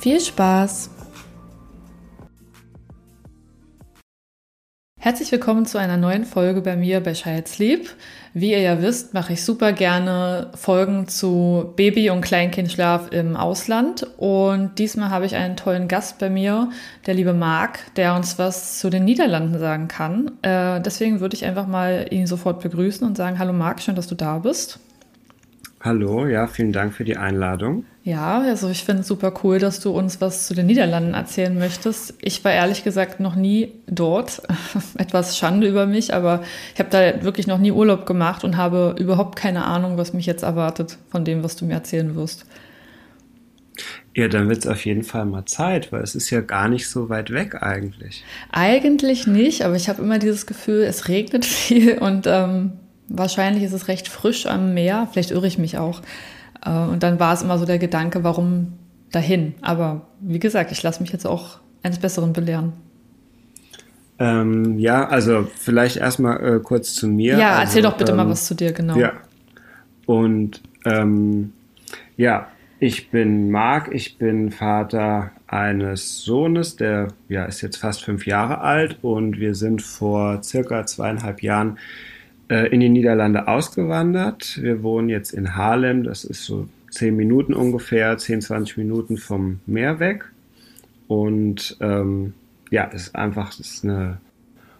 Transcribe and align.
Viel 0.00 0.18
Spaß! 0.18 0.88
Herzlich 4.98 5.30
willkommen 5.30 5.66
zu 5.66 5.76
einer 5.76 5.98
neuen 5.98 6.24
Folge 6.24 6.62
bei 6.62 6.74
mir 6.74 7.00
bei 7.00 7.12
Child 7.12 7.46
Sleep. 7.46 7.90
Wie 8.32 8.52
ihr 8.52 8.60
ja 8.60 8.80
wisst, 8.80 9.12
mache 9.12 9.34
ich 9.34 9.44
super 9.44 9.74
gerne 9.74 10.52
Folgen 10.54 11.06
zu 11.06 11.74
Baby- 11.76 12.08
und 12.08 12.22
Kleinkindschlaf 12.22 13.12
im 13.12 13.36
Ausland. 13.36 14.06
Und 14.16 14.78
diesmal 14.78 15.10
habe 15.10 15.26
ich 15.26 15.36
einen 15.36 15.56
tollen 15.56 15.86
Gast 15.86 16.18
bei 16.18 16.30
mir, 16.30 16.70
der 17.04 17.12
liebe 17.12 17.34
Marc, 17.34 17.94
der 17.96 18.14
uns 18.14 18.38
was 18.38 18.78
zu 18.78 18.88
den 18.88 19.04
Niederlanden 19.04 19.58
sagen 19.58 19.86
kann. 19.88 20.30
Äh, 20.40 20.80
deswegen 20.80 21.20
würde 21.20 21.36
ich 21.36 21.44
einfach 21.44 21.66
mal 21.66 22.06
ihn 22.10 22.26
sofort 22.26 22.62
begrüßen 22.62 23.06
und 23.06 23.18
sagen, 23.18 23.38
hallo 23.38 23.52
Marc, 23.52 23.82
schön, 23.82 23.96
dass 23.96 24.06
du 24.06 24.14
da 24.14 24.38
bist. 24.38 24.80
Hallo, 25.82 26.26
ja, 26.26 26.46
vielen 26.46 26.72
Dank 26.72 26.94
für 26.94 27.04
die 27.04 27.18
Einladung. 27.18 27.84
Ja, 28.02 28.40
also 28.40 28.70
ich 28.70 28.84
finde 28.84 29.02
es 29.02 29.08
super 29.08 29.34
cool, 29.44 29.58
dass 29.58 29.80
du 29.80 29.90
uns 29.90 30.22
was 30.22 30.46
zu 30.46 30.54
den 30.54 30.66
Niederlanden 30.66 31.12
erzählen 31.12 31.56
möchtest. 31.58 32.14
Ich 32.22 32.42
war 32.44 32.52
ehrlich 32.52 32.82
gesagt 32.82 33.20
noch 33.20 33.34
nie 33.34 33.74
dort. 33.86 34.40
Etwas 34.98 35.36
Schande 35.36 35.68
über 35.68 35.84
mich, 35.86 36.14
aber 36.14 36.42
ich 36.72 36.80
habe 36.80 36.88
da 36.90 37.22
wirklich 37.22 37.46
noch 37.46 37.58
nie 37.58 37.72
Urlaub 37.72 38.06
gemacht 38.06 38.42
und 38.42 38.56
habe 38.56 38.94
überhaupt 38.98 39.36
keine 39.36 39.66
Ahnung, 39.66 39.98
was 39.98 40.14
mich 40.14 40.24
jetzt 40.24 40.42
erwartet 40.42 40.96
von 41.10 41.26
dem, 41.26 41.44
was 41.44 41.56
du 41.56 41.66
mir 41.66 41.74
erzählen 41.74 42.14
wirst. 42.14 42.46
Ja, 44.14 44.28
dann 44.28 44.48
wird 44.48 44.58
es 44.58 44.66
auf 44.66 44.84
jeden 44.86 45.04
Fall 45.04 45.26
mal 45.26 45.44
Zeit, 45.44 45.92
weil 45.92 46.02
es 46.02 46.14
ist 46.14 46.30
ja 46.30 46.40
gar 46.40 46.68
nicht 46.68 46.88
so 46.88 47.10
weit 47.10 47.30
weg 47.30 47.62
eigentlich. 47.62 48.24
Eigentlich 48.50 49.26
nicht, 49.26 49.62
aber 49.62 49.76
ich 49.76 49.90
habe 49.90 50.02
immer 50.02 50.18
dieses 50.18 50.46
Gefühl, 50.46 50.82
es 50.84 51.08
regnet 51.08 51.44
viel 51.44 51.98
und 51.98 52.26
ähm, 52.26 52.72
Wahrscheinlich 53.12 53.64
ist 53.64 53.72
es 53.72 53.88
recht 53.88 54.06
frisch 54.06 54.46
am 54.46 54.72
Meer, 54.72 55.08
vielleicht 55.10 55.32
irre 55.32 55.48
ich 55.48 55.58
mich 55.58 55.78
auch. 55.78 56.00
Äh, 56.64 56.70
und 56.70 57.02
dann 57.02 57.20
war 57.20 57.34
es 57.34 57.42
immer 57.42 57.58
so 57.58 57.66
der 57.66 57.78
Gedanke, 57.78 58.24
warum 58.24 58.72
dahin? 59.10 59.54
Aber 59.62 60.02
wie 60.20 60.38
gesagt, 60.38 60.72
ich 60.72 60.82
lasse 60.82 61.02
mich 61.02 61.12
jetzt 61.12 61.26
auch 61.26 61.58
eines 61.82 61.98
Besseren 61.98 62.32
belehren. 62.32 62.72
Ähm, 64.18 64.78
ja, 64.78 65.08
also 65.08 65.48
vielleicht 65.56 65.96
erstmal 65.96 66.56
äh, 66.56 66.60
kurz 66.60 66.94
zu 66.94 67.08
mir. 67.08 67.38
Ja, 67.38 67.52
also, 67.52 67.62
erzähl 67.62 67.82
doch 67.82 67.96
bitte 67.96 68.12
ähm, 68.12 68.18
mal 68.18 68.28
was 68.28 68.46
zu 68.46 68.54
dir, 68.54 68.72
genau. 68.72 68.96
Ja. 68.96 69.14
Und 70.04 70.60
ähm, 70.84 71.52
ja, 72.16 72.48
ich 72.80 73.10
bin 73.10 73.50
Marc, 73.50 73.92
ich 73.92 74.18
bin 74.18 74.50
Vater 74.50 75.30
eines 75.46 76.22
Sohnes, 76.22 76.76
der 76.76 77.08
ja, 77.28 77.44
ist 77.44 77.62
jetzt 77.62 77.78
fast 77.78 78.04
fünf 78.04 78.26
Jahre 78.26 78.60
alt 78.60 78.98
und 79.02 79.38
wir 79.38 79.54
sind 79.54 79.82
vor 79.82 80.42
circa 80.42 80.84
zweieinhalb 80.84 81.42
Jahren 81.42 81.78
in 82.54 82.80
die 82.80 82.88
Niederlande 82.88 83.46
ausgewandert. 83.46 84.58
Wir 84.60 84.82
wohnen 84.82 85.08
jetzt 85.08 85.32
in 85.32 85.54
Haarlem, 85.54 86.02
das 86.02 86.24
ist 86.24 86.44
so 86.44 86.68
zehn 86.90 87.16
Minuten 87.16 87.54
ungefähr, 87.54 88.18
10, 88.18 88.42
20 88.42 88.76
Minuten 88.76 89.16
vom 89.16 89.60
Meer 89.66 90.00
weg. 90.00 90.24
Und 91.08 91.76
ähm, 91.80 92.34
ja, 92.70 92.90
es 92.92 93.02
ist 93.02 93.16
einfach 93.16 93.58
ist 93.58 93.84
eine 93.84 94.18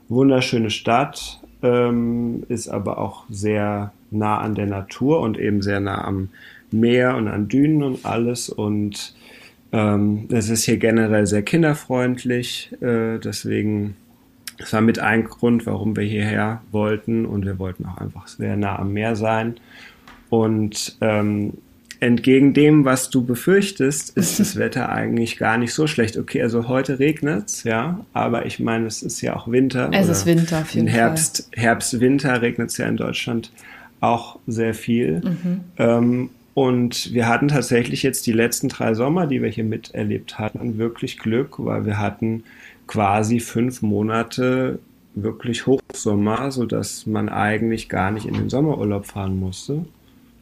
wunderschöne 0.09 0.71
Stadt, 0.71 1.41
ähm, 1.63 2.45
ist 2.49 2.69
aber 2.69 2.99
auch 2.99 3.25
sehr 3.31 3.93
nah 4.11 4.39
an 4.39 4.55
der 4.55 4.67
Natur 4.67 5.21
und 5.21 5.39
eben 5.39 5.63
sehr 5.63 5.81
nah 5.81 6.05
am 6.05 6.29
Meer 6.71 7.17
und 7.17 7.29
an 7.29 7.49
Dünen 7.49 7.83
und 7.83 8.05
alles. 8.05 8.49
Und 8.49 9.15
ähm, 9.73 10.29
es 10.31 10.51
ist 10.51 10.65
hier 10.65 10.77
generell 10.77 11.27
sehr 11.27 11.43
kinderfreundlich, 11.43 12.71
äh, 12.81 13.19
deswegen 13.19 13.97
das 14.61 14.73
war 14.75 14.83
mit 14.83 14.99
ein 14.99 15.25
Grund, 15.25 15.67
warum 15.67 15.97
wir 15.97 16.05
hierher 16.05 16.61
wollten 16.71 17.25
und 17.25 17.47
wir 17.47 17.59
wollten 17.59 17.87
auch 17.87 17.97
einfach 17.97 18.29
sehr 18.29 18.57
nah 18.57 18.79
am 18.79 18.93
Meer 18.93 19.17
sein. 19.17 19.57
Und 20.29 20.99
ähm, 21.01 21.55
entgegen 21.99 22.53
dem, 22.53 22.85
was 22.85 23.09
du 23.09 23.25
befürchtest, 23.25 24.17
ist 24.17 24.39
das 24.39 24.57
Wetter 24.57 24.91
eigentlich 24.91 25.39
gar 25.39 25.57
nicht 25.57 25.73
so 25.73 25.87
schlecht. 25.87 26.19
Okay, 26.19 26.43
also 26.43 26.69
heute 26.69 26.99
regnet's, 26.99 27.65
ja, 27.65 28.05
aber 28.13 28.45
ich 28.45 28.61
meine, 28.61 28.87
es 28.87 29.03
ist 29.03 29.23
ja 29.23 29.35
auch 29.35 29.51
Winter. 29.51 29.91
Es 29.93 30.09
ist 30.09 30.27
Winter 30.27 30.61
auf 30.61 30.71
jeden 30.71 30.89
in 30.89 30.93
Herbst, 30.93 31.49
Fall. 31.53 31.63
Herbst, 31.63 32.01
Winter 32.01 32.43
regnet 32.43 32.71
es 32.71 32.77
ja 32.77 32.87
in 32.87 32.97
Deutschland 32.99 33.51
auch 34.01 34.39
sehr 34.47 34.75
viel. 34.75 35.21
Mhm. 35.21 35.61
Ähm, 35.79 36.31
und 36.53 37.15
wir 37.15 37.29
hatten 37.29 37.49
tatsächlich 37.49 38.03
jetzt 38.03 38.27
die 38.27 38.33
letzten 38.33 38.69
drei 38.69 38.93
Sommer, 38.95 39.27
die 39.27 39.43
wir 39.43 39.49
hier 39.49 39.65
miterlebt 39.65 40.39
hatten, 40.39 40.79
wirklich 40.79 41.19
Glück, 41.19 41.55
weil 41.59 41.87
wir 41.87 41.99
hatten 41.99 42.45
quasi 42.91 43.39
fünf 43.39 43.83
Monate 43.83 44.81
wirklich 45.15 45.65
Hochsommer, 45.67 46.51
sodass 46.51 47.07
man 47.07 47.29
eigentlich 47.29 47.89
gar 47.89 48.11
nicht 48.11 48.27
in 48.27 48.35
den 48.35 48.51
Sommerurlaub 48.51 49.07
fahren 49.07 49.39
musste. 49.39 49.85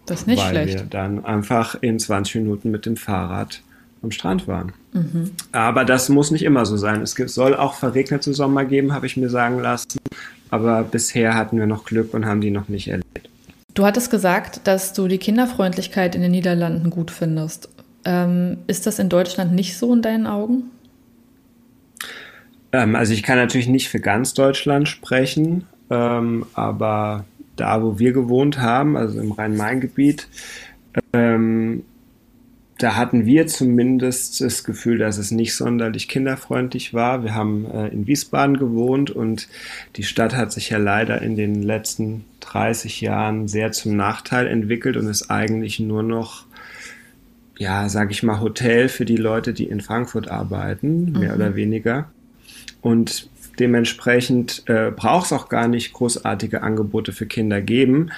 Das 0.07 0.21
ist 0.21 0.27
nicht 0.27 0.43
weil 0.43 0.53
schlecht. 0.53 0.79
wir 0.79 0.87
dann 0.87 1.27
einfach 1.27 1.77
in 1.83 1.99
20 1.99 2.37
Minuten 2.37 2.71
mit 2.71 2.87
dem 2.87 2.97
Fahrrad 2.97 3.61
am 4.03 4.11
Strand 4.11 4.49
waren. 4.49 4.73
Mhm. 4.95 5.33
Aber 5.53 5.85
das 5.85 6.09
muss 6.09 6.31
nicht 6.31 6.43
immer 6.43 6.65
so 6.65 6.79
sein. 6.79 7.03
Es 7.03 7.13
soll 7.13 7.55
auch 7.55 7.75
verregnete 7.75 8.33
Sommer 8.33 8.65
geben, 8.65 8.95
habe 8.95 9.05
ich 9.05 9.19
mir 9.19 9.29
sagen 9.29 9.59
lassen. 9.59 9.99
Aber 10.49 10.85
bisher 10.85 11.35
hatten 11.35 11.59
wir 11.59 11.67
noch 11.67 11.85
Glück 11.85 12.15
und 12.15 12.25
haben 12.25 12.41
die 12.41 12.51
noch 12.51 12.69
nicht 12.69 12.89
erlebt. 12.89 13.29
Du 13.75 13.85
hattest 13.85 14.11
gesagt, 14.11 14.63
dass 14.65 14.95
du 14.95 15.07
die 15.07 15.19
Kinderfreundlichkeit 15.19 16.15
in 16.15 16.23
den 16.23 16.31
Niederlanden 16.31 16.89
gut 16.89 17.11
findest. 17.11 17.69
Ähm, 18.07 18.57
ist 18.69 18.87
das 18.87 18.99
in 18.99 19.11
Deutschland 19.11 19.53
nicht 19.53 19.77
so 19.77 19.93
in 19.93 20.01
deinen 20.01 20.27
Augen? 20.27 20.71
Ähm, 22.73 22.95
also 22.95 23.13
ich 23.13 23.23
kann 23.23 23.39
natürlich 23.39 23.69
nicht 23.69 23.89
für 23.89 24.01
ganz 24.01 24.35
Deutschland 24.35 24.89
sprechen, 24.89 25.67
ähm, 25.91 26.47
aber 26.55 27.25
da, 27.57 27.83
wo 27.83 27.99
wir 27.99 28.13
gewohnt 28.13 28.61
haben, 28.61 28.97
also 28.97 29.21
im 29.21 29.33
Rhein-Main-Gebiet, 29.33 30.29
ähm, 31.13 31.85
da 32.79 32.95
hatten 32.95 33.27
wir 33.27 33.49
zumindest 33.49 34.41
das 34.41 34.63
Gefühl, 34.63 34.99
dass 34.99 35.19
es 35.19 35.33
nicht 35.33 35.57
sonderlich 35.57 36.07
kinderfreundlich 36.07 36.95
war. 36.95 37.25
Wir 37.25 37.35
haben 37.35 37.69
äh, 37.69 37.89
in 37.89 38.07
Wiesbaden 38.07 38.57
gewohnt 38.57 39.11
und 39.11 39.49
die 39.97 40.05
Stadt 40.05 40.37
hat 40.37 40.53
sich 40.53 40.71
ja 40.71 40.79
leider 40.79 41.21
in 41.21 41.35
den 41.35 41.61
letzten 41.61 42.25
30 42.41 43.01
Jahren 43.01 43.49
sehr 43.49 43.73
zum 43.73 43.97
Nachteil 43.97 44.47
entwickelt 44.47 44.97
und 44.97 45.09
ist 45.09 45.29
eigentlich 45.29 45.81
nur 45.81 46.05
noch 46.05 46.47
ja, 47.59 47.89
sag 47.89 48.13
ich 48.13 48.23
mal, 48.23 48.41
Hotel 48.41 48.89
für 48.89 49.05
die 49.05 49.17
Leute, 49.17 49.53
die 49.53 49.65
in 49.65 49.81
Frankfurt 49.81 50.31
arbeiten, 50.31 51.11
mehr 51.11 51.31
mhm. 51.31 51.35
oder 51.35 51.57
weniger. 51.57 52.09
Und 52.81 53.29
dementsprechend 53.59 54.63
äh, 54.67 54.91
braucht 54.91 55.27
es 55.27 55.33
auch 55.33 55.49
gar 55.49 55.69
nicht 55.69 55.93
großartige 55.93 56.63
Angebote 56.63 57.13
für 57.13 57.27
Kinder 57.27 57.61
geben, 57.61 58.11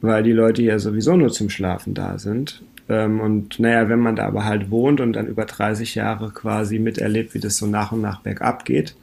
weil 0.00 0.22
die 0.22 0.32
Leute 0.32 0.62
ja 0.62 0.78
sowieso 0.78 1.16
nur 1.16 1.30
zum 1.30 1.50
Schlafen 1.50 1.94
da 1.94 2.18
sind. 2.18 2.62
Ähm, 2.88 3.20
und 3.20 3.58
naja, 3.58 3.88
wenn 3.88 4.00
man 4.00 4.16
da 4.16 4.26
aber 4.26 4.44
halt 4.44 4.70
wohnt 4.70 5.00
und 5.00 5.14
dann 5.14 5.26
über 5.26 5.44
30 5.44 5.94
Jahre 5.94 6.30
quasi 6.30 6.78
miterlebt, 6.78 7.34
wie 7.34 7.40
das 7.40 7.56
so 7.56 7.66
nach 7.66 7.92
und 7.92 8.02
nach 8.02 8.20
bergab 8.20 8.64
geht 8.64 8.94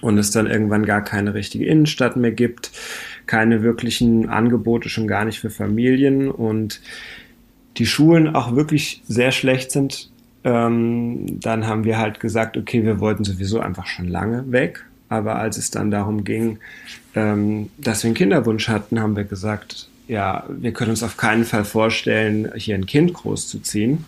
und 0.00 0.18
es 0.18 0.30
dann 0.30 0.46
irgendwann 0.46 0.86
gar 0.86 1.02
keine 1.02 1.34
richtige 1.34 1.66
Innenstadt 1.66 2.16
mehr 2.16 2.32
gibt, 2.32 2.70
keine 3.26 3.62
wirklichen 3.62 4.28
Angebote 4.28 4.88
schon 4.88 5.08
gar 5.08 5.24
nicht 5.24 5.40
für 5.40 5.50
Familien 5.50 6.30
und 6.30 6.80
die 7.76 7.86
Schulen 7.86 8.34
auch 8.34 8.54
wirklich 8.54 9.02
sehr 9.06 9.32
schlecht 9.32 9.70
sind, 9.70 10.10
ähm, 10.44 11.40
dann 11.40 11.66
haben 11.66 11.84
wir 11.84 11.98
halt 11.98 12.20
gesagt, 12.20 12.56
okay, 12.56 12.84
wir 12.84 13.00
wollten 13.00 13.24
sowieso 13.24 13.60
einfach 13.60 13.86
schon 13.86 14.08
lange 14.08 14.50
weg. 14.50 14.84
Aber 15.08 15.36
als 15.36 15.56
es 15.56 15.70
dann 15.70 15.90
darum 15.90 16.24
ging, 16.24 16.58
ähm, 17.14 17.70
dass 17.78 18.02
wir 18.02 18.08
einen 18.08 18.14
Kinderwunsch 18.14 18.68
hatten, 18.68 19.00
haben 19.00 19.16
wir 19.16 19.24
gesagt, 19.24 19.88
ja, 20.06 20.44
wir 20.48 20.72
können 20.72 20.90
uns 20.90 21.02
auf 21.02 21.16
keinen 21.16 21.44
Fall 21.44 21.64
vorstellen, 21.64 22.50
hier 22.56 22.74
ein 22.74 22.86
Kind 22.86 23.14
großzuziehen. 23.14 24.04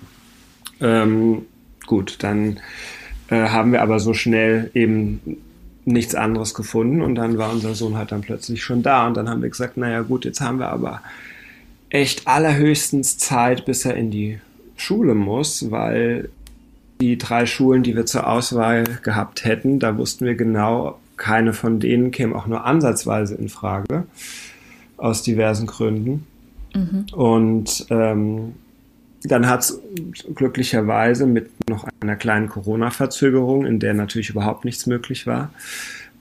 Ähm, 0.81 1.43
gut, 1.87 2.23
dann 2.23 2.61
äh, 3.29 3.49
haben 3.49 3.73
wir 3.73 3.83
aber 3.83 3.99
so 4.01 4.15
schnell 4.15 4.71
eben 4.75 5.21
nichts 5.85 6.15
anderes 6.15 6.55
gefunden 6.55 7.03
und 7.03 7.15
dann 7.15 7.39
war 7.39 7.53
unser 7.53 7.75
Sohn 7.75 7.97
halt 7.97 8.13
dann 8.13 8.21
plötzlich 8.21 8.63
schon 8.63 8.83
da 8.83 9.07
und 9.07 9.17
dann 9.17 9.29
haben 9.29 9.43
wir 9.43 9.49
gesagt, 9.49 9.77
naja 9.77 10.03
gut, 10.03 10.25
jetzt 10.25 10.41
haben 10.41 10.59
wir 10.59 10.69
aber 10.69 11.03
echt 11.89 12.27
allerhöchstens 12.27 13.19
Zeit, 13.19 13.65
bis 13.65 13.85
er 13.85 13.97
in 13.97 14.11
die 14.11 14.39
Schule 14.81 15.15
muss, 15.15 15.71
weil 15.71 16.29
die 17.01 17.19
drei 17.19 17.47
Schulen, 17.47 17.83
die 17.83 17.97
wir 17.97 18.07
zur 18.07 18.27
Auswahl 18.29 18.85
gehabt 19.03 19.45
hätten, 19.45 19.79
da 19.79 19.97
wussten 19.97 20.27
wir 20.27 20.35
genau, 20.35 20.99
keine 21.17 21.53
von 21.53 21.81
denen 21.81 22.11
käme 22.11 22.35
auch 22.35 22.47
nur 22.47 22.65
ansatzweise 22.65 23.35
in 23.35 23.49
Frage, 23.49 24.05
aus 24.97 25.23
diversen 25.23 25.67
Gründen. 25.67 26.27
Mhm. 26.75 27.07
Und 27.13 27.87
ähm, 27.91 28.55
dann 29.23 29.49
hat 29.49 29.61
es 29.61 29.81
glücklicherweise 30.35 31.27
mit 31.27 31.51
noch 31.69 31.87
einer 32.01 32.17
kleinen 32.17 32.49
Corona-Verzögerung, 32.49 33.67
in 33.67 33.81
der 33.81 33.95
natürlich 33.95 34.31
überhaupt 34.31 34.65
nichts 34.65 34.87
möglich 34.87 35.27
war, 35.27 35.53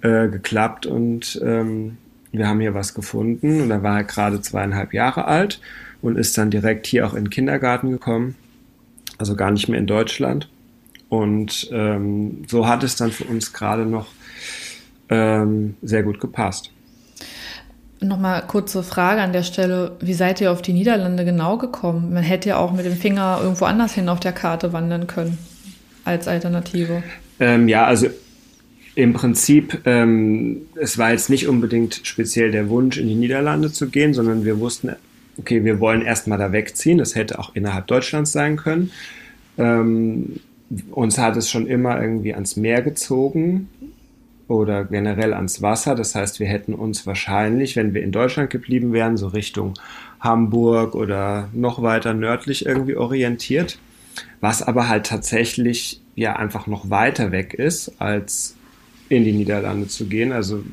äh, 0.01 0.27
geklappt 0.27 0.85
und 0.85 1.39
ähm, 1.43 1.97
wir 2.31 2.47
haben 2.47 2.59
hier 2.59 2.73
was 2.73 2.93
gefunden 2.93 3.61
und 3.61 3.69
da 3.69 3.81
war 3.83 3.97
er 3.97 4.03
gerade 4.03 4.41
zweieinhalb 4.41 4.93
Jahre 4.93 5.25
alt 5.25 5.61
und 6.01 6.17
ist 6.17 6.37
dann 6.37 6.51
direkt 6.51 6.87
hier 6.87 7.07
auch 7.07 7.13
in 7.13 7.25
den 7.25 7.29
Kindergarten 7.29 7.91
gekommen, 7.91 8.35
also 9.19 9.35
gar 9.35 9.51
nicht 9.51 9.67
mehr 9.67 9.79
in 9.79 9.87
Deutschland. 9.87 10.49
Und 11.09 11.69
ähm, 11.71 12.43
so 12.47 12.67
hat 12.67 12.83
es 12.83 12.95
dann 12.95 13.11
für 13.11 13.25
uns 13.25 13.53
gerade 13.53 13.85
noch 13.85 14.07
ähm, 15.09 15.75
sehr 15.81 16.03
gut 16.03 16.19
gepasst. 16.19 16.71
Nochmal 18.01 18.43
kurze 18.47 18.81
Frage 18.81 19.21
an 19.21 19.33
der 19.33 19.43
Stelle. 19.43 19.97
Wie 19.99 20.13
seid 20.13 20.39
ihr 20.39 20.51
auf 20.51 20.61
die 20.61 20.71
Niederlande 20.71 21.25
genau 21.25 21.57
gekommen? 21.57 22.13
Man 22.13 22.23
hätte 22.23 22.49
ja 22.49 22.57
auch 22.57 22.71
mit 22.71 22.85
dem 22.85 22.95
Finger 22.95 23.39
irgendwo 23.41 23.65
anders 23.65 23.93
hin 23.93 24.07
auf 24.07 24.19
der 24.19 24.31
Karte 24.31 24.71
wandern 24.71 25.07
können 25.07 25.37
als 26.05 26.27
Alternative. 26.27 27.03
Ähm, 27.39 27.67
ja, 27.67 27.85
also 27.85 28.07
im 28.95 29.13
Prinzip, 29.13 29.81
ähm, 29.85 30.61
es 30.75 30.97
war 30.97 31.11
jetzt 31.11 31.29
nicht 31.29 31.47
unbedingt 31.47 32.01
speziell 32.03 32.51
der 32.51 32.69
Wunsch, 32.69 32.97
in 32.97 33.07
die 33.07 33.15
Niederlande 33.15 33.71
zu 33.71 33.89
gehen, 33.89 34.13
sondern 34.13 34.45
wir 34.45 34.59
wussten, 34.59 34.91
okay, 35.39 35.63
wir 35.63 35.79
wollen 35.79 36.01
erstmal 36.01 36.37
da 36.37 36.51
wegziehen. 36.51 36.97
Das 36.97 37.15
hätte 37.15 37.39
auch 37.39 37.55
innerhalb 37.55 37.87
Deutschlands 37.87 38.31
sein 38.31 38.57
können. 38.57 38.91
Ähm, 39.57 40.39
uns 40.91 41.17
hat 41.17 41.35
es 41.37 41.49
schon 41.49 41.67
immer 41.67 42.01
irgendwie 42.01 42.33
ans 42.33 42.55
Meer 42.55 42.81
gezogen 42.81 43.69
oder 44.47 44.83
generell 44.83 45.33
ans 45.33 45.61
Wasser. 45.61 45.95
Das 45.95 46.15
heißt, 46.15 46.39
wir 46.39 46.47
hätten 46.47 46.73
uns 46.73 47.07
wahrscheinlich, 47.07 47.75
wenn 47.75 47.93
wir 47.93 48.03
in 48.03 48.11
Deutschland 48.11 48.49
geblieben 48.49 48.93
wären, 48.93 49.17
so 49.17 49.27
Richtung 49.27 49.73
Hamburg 50.19 50.95
oder 50.95 51.49
noch 51.53 51.81
weiter 51.81 52.13
nördlich 52.13 52.65
irgendwie 52.65 52.95
orientiert. 52.95 53.79
Was 54.41 54.61
aber 54.61 54.89
halt 54.89 55.05
tatsächlich 55.05 56.01
ja 56.15 56.35
einfach 56.35 56.67
noch 56.67 56.89
weiter 56.89 57.31
weg 57.31 57.53
ist 57.53 58.01
als 58.01 58.55
in 59.07 59.23
die 59.23 59.31
Niederlande 59.31 59.87
zu 59.87 60.07
gehen. 60.07 60.31
Also 60.31 60.63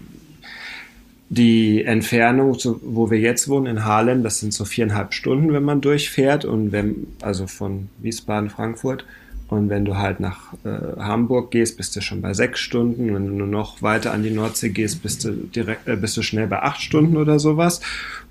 die 1.29 1.85
Entfernung, 1.85 2.57
wo 2.83 3.11
wir 3.11 3.19
jetzt 3.19 3.49
wohnen, 3.49 3.67
in 3.67 3.85
Haarlem, 3.85 4.23
das 4.23 4.39
sind 4.39 4.53
so 4.53 4.65
viereinhalb 4.65 5.13
Stunden, 5.13 5.53
wenn 5.53 5.65
man 5.65 5.81
durchfährt 5.81 6.45
und 6.45 6.71
wenn, 6.71 7.09
also 7.21 7.47
von 7.47 7.89
Wiesbaden, 7.99 8.51
Frankfurt. 8.51 9.05
Und 9.49 9.69
wenn 9.69 9.85
du 9.85 9.97
halt 9.97 10.19
nach 10.19 10.55
äh, 10.65 11.01
Hamburg 11.01 11.53
gehst, 11.53 11.77
bist 11.77 11.95
du 11.95 12.01
schon 12.01 12.21
bei 12.21 12.35
sechs 12.35 12.61
Stunden. 12.61 13.15
Wenn 13.15 13.39
du 13.39 13.47
noch 13.47 13.81
weiter 13.81 14.13
an 14.13 14.25
die 14.25 14.31
Nordsee 14.31 14.71
gehst, 14.71 15.03
bist 15.03 15.25
du 15.25 15.33
direkt, 15.33 15.87
äh, 15.87 15.97
bist 15.97 16.17
du 16.17 16.23
schnell 16.23 16.49
bei 16.49 16.63
acht 16.63 16.81
Stunden 16.81 17.17
oder 17.17 17.39
sowas. 17.39 17.81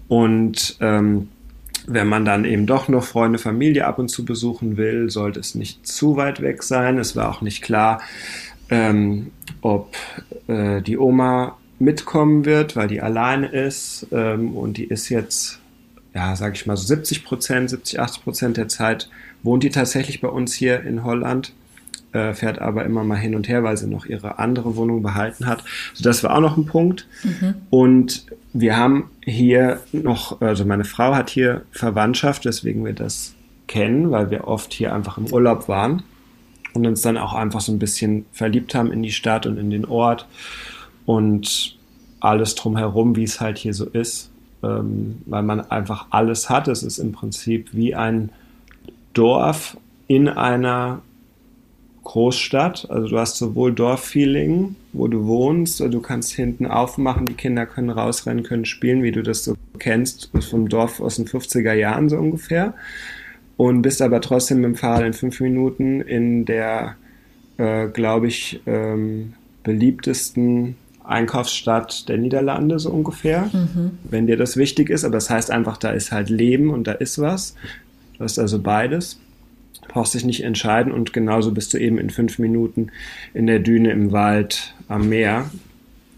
Und 0.09 0.77
ähm, 0.81 1.29
wenn 1.87 2.07
man 2.07 2.25
dann 2.25 2.43
eben 2.43 2.65
doch 2.65 2.89
noch 2.89 3.03
Freunde, 3.03 3.39
Familie 3.39 3.85
ab 3.85 3.97
und 3.97 4.09
zu 4.09 4.25
besuchen 4.25 4.75
will, 4.75 5.09
sollte 5.09 5.39
es 5.39 5.55
nicht 5.55 5.87
zu 5.87 6.17
weit 6.17 6.41
weg 6.41 6.63
sein. 6.63 6.97
Es 6.97 7.15
war 7.15 7.29
auch 7.29 7.41
nicht 7.41 7.61
klar, 7.61 8.01
ähm, 8.69 9.31
ob 9.61 9.95
äh, 10.47 10.81
die 10.81 10.97
Oma 10.97 11.57
mitkommen 11.79 12.45
wird, 12.45 12.75
weil 12.75 12.87
die 12.87 13.01
alleine 13.01 13.47
ist 13.47 14.07
ähm, 14.11 14.55
und 14.55 14.77
die 14.77 14.85
ist 14.85 15.09
jetzt, 15.09 15.59
ja, 16.13 16.35
sag 16.35 16.55
ich 16.55 16.65
mal 16.65 16.77
so 16.77 16.85
70 16.85 17.25
Prozent, 17.25 17.69
70, 17.69 17.99
80 17.99 18.23
Prozent 18.23 18.57
der 18.57 18.67
Zeit 18.67 19.09
wohnt 19.43 19.63
die 19.63 19.69
tatsächlich 19.69 20.21
bei 20.21 20.27
uns 20.27 20.53
hier 20.53 20.81
in 20.83 21.03
Holland, 21.03 21.53
äh, 22.13 22.33
fährt 22.33 22.59
aber 22.59 22.85
immer 22.85 23.03
mal 23.03 23.17
hin 23.17 23.35
und 23.35 23.47
her, 23.47 23.63
weil 23.63 23.77
sie 23.77 23.87
noch 23.87 24.05
ihre 24.05 24.39
andere 24.39 24.75
Wohnung 24.75 25.03
behalten 25.03 25.45
hat. 25.45 25.63
Also 25.91 26.03
das 26.03 26.23
war 26.23 26.35
auch 26.35 26.41
noch 26.41 26.57
ein 26.57 26.65
Punkt. 26.65 27.07
Mhm. 27.23 27.55
Und 27.69 28.25
wir 28.53 28.77
haben 28.77 29.09
hier 29.23 29.81
noch, 29.91 30.41
also 30.41 30.65
meine 30.65 30.85
Frau 30.85 31.13
hat 31.13 31.29
hier 31.29 31.63
Verwandtschaft, 31.71 32.45
weswegen 32.45 32.85
wir 32.85 32.93
das 32.93 33.33
kennen, 33.67 34.11
weil 34.11 34.31
wir 34.31 34.47
oft 34.47 34.73
hier 34.73 34.93
einfach 34.93 35.17
im 35.17 35.31
Urlaub 35.31 35.67
waren 35.67 36.03
und 36.73 36.85
uns 36.85 37.01
dann 37.01 37.17
auch 37.17 37.33
einfach 37.33 37.61
so 37.61 37.71
ein 37.71 37.79
bisschen 37.79 38.25
verliebt 38.31 38.75
haben 38.75 38.91
in 38.91 39.03
die 39.03 39.11
Stadt 39.11 39.45
und 39.45 39.57
in 39.57 39.69
den 39.69 39.85
Ort 39.85 40.27
und 41.05 41.77
alles 42.19 42.55
drumherum, 42.55 43.15
wie 43.15 43.23
es 43.23 43.39
halt 43.39 43.57
hier 43.57 43.73
so 43.73 43.85
ist, 43.85 44.31
ähm, 44.63 45.21
weil 45.25 45.43
man 45.43 45.61
einfach 45.61 46.07
alles 46.09 46.49
hat. 46.49 46.67
Es 46.67 46.83
ist 46.83 46.97
im 46.97 47.11
Prinzip 47.11 47.69
wie 47.73 47.95
ein 47.95 48.29
Dorf 49.13 49.77
in 50.07 50.27
einer 50.27 51.01
Großstadt. 52.03 52.89
Also 52.89 53.09
du 53.09 53.19
hast 53.19 53.37
sowohl 53.37 53.73
Dorffeeling, 53.73 54.75
wo 54.93 55.07
du 55.07 55.25
wohnst, 55.25 55.79
du 55.79 55.99
kannst 55.99 56.33
hinten 56.33 56.67
aufmachen, 56.67 57.25
die 57.25 57.33
Kinder 57.33 57.65
können 57.65 57.89
rausrennen, 57.89 58.43
können 58.43 58.65
spielen, 58.65 59.03
wie 59.03 59.11
du 59.11 59.23
das 59.23 59.43
so 59.43 59.55
kennst 59.79 60.31
vom 60.49 60.69
Dorf 60.69 61.01
aus 61.01 61.17
den 61.17 61.25
50er 61.25 61.73
Jahren 61.73 62.09
so 62.09 62.17
ungefähr 62.17 62.73
und 63.57 63.81
bist 63.81 64.01
aber 64.01 64.21
trotzdem 64.21 64.61
mit 64.61 64.65
dem 64.65 64.75
Fahrrad 64.75 65.05
in 65.05 65.13
fünf 65.13 65.39
Minuten 65.39 66.01
in 66.01 66.45
der, 66.45 66.95
äh, 67.57 67.87
glaube 67.87 68.27
ich, 68.27 68.61
ähm, 68.65 69.33
beliebtesten 69.63 70.75
Einkaufsstadt 71.07 72.09
der 72.09 72.17
Niederlande 72.17 72.79
so 72.79 72.89
ungefähr, 72.89 73.49
mhm. 73.51 73.97
wenn 74.03 74.27
dir 74.27 74.37
das 74.37 74.57
wichtig 74.57 74.89
ist. 74.89 75.03
Aber 75.03 75.13
das 75.13 75.29
heißt 75.29 75.51
einfach, 75.51 75.77
da 75.77 75.91
ist 75.91 76.11
halt 76.11 76.29
Leben 76.29 76.69
und 76.69 76.87
da 76.87 76.93
ist 76.93 77.19
was. 77.19 77.55
Du 78.17 78.23
hast 78.23 78.39
also 78.39 78.59
beides. 78.59 79.19
Brauchst 79.87 80.15
dich 80.15 80.25
nicht 80.25 80.43
entscheiden 80.43 80.91
und 80.91 81.13
genauso 81.13 81.51
bist 81.51 81.73
du 81.73 81.77
eben 81.77 81.97
in 81.97 82.09
fünf 82.09 82.39
Minuten 82.39 82.89
in 83.33 83.45
der 83.47 83.59
Düne 83.59 83.91
im 83.91 84.11
Wald 84.11 84.73
am 84.87 85.09
Meer. 85.09 85.49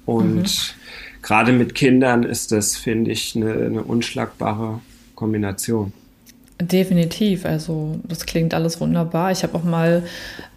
Und 0.05 0.35
mhm. 0.35 1.21
gerade 1.21 1.51
mit 1.51 1.75
Kindern 1.75 2.23
ist 2.23 2.51
das, 2.51 2.77
finde 2.77 3.11
ich, 3.11 3.35
eine, 3.35 3.53
eine 3.53 3.83
unschlagbare 3.83 4.79
Kombination. 5.15 5.91
Definitiv, 6.59 7.45
also 7.45 7.99
das 8.07 8.25
klingt 8.25 8.55
alles 8.55 8.81
wunderbar. 8.81 9.31
Ich 9.31 9.43
habe 9.43 9.55
auch 9.55 9.63
mal 9.63 10.03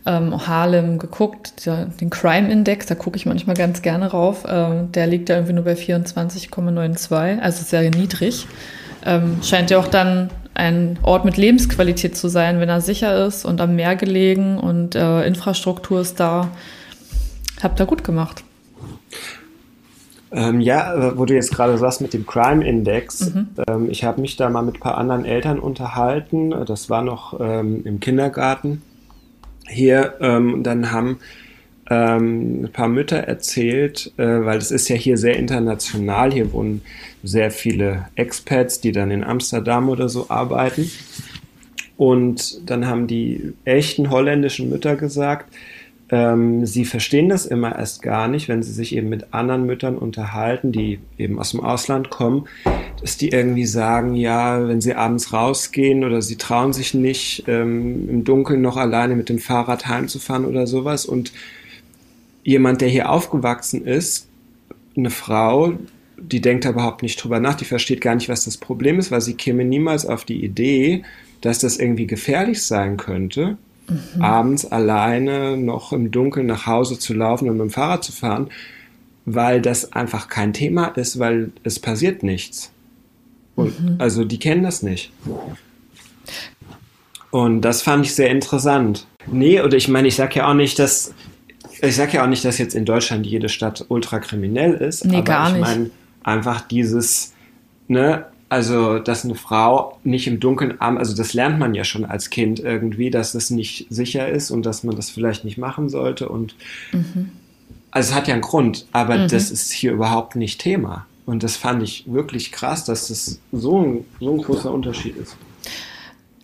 ähm, 0.06 0.46
Harlem 0.46 0.98
geguckt, 0.98 1.66
der, 1.66 1.86
den 1.86 2.10
Crime 2.10 2.50
Index, 2.50 2.86
da 2.86 2.94
gucke 2.94 3.16
ich 3.16 3.26
manchmal 3.26 3.56
ganz 3.56 3.82
gerne 3.82 4.10
rauf. 4.10 4.44
Ähm, 4.48 4.92
der 4.92 5.06
liegt 5.06 5.28
da 5.28 5.34
irgendwie 5.34 5.52
nur 5.52 5.64
bei 5.64 5.74
24,92, 5.74 7.40
also 7.40 7.64
sehr 7.64 7.82
niedrig. 7.90 8.46
Ähm, 9.04 9.38
scheint 9.42 9.70
ja 9.70 9.78
auch 9.78 9.88
dann 9.88 10.30
ein 10.54 10.98
Ort 11.02 11.24
mit 11.24 11.36
Lebensqualität 11.36 12.16
zu 12.16 12.28
sein, 12.28 12.60
wenn 12.60 12.68
er 12.68 12.80
sicher 12.80 13.26
ist 13.26 13.44
und 13.44 13.60
am 13.60 13.76
Meer 13.76 13.96
gelegen 13.96 14.58
und 14.58 14.94
äh, 14.94 15.26
Infrastruktur 15.26 16.00
ist 16.00 16.18
da. 16.20 16.48
Habt 17.62 17.80
ihr 17.80 17.86
gut 17.86 18.04
gemacht. 18.04 18.42
Ähm, 20.32 20.60
ja, 20.60 20.94
äh, 20.94 21.18
wo 21.18 21.24
du 21.24 21.34
jetzt 21.34 21.52
gerade 21.52 21.76
sagst 21.76 22.00
mit 22.00 22.14
dem 22.14 22.24
Crime 22.24 22.66
Index, 22.66 23.34
mhm. 23.34 23.48
ähm, 23.68 23.90
ich 23.90 24.04
habe 24.04 24.20
mich 24.20 24.36
da 24.36 24.48
mal 24.48 24.62
mit 24.62 24.76
ein 24.76 24.80
paar 24.80 24.96
anderen 24.96 25.24
Eltern 25.24 25.58
unterhalten. 25.58 26.54
Das 26.66 26.88
war 26.88 27.02
noch 27.02 27.38
ähm, 27.40 27.82
im 27.84 28.00
Kindergarten 28.00 28.82
hier. 29.70 30.14
Ähm, 30.20 30.62
dann 30.62 30.90
haben 30.92 31.18
ähm, 31.90 32.64
ein 32.64 32.72
paar 32.72 32.88
Mütter 32.88 33.18
erzählt, 33.18 34.12
äh, 34.16 34.24
weil 34.24 34.58
es 34.58 34.70
ist 34.70 34.88
ja 34.88 34.96
hier 34.96 35.16
sehr 35.16 35.36
international. 35.36 36.32
Hier 36.32 36.52
wohnen 36.52 36.82
sehr 37.22 37.50
viele 37.50 38.08
Expats, 38.14 38.80
die 38.80 38.92
dann 38.92 39.10
in 39.10 39.24
Amsterdam 39.24 39.88
oder 39.88 40.08
so 40.08 40.30
arbeiten. 40.30 40.90
Und 41.96 42.70
dann 42.70 42.86
haben 42.86 43.06
die 43.06 43.52
echten 43.64 44.10
holländischen 44.10 44.70
Mütter 44.70 44.96
gesagt, 44.96 45.52
ähm, 46.12 46.66
sie 46.66 46.84
verstehen 46.84 47.28
das 47.28 47.46
immer 47.46 47.78
erst 47.78 48.02
gar 48.02 48.26
nicht, 48.26 48.48
wenn 48.48 48.64
sie 48.64 48.72
sich 48.72 48.96
eben 48.96 49.08
mit 49.08 49.32
anderen 49.32 49.64
Müttern 49.64 49.96
unterhalten, 49.96 50.72
die 50.72 50.98
eben 51.18 51.38
aus 51.38 51.52
dem 51.52 51.60
Ausland 51.60 52.10
kommen, 52.10 52.48
dass 53.00 53.16
die 53.16 53.28
irgendwie 53.28 53.66
sagen, 53.66 54.14
ja, 54.14 54.66
wenn 54.66 54.80
sie 54.80 54.94
abends 54.94 55.32
rausgehen 55.32 56.02
oder 56.02 56.20
sie 56.20 56.36
trauen 56.36 56.72
sich 56.72 56.94
nicht, 56.94 57.44
ähm, 57.46 58.08
im 58.08 58.24
Dunkeln 58.24 58.60
noch 58.60 58.76
alleine 58.76 59.14
mit 59.14 59.28
dem 59.28 59.38
Fahrrad 59.38 59.86
heimzufahren 59.86 60.44
oder 60.44 60.66
sowas. 60.66 61.06
Und 61.06 61.32
jemand, 62.42 62.80
der 62.80 62.88
hier 62.88 63.10
aufgewachsen 63.10 63.86
ist, 63.86 64.26
eine 64.96 65.10
Frau, 65.10 65.74
die 66.16 66.40
denkt 66.40 66.64
da 66.64 66.70
überhaupt 66.70 67.02
nicht 67.02 67.22
drüber 67.22 67.38
nach, 67.38 67.54
die 67.54 67.64
versteht 67.64 68.00
gar 68.00 68.16
nicht, 68.16 68.28
was 68.28 68.44
das 68.44 68.56
Problem 68.56 68.98
ist, 68.98 69.12
weil 69.12 69.20
sie 69.20 69.34
käme 69.34 69.64
niemals 69.64 70.04
auf 70.06 70.24
die 70.24 70.44
Idee, 70.44 71.04
dass 71.40 71.60
das 71.60 71.78
irgendwie 71.78 72.08
gefährlich 72.08 72.62
sein 72.62 72.96
könnte 72.96 73.56
mhm. 73.90 74.22
abends 74.22 74.64
alleine 74.64 75.56
noch 75.56 75.92
im 75.92 76.10
Dunkeln 76.10 76.46
nach 76.46 76.66
Hause 76.66 76.98
zu 76.98 77.14
laufen 77.14 77.48
und 77.48 77.56
mit 77.56 77.66
dem 77.66 77.70
Fahrrad 77.70 78.04
zu 78.04 78.12
fahren, 78.12 78.48
weil 79.24 79.60
das 79.60 79.92
einfach 79.92 80.28
kein 80.28 80.52
Thema 80.52 80.86
ist, 80.88 81.18
weil 81.18 81.52
es 81.62 81.78
passiert 81.78 82.22
nichts. 82.22 82.72
Und, 83.56 83.80
mhm. 83.80 83.96
Also 83.98 84.24
die 84.24 84.38
kennen 84.38 84.62
das 84.62 84.82
nicht. 84.82 85.12
Und 87.30 87.60
das 87.60 87.82
fand 87.82 88.06
ich 88.06 88.14
sehr 88.14 88.30
interessant. 88.30 89.06
Nee, 89.30 89.60
oder 89.60 89.76
ich 89.76 89.88
meine, 89.88 90.08
ich 90.08 90.16
sag 90.16 90.34
ja 90.34 90.48
auch 90.48 90.54
nicht, 90.54 90.78
dass 90.78 91.14
ich 91.82 91.96
sag 91.96 92.12
ja 92.12 92.24
auch 92.24 92.28
nicht, 92.28 92.44
dass 92.44 92.58
jetzt 92.58 92.74
in 92.74 92.84
Deutschland 92.84 93.26
jede 93.26 93.48
Stadt 93.48 93.86
ultrakriminell 93.88 94.74
ist, 94.74 95.04
nee, 95.04 95.18
aber 95.18 95.52
ich 95.54 95.60
meine 95.60 95.90
einfach 96.22 96.60
dieses, 96.60 97.32
ne, 97.88 98.26
also, 98.50 98.98
dass 98.98 99.24
eine 99.24 99.36
Frau 99.36 99.96
nicht 100.02 100.26
im 100.26 100.40
Dunkeln 100.40 100.80
arm, 100.80 100.98
also 100.98 101.16
das 101.16 101.34
lernt 101.34 101.60
man 101.60 101.72
ja 101.72 101.84
schon 101.84 102.04
als 102.04 102.30
Kind 102.30 102.58
irgendwie, 102.58 103.08
dass 103.08 103.34
es 103.34 103.50
nicht 103.50 103.86
sicher 103.90 104.28
ist 104.28 104.50
und 104.50 104.66
dass 104.66 104.82
man 104.82 104.96
das 104.96 105.08
vielleicht 105.08 105.44
nicht 105.44 105.56
machen 105.56 105.88
sollte. 105.88 106.28
Und 106.28 106.56
mhm. 106.90 107.30
also 107.92 108.10
es 108.10 108.14
hat 108.14 108.26
ja 108.26 108.34
einen 108.34 108.42
Grund, 108.42 108.86
aber 108.90 109.16
mhm. 109.16 109.28
das 109.28 109.52
ist 109.52 109.70
hier 109.70 109.92
überhaupt 109.92 110.34
nicht 110.34 110.60
Thema. 110.60 111.06
Und 111.26 111.44
das 111.44 111.56
fand 111.56 111.80
ich 111.84 112.12
wirklich 112.12 112.50
krass, 112.50 112.84
dass 112.84 113.06
das 113.06 113.38
so 113.52 113.80
ein, 113.80 114.04
so 114.18 114.34
ein 114.34 114.42
großer 114.42 114.72
Unterschied 114.72 115.16
ist. 115.16 115.36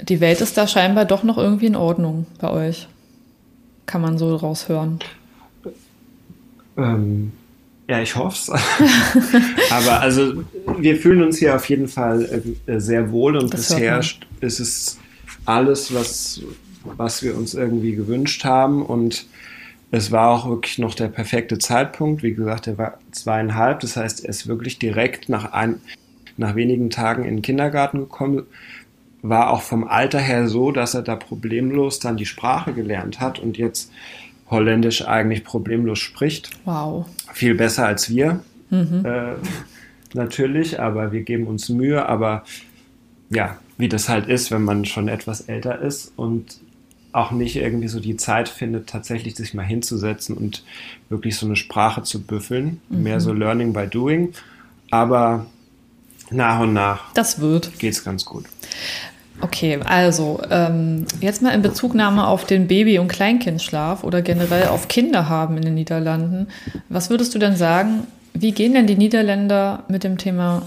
die 0.01 0.21
Welt 0.21 0.41
ist 0.41 0.57
da 0.57 0.69
scheinbar 0.69 1.07
doch 1.07 1.25
noch 1.25 1.39
irgendwie 1.39 1.67
in 1.67 1.77
Ordnung 1.77 2.27
bei 2.41 2.51
euch. 2.51 2.87
Kann 3.87 4.01
man 4.01 4.17
so 4.17 4.37
raushören. 4.37 5.01
Ähm, 6.77 7.33
ja, 7.88 8.00
ich 8.00 8.16
hoffe 8.16 8.37
es. 8.37 8.50
Aber 9.71 10.00
also 10.00 10.45
wir 10.78 10.97
fühlen 10.97 11.23
uns 11.23 11.38
hier 11.38 11.55
auf 11.55 11.69
jeden 11.69 11.88
Fall 11.88 12.43
äh, 12.66 12.81
sehr 12.81 13.11
wohl 13.12 13.37
und 13.37 13.52
das 13.55 13.69
bisher 13.69 14.00
ist 14.40 14.61
es 14.61 14.99
alles, 15.45 15.95
was, 15.95 16.43
was 16.85 17.23
wir 17.23 17.37
uns 17.37 17.55
irgendwie 17.55 17.95
gewünscht 17.95 18.45
haben. 18.45 18.85
Und 18.85 19.26
es 19.93 20.11
war 20.11 20.31
auch 20.31 20.49
wirklich 20.49 20.78
noch 20.78 20.95
der 20.95 21.09
perfekte 21.09 21.59
Zeitpunkt. 21.59 22.25
Wie 22.25 22.35
gesagt, 22.35 22.66
er 22.66 22.76
war 22.76 22.99
zweieinhalb. 23.12 23.81
Das 23.81 23.97
heißt, 23.97 24.25
er 24.25 24.31
ist 24.31 24.49
wirklich 24.49 24.81
direkt 24.81 25.28
nach, 25.28 25.52
ein, 25.52 25.81
nach 26.37 26.57
wenigen 26.57 26.90
Tagen 26.90 27.25
in 27.25 27.37
den 27.37 27.43
Kindergarten 27.43 28.00
gekommen. 28.00 28.43
War 29.23 29.50
auch 29.50 29.62
vom 29.62 29.85
Alter 29.85 30.19
her 30.19 30.49
so, 30.49 30.73
dass 30.73 30.95
er 30.95 31.02
da 31.02 31.14
problemlos 31.14 32.00
dann 32.00 32.16
die 32.16 32.26
Sprache 32.26 32.73
gelernt 32.73 33.21
hat 33.21 33.38
und 33.38 33.59
jetzt 33.59 33.93
Holländisch 34.50 35.05
eigentlich 35.07 35.43
problemlos 35.45 35.99
spricht. 35.99 36.50
Wow. 36.64 37.07
Viel 37.37 37.55
besser 37.55 37.85
als 37.85 38.09
wir. 38.09 38.40
Mhm. 38.71 39.05
Äh, 39.05 39.35
natürlich, 40.14 40.81
aber 40.81 41.12
wir 41.12 41.21
geben 41.21 41.47
uns 41.49 41.69
Mühe. 41.69 42.09
Aber 42.09 42.45
ja, 43.28 43.59
wie 43.76 43.90
das 43.90 44.09
halt 44.09 44.26
ist, 44.26 44.50
wenn 44.50 44.62
man 44.62 44.87
schon 44.87 45.09
etwas 45.09 45.43
älter 45.43 45.83
ist 45.83 46.14
und 46.16 46.57
auch 47.12 47.33
nicht 47.33 47.57
irgendwie 47.57 47.88
so 47.88 48.00
die 48.00 48.16
Zeit 48.16 48.49
findet, 48.49 48.88
tatsächlich 48.88 49.37
sich 49.37 49.52
mal 49.52 49.66
hinzusetzen 49.66 50.35
und 50.35 50.64
wirklich 51.11 51.37
so 51.37 51.45
eine 51.45 51.57
Sprache 51.57 52.02
zu 52.05 52.23
büffeln. 52.23 52.81
Mhm. 52.88 53.02
Mehr 53.02 53.21
so 53.21 53.35
Learning 53.35 53.75
by 53.75 53.87
Doing. 53.87 54.33
Aber 54.90 55.45
nach 56.31 56.61
und 56.61 56.73
nach 56.73 57.12
das 57.12 57.38
wird. 57.38 57.78
geht's 57.78 58.02
ganz 58.02 58.25
gut. 58.25 58.47
Okay, 59.40 59.78
also 59.85 60.40
ähm, 60.50 61.05
jetzt 61.21 61.43
mal 61.43 61.50
in 61.50 61.61
Bezugnahme 61.61 62.26
auf 62.26 62.47
den 62.47 62.66
Baby- 62.69 62.99
und 62.99 63.09
Kleinkindschlaf 63.09 64.02
oder 64.02 64.23
generell 64.23 64.69
auf 64.69 64.88
Kinder 64.88 65.28
haben 65.28 65.57
in 65.57 65.62
den 65.62 65.75
Niederlanden. 65.75 66.49
Was 66.88 67.11
würdest 67.11 67.35
du 67.35 67.38
denn 67.38 67.57
sagen, 67.57 68.07
wie 68.33 68.52
gehen 68.52 68.73
denn 68.73 68.87
die 68.87 68.97
Niederländer 68.97 69.85
mit 69.88 70.05
dem 70.05 70.16
Thema 70.16 70.62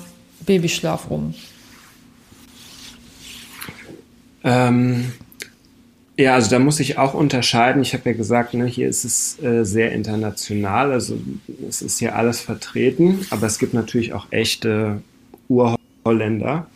Babyschlaf 0.45 1.09
um? 1.09 1.33
Ähm, 4.43 5.13
ja, 6.15 6.35
also 6.35 6.49
da 6.49 6.59
muss 6.59 6.79
ich 6.79 6.97
auch 6.97 7.13
unterscheiden. 7.13 7.81
Ich 7.81 7.93
habe 7.93 8.09
ja 8.09 8.15
gesagt, 8.15 8.53
ne, 8.53 8.65
hier 8.65 8.87
ist 8.87 9.03
es 9.03 9.41
äh, 9.41 9.63
sehr 9.63 9.91
international, 9.93 10.91
also 10.91 11.17
es 11.67 11.81
ist 11.81 11.99
hier 11.99 12.15
alles 12.15 12.41
vertreten, 12.41 13.25
aber 13.29 13.47
es 13.47 13.57
gibt 13.57 13.73
natürlich 13.73 14.13
auch 14.13 14.27
echte 14.31 15.01
Urholländer. 15.47 16.67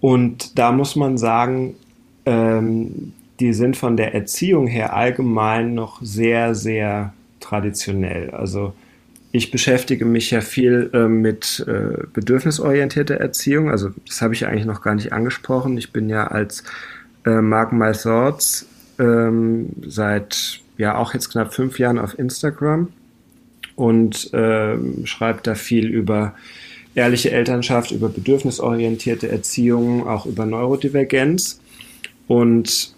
Und 0.00 0.58
da 0.58 0.72
muss 0.72 0.96
man 0.96 1.18
sagen, 1.18 1.74
ähm, 2.24 3.12
die 3.40 3.52
sind 3.52 3.76
von 3.76 3.96
der 3.96 4.14
Erziehung 4.14 4.66
her 4.66 4.94
allgemein 4.94 5.74
noch 5.74 6.00
sehr, 6.02 6.54
sehr 6.54 7.12
traditionell. 7.40 8.30
Also 8.30 8.72
ich 9.32 9.50
beschäftige 9.50 10.04
mich 10.04 10.30
ja 10.30 10.40
viel 10.40 10.90
äh, 10.94 11.08
mit 11.08 11.64
äh, 11.68 12.06
bedürfnisorientierter 12.12 13.16
Erziehung. 13.16 13.70
Also 13.70 13.90
das 14.06 14.22
habe 14.22 14.34
ich 14.34 14.46
eigentlich 14.46 14.64
noch 14.64 14.82
gar 14.82 14.94
nicht 14.94 15.12
angesprochen. 15.12 15.76
Ich 15.76 15.92
bin 15.92 16.08
ja 16.08 16.26
als 16.28 16.64
äh, 17.26 17.42
Mark 17.42 17.72
My 17.72 17.92
Thoughts 17.92 18.66
ähm, 18.98 19.70
seit 19.86 20.60
ja 20.78 20.96
auch 20.96 21.12
jetzt 21.14 21.30
knapp 21.30 21.52
fünf 21.52 21.78
Jahren 21.78 21.98
auf 21.98 22.18
Instagram 22.18 22.88
und 23.74 24.30
ähm, 24.32 25.04
schreibe 25.04 25.40
da 25.42 25.54
viel 25.54 25.86
über 25.88 26.34
ehrliche 26.96 27.30
Elternschaft, 27.30 27.92
über 27.92 28.08
bedürfnisorientierte 28.08 29.28
Erziehung, 29.28 30.08
auch 30.08 30.26
über 30.26 30.46
Neurodivergenz. 30.46 31.60
Und 32.26 32.94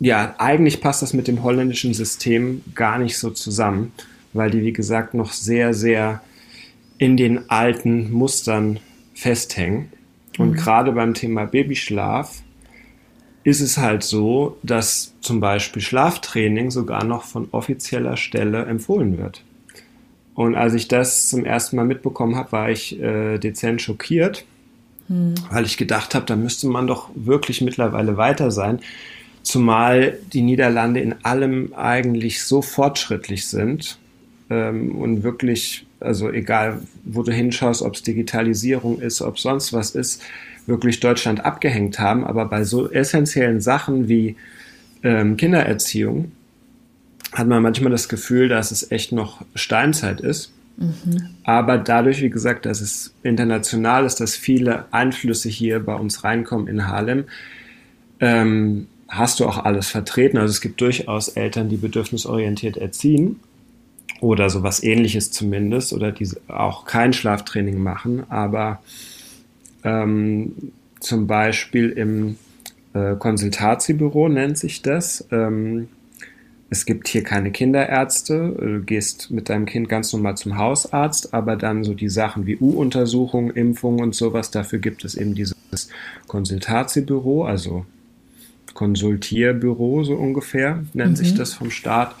ja, 0.00 0.34
eigentlich 0.38 0.80
passt 0.80 1.02
das 1.02 1.14
mit 1.14 1.28
dem 1.28 1.42
holländischen 1.42 1.94
System 1.94 2.62
gar 2.74 2.98
nicht 2.98 3.16
so 3.16 3.30
zusammen, 3.30 3.92
weil 4.32 4.50
die, 4.50 4.62
wie 4.62 4.72
gesagt, 4.72 5.14
noch 5.14 5.32
sehr, 5.32 5.72
sehr 5.72 6.20
in 6.98 7.16
den 7.16 7.48
alten 7.48 8.12
Mustern 8.12 8.80
festhängen. 9.14 9.88
Und 10.36 10.50
mhm. 10.50 10.54
gerade 10.54 10.92
beim 10.92 11.14
Thema 11.14 11.46
Babyschlaf 11.46 12.42
ist 13.44 13.60
es 13.60 13.78
halt 13.78 14.02
so, 14.02 14.58
dass 14.64 15.14
zum 15.20 15.38
Beispiel 15.38 15.80
Schlaftraining 15.80 16.70
sogar 16.70 17.04
noch 17.04 17.22
von 17.22 17.48
offizieller 17.52 18.16
Stelle 18.16 18.64
empfohlen 18.66 19.16
wird. 19.16 19.44
Und 20.38 20.54
als 20.54 20.74
ich 20.74 20.86
das 20.86 21.28
zum 21.28 21.44
ersten 21.44 21.74
Mal 21.74 21.84
mitbekommen 21.84 22.36
habe, 22.36 22.52
war 22.52 22.70
ich 22.70 22.96
äh, 23.00 23.38
dezent 23.38 23.82
schockiert, 23.82 24.44
hm. 25.08 25.34
weil 25.50 25.64
ich 25.64 25.76
gedacht 25.76 26.14
habe, 26.14 26.26
da 26.26 26.36
müsste 26.36 26.68
man 26.68 26.86
doch 26.86 27.10
wirklich 27.16 27.60
mittlerweile 27.60 28.16
weiter 28.16 28.52
sein. 28.52 28.78
Zumal 29.42 30.16
die 30.32 30.42
Niederlande 30.42 31.00
in 31.00 31.16
allem 31.24 31.74
eigentlich 31.74 32.44
so 32.44 32.62
fortschrittlich 32.62 33.48
sind 33.48 33.98
ähm, 34.48 34.94
und 34.94 35.24
wirklich, 35.24 35.86
also 35.98 36.30
egal 36.30 36.82
wo 37.02 37.24
du 37.24 37.32
hinschaust, 37.32 37.82
ob 37.82 37.96
es 37.96 38.04
Digitalisierung 38.04 39.00
ist, 39.00 39.20
ob 39.22 39.40
sonst 39.40 39.72
was 39.72 39.90
ist, 39.90 40.22
wirklich 40.66 41.00
Deutschland 41.00 41.44
abgehängt 41.44 41.98
haben. 41.98 42.24
Aber 42.24 42.44
bei 42.44 42.62
so 42.62 42.88
essentiellen 42.88 43.60
Sachen 43.60 44.06
wie 44.08 44.36
ähm, 45.02 45.36
Kindererziehung 45.36 46.30
hat 47.32 47.46
man 47.46 47.62
manchmal 47.62 47.90
das 47.90 48.08
Gefühl, 48.08 48.48
dass 48.48 48.70
es 48.70 48.90
echt 48.90 49.12
noch 49.12 49.42
Steinzeit 49.54 50.20
ist. 50.20 50.52
Mhm. 50.76 51.30
Aber 51.44 51.78
dadurch, 51.78 52.22
wie 52.22 52.30
gesagt, 52.30 52.66
dass 52.66 52.80
es 52.80 53.12
international 53.22 54.04
ist, 54.04 54.20
dass 54.20 54.36
viele 54.36 54.84
Einflüsse 54.92 55.48
hier 55.48 55.80
bei 55.80 55.94
uns 55.94 56.24
reinkommen 56.24 56.68
in 56.68 56.86
Harlem, 56.86 57.24
ähm, 58.20 58.86
hast 59.08 59.40
du 59.40 59.46
auch 59.46 59.64
alles 59.64 59.88
vertreten. 59.88 60.38
Also 60.38 60.52
es 60.52 60.60
gibt 60.60 60.80
durchaus 60.80 61.28
Eltern, 61.28 61.68
die 61.68 61.76
bedürfnisorientiert 61.76 62.76
erziehen 62.76 63.40
oder 64.20 64.50
sowas 64.50 64.82
ähnliches 64.82 65.30
zumindest 65.30 65.92
oder 65.92 66.12
die 66.12 66.28
auch 66.48 66.84
kein 66.84 67.12
Schlaftraining 67.12 67.78
machen, 67.78 68.24
aber 68.28 68.80
ähm, 69.84 70.72
zum 71.00 71.26
Beispiel 71.26 71.90
im 71.90 72.36
äh, 72.94 73.14
Konsultatiebüro 73.16 74.28
nennt 74.28 74.58
sich 74.58 74.82
das. 74.82 75.26
Ähm, 75.30 75.88
es 76.70 76.84
gibt 76.84 77.08
hier 77.08 77.22
keine 77.22 77.50
Kinderärzte. 77.50 78.54
Du 78.58 78.82
gehst 78.82 79.30
mit 79.30 79.48
deinem 79.48 79.66
Kind 79.66 79.88
ganz 79.88 80.12
normal 80.12 80.36
zum 80.36 80.58
Hausarzt, 80.58 81.32
aber 81.32 81.56
dann 81.56 81.82
so 81.82 81.94
die 81.94 82.10
Sachen 82.10 82.46
wie 82.46 82.58
U-Untersuchungen, 82.58 83.50
Impfungen 83.50 84.02
und 84.02 84.14
sowas, 84.14 84.50
dafür 84.50 84.78
gibt 84.78 85.04
es 85.04 85.14
eben 85.14 85.34
dieses 85.34 85.56
Konsultatiebüro, 86.26 87.44
also 87.44 87.86
Konsultierbüro 88.74 90.04
so 90.04 90.14
ungefähr, 90.14 90.84
nennt 90.92 91.12
mhm. 91.12 91.16
sich 91.16 91.34
das 91.34 91.54
vom 91.54 91.70
Staat, 91.70 92.14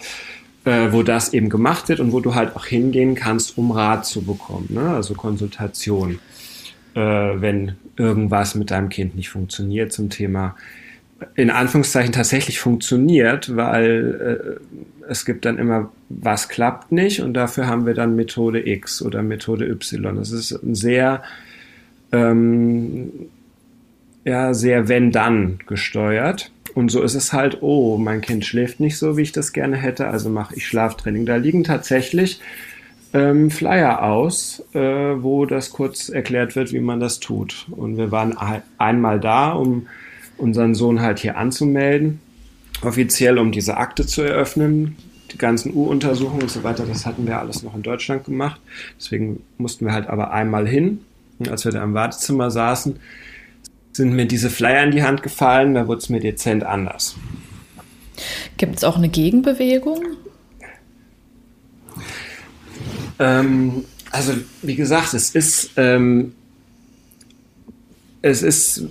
äh, 0.64 0.92
wo 0.92 1.02
das 1.02 1.34
eben 1.34 1.50
gemacht 1.50 1.88
wird 1.88 2.00
und 2.00 2.12
wo 2.12 2.20
du 2.20 2.34
halt 2.34 2.56
auch 2.56 2.64
hingehen 2.64 3.14
kannst, 3.14 3.58
um 3.58 3.70
Rat 3.70 4.06
zu 4.06 4.22
bekommen, 4.22 4.68
ne? 4.70 4.88
also 4.88 5.14
Konsultation, 5.14 6.18
äh, 6.94 7.00
wenn 7.00 7.76
irgendwas 7.96 8.54
mit 8.54 8.70
deinem 8.70 8.88
Kind 8.88 9.14
nicht 9.14 9.28
funktioniert 9.28 9.92
zum 9.92 10.08
Thema 10.08 10.56
in 11.34 11.50
Anführungszeichen 11.50 12.12
tatsächlich 12.12 12.60
funktioniert, 12.60 13.56
weil 13.56 14.60
äh, 14.60 15.10
es 15.10 15.24
gibt 15.24 15.44
dann 15.44 15.58
immer, 15.58 15.90
was 16.08 16.48
klappt 16.48 16.92
nicht 16.92 17.22
und 17.22 17.34
dafür 17.34 17.66
haben 17.66 17.86
wir 17.86 17.94
dann 17.94 18.14
Methode 18.14 18.66
X 18.68 19.02
oder 19.02 19.22
Methode 19.22 19.66
Y. 19.66 20.16
Das 20.16 20.30
ist 20.30 20.52
ein 20.52 20.74
sehr, 20.74 21.22
ähm, 22.12 23.10
ja, 24.24 24.54
sehr 24.54 24.88
wenn-dann 24.88 25.58
gesteuert. 25.66 26.52
Und 26.74 26.90
so 26.90 27.02
ist 27.02 27.14
es 27.14 27.32
halt, 27.32 27.58
oh, 27.62 27.96
mein 27.96 28.20
Kind 28.20 28.44
schläft 28.44 28.78
nicht 28.78 28.98
so, 28.98 29.16
wie 29.16 29.22
ich 29.22 29.32
das 29.32 29.52
gerne 29.52 29.76
hätte, 29.76 30.06
also 30.08 30.28
mache 30.28 30.54
ich 30.54 30.66
Schlaftraining. 30.66 31.26
Da 31.26 31.36
liegen 31.36 31.64
tatsächlich 31.64 32.40
ähm, 33.14 33.50
Flyer 33.50 34.02
aus, 34.02 34.62
äh, 34.74 34.80
wo 34.80 35.46
das 35.46 35.70
kurz 35.70 36.08
erklärt 36.08 36.54
wird, 36.54 36.72
wie 36.72 36.80
man 36.80 37.00
das 37.00 37.18
tut. 37.18 37.66
Und 37.70 37.96
wir 37.96 38.12
waren 38.12 38.36
einmal 38.76 39.18
da, 39.18 39.52
um 39.52 39.86
unseren 40.38 40.74
Sohn 40.74 41.00
halt 41.00 41.18
hier 41.18 41.36
anzumelden, 41.36 42.20
offiziell, 42.82 43.38
um 43.38 43.52
diese 43.52 43.76
Akte 43.76 44.06
zu 44.06 44.22
eröffnen. 44.22 44.96
Die 45.32 45.38
ganzen 45.38 45.74
U-Untersuchungen 45.74 46.42
und 46.42 46.50
so 46.50 46.62
weiter, 46.62 46.86
das 46.86 47.04
hatten 47.04 47.26
wir 47.26 47.38
alles 47.38 47.62
noch 47.62 47.74
in 47.74 47.82
Deutschland 47.82 48.24
gemacht. 48.24 48.60
Deswegen 48.98 49.42
mussten 49.58 49.84
wir 49.84 49.92
halt 49.92 50.08
aber 50.08 50.32
einmal 50.32 50.66
hin. 50.66 51.00
Und 51.38 51.50
als 51.50 51.64
wir 51.64 51.72
da 51.72 51.84
im 51.84 51.92
Wartezimmer 51.92 52.50
saßen, 52.50 52.98
sind 53.92 54.14
mir 54.14 54.26
diese 54.26 54.48
Flyer 54.48 54.84
in 54.84 54.90
die 54.92 55.02
Hand 55.02 55.22
gefallen, 55.22 55.74
da 55.74 55.86
wurde 55.86 55.98
es 55.98 56.08
mir 56.08 56.20
dezent 56.20 56.64
anders. 56.64 57.16
Gibt 58.56 58.76
es 58.76 58.84
auch 58.84 58.96
eine 58.96 59.08
Gegenbewegung? 59.08 60.02
Ähm, 63.18 63.84
also, 64.10 64.32
wie 64.62 64.76
gesagt, 64.76 65.14
es 65.14 65.30
ist, 65.34 65.72
ähm, 65.76 66.34
es 68.22 68.42
ist 68.42 68.84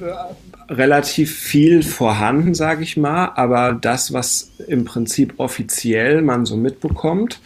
relativ 0.69 1.35
viel 1.35 1.83
vorhanden, 1.83 2.53
sage 2.53 2.83
ich 2.83 2.97
mal, 2.97 3.31
aber 3.35 3.73
das, 3.73 4.13
was 4.13 4.51
im 4.67 4.85
Prinzip 4.85 5.35
offiziell 5.37 6.21
man 6.21 6.45
so 6.45 6.57
mitbekommt, 6.57 7.39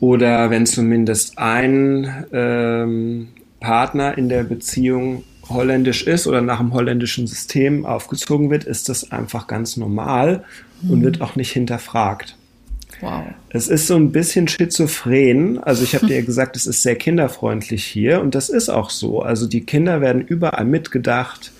oder 0.00 0.50
wenn 0.50 0.66
zumindest 0.66 1.38
ein 1.38 2.26
ähm, 2.32 3.28
Partner 3.60 4.18
in 4.18 4.28
der 4.28 4.44
Beziehung 4.44 5.24
holländisch 5.48 6.06
ist 6.06 6.26
oder 6.26 6.42
nach 6.42 6.58
dem 6.58 6.74
holländischen 6.74 7.26
System 7.26 7.86
aufgezogen 7.86 8.50
wird, 8.50 8.64
ist 8.64 8.88
das 8.88 9.12
einfach 9.12 9.46
ganz 9.46 9.76
normal 9.76 10.44
mhm. 10.82 10.90
und 10.90 11.02
wird 11.02 11.20
auch 11.20 11.36
nicht 11.36 11.52
hinterfragt. 11.52 12.36
Wow. 13.00 13.24
Es 13.50 13.68
ist 13.68 13.86
so 13.86 13.96
ein 13.96 14.12
bisschen 14.12 14.48
schizophren. 14.48 15.58
Also 15.62 15.84
ich 15.84 15.94
habe 15.94 16.06
dir 16.06 16.22
gesagt, 16.26 16.56
es 16.56 16.66
ist 16.66 16.82
sehr 16.82 16.96
kinderfreundlich 16.96 17.84
hier 17.84 18.20
und 18.20 18.34
das 18.34 18.48
ist 18.48 18.68
auch 18.68 18.90
so. 18.90 19.22
Also 19.22 19.46
die 19.46 19.64
Kinder 19.64 20.00
werden 20.00 20.22
überall 20.22 20.64
mitgedacht. 20.64 21.52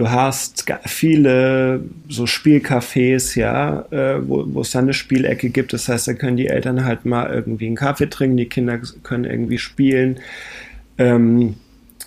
Du 0.00 0.10
hast 0.10 0.64
viele 0.86 1.84
so 2.08 2.24
Spielcafés, 2.24 3.38
ja, 3.38 3.82
äh, 3.90 4.26
wo, 4.26 4.62
es 4.62 4.70
dann 4.70 4.84
eine 4.84 4.94
Spielecke 4.94 5.50
gibt. 5.50 5.74
Das 5.74 5.90
heißt, 5.90 6.08
da 6.08 6.14
können 6.14 6.38
die 6.38 6.46
Eltern 6.46 6.86
halt 6.86 7.04
mal 7.04 7.28
irgendwie 7.30 7.66
einen 7.66 7.76
Kaffee 7.76 8.08
trinken, 8.08 8.38
die 8.38 8.48
Kinder 8.48 8.80
können 9.02 9.24
irgendwie 9.24 9.58
spielen. 9.58 10.18
Ähm, 10.96 11.56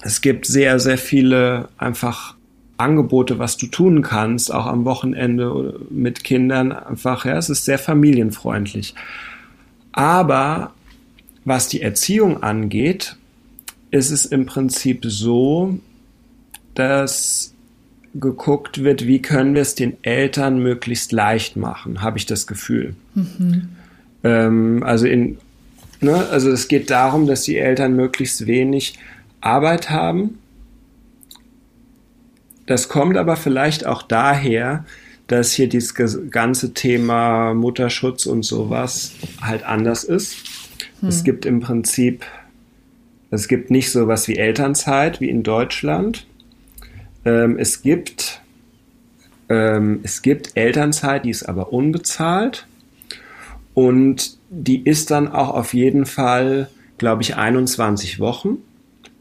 es 0.02 0.22
gibt 0.22 0.48
sehr, 0.48 0.80
sehr 0.80 0.98
viele 0.98 1.70
einfach 1.78 2.34
Angebote, 2.78 3.38
was 3.38 3.58
du 3.58 3.68
tun 3.68 4.02
kannst, 4.02 4.52
auch 4.52 4.66
am 4.66 4.86
Wochenende 4.86 5.80
mit 5.92 6.24
Kindern. 6.24 6.72
Einfach, 6.72 7.26
ja, 7.26 7.38
es 7.38 7.52
ist 7.52 7.64
sehr 7.64 7.78
familienfreundlich. 7.78 8.96
Aber 9.92 10.74
was 11.46 11.68
die 11.68 11.84
Erziehung 11.84 12.42
angeht, 12.42 13.18
ist 13.92 14.10
es 14.10 14.26
im 14.26 14.48
Prinzip 14.48 15.06
so, 15.06 15.78
dass 16.74 17.53
geguckt 18.16 18.84
wird, 18.84 19.08
wie 19.08 19.22
können 19.22 19.56
wir 19.56 19.62
es 19.62 19.76
den 19.76 19.98
Eltern 20.04 20.60
möglichst 20.60 21.12
leicht 21.12 21.56
machen, 21.56 22.02
habe 22.02 22.18
ich 22.18 22.26
das 22.26 22.46
Gefühl. 22.46 22.96
Mhm. 23.16 23.70
Ähm, 24.24 24.84
also 24.84 25.08
in, 25.08 25.38
ne, 26.00 26.28
also 26.30 26.52
es 26.52 26.68
geht 26.68 26.90
darum, 26.90 27.28
dass 27.28 27.44
die 27.44 27.58
Eltern 27.58 27.96
möglichst 27.96 28.46
wenig 28.46 29.00
Arbeit 29.42 29.90
haben. 29.90 30.38
Das 32.66 32.88
kommt 32.88 33.18
aber 33.18 33.36
vielleicht 33.36 33.86
auch 33.86 34.04
daher, 34.04 34.86
dass 35.28 35.52
hier 35.52 35.68
dieses 35.68 35.96
ganze 36.30 36.74
Thema 36.74 37.54
Mutterschutz 37.54 38.26
und 38.26 38.44
sowas 38.44 39.14
halt 39.42 39.64
anders 39.64 40.04
ist. 40.04 40.36
Hm. 41.00 41.10
Es 41.10 41.24
gibt 41.24 41.46
im 41.46 41.60
Prinzip, 41.60 42.26
es 43.32 43.48
gibt 43.48 43.72
nicht 43.72 43.92
sowas 43.92 44.28
wie 44.28 44.38
Elternzeit 44.38 45.20
wie 45.20 45.30
in 45.30 45.44
Deutschland. 45.44 46.28
Ähm, 47.26 47.58
es 47.58 47.82
gibt 47.82 48.42
ähm, 49.50 50.00
es 50.04 50.22
gibt 50.22 50.56
Elternzeit, 50.56 51.26
die 51.26 51.30
ist 51.30 51.44
aber 51.44 51.74
unbezahlt 51.74 52.66
und 53.74 54.38
die 54.50 54.84
ist 54.84 55.12
dann 55.12 55.28
auch 55.28 55.50
auf 55.50 55.74
jeden 55.74 56.06
Fall, 56.06 56.70
glaube 56.98 57.22
ich, 57.22 57.36
21 57.36 58.20
Wochen. 58.20 58.58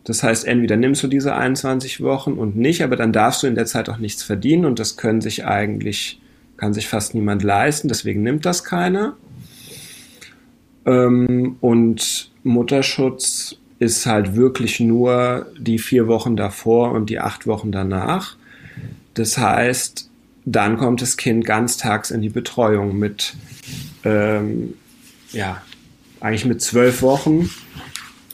Das 0.04 0.23
heißt, 0.23 0.47
entweder 0.47 0.76
nimmst 0.76 1.02
du 1.02 1.06
diese 1.06 1.35
21 1.35 2.00
Wochen 2.02 2.32
und 2.32 2.56
nicht, 2.56 2.82
aber 2.82 2.97
dann 2.97 3.12
darfst 3.12 3.42
du 3.42 3.47
in 3.47 3.54
der 3.54 3.66
Zeit 3.66 3.88
auch 3.88 3.99
nichts 3.99 4.23
verdienen 4.23 4.64
und 4.64 4.78
das 4.78 4.97
können 4.97 5.21
sich 5.21 5.44
eigentlich, 5.44 6.21
kann 6.56 6.75
sich 6.75 6.88
fast 6.88 7.14
niemand 7.14 7.42
leisten, 7.42 7.88
deswegen 7.88 8.23
nimmt 8.23 8.44
das 8.44 8.64
keiner. 8.64 9.16
Ähm, 10.85 11.56
und 11.61 12.30
Mutterschutz 12.42 13.59
ist 13.82 14.06
halt 14.06 14.36
wirklich 14.36 14.78
nur 14.78 15.46
die 15.58 15.80
vier 15.80 16.06
Wochen 16.06 16.36
davor 16.36 16.92
und 16.92 17.10
die 17.10 17.18
acht 17.18 17.48
Wochen 17.48 17.72
danach. 17.72 18.36
Das 19.14 19.36
heißt, 19.36 20.08
dann 20.44 20.76
kommt 20.76 21.02
das 21.02 21.16
Kind 21.16 21.44
ganztags 21.44 22.12
in 22.12 22.22
die 22.22 22.28
Betreuung 22.28 22.96
mit, 22.96 23.34
ähm, 24.04 24.74
ja, 25.32 25.62
eigentlich 26.20 26.44
mit 26.44 26.62
zwölf 26.62 27.02
Wochen 27.02 27.50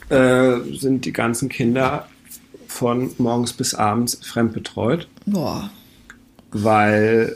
äh, 0.09 0.57
sind 0.71 1.05
die 1.05 1.13
ganzen 1.13 1.49
Kinder 1.49 2.07
von 2.67 3.09
morgens 3.17 3.53
bis 3.53 3.73
abends 3.73 4.19
fremdbetreut. 4.21 5.07
Boah. 5.25 5.71
Weil 6.51 7.35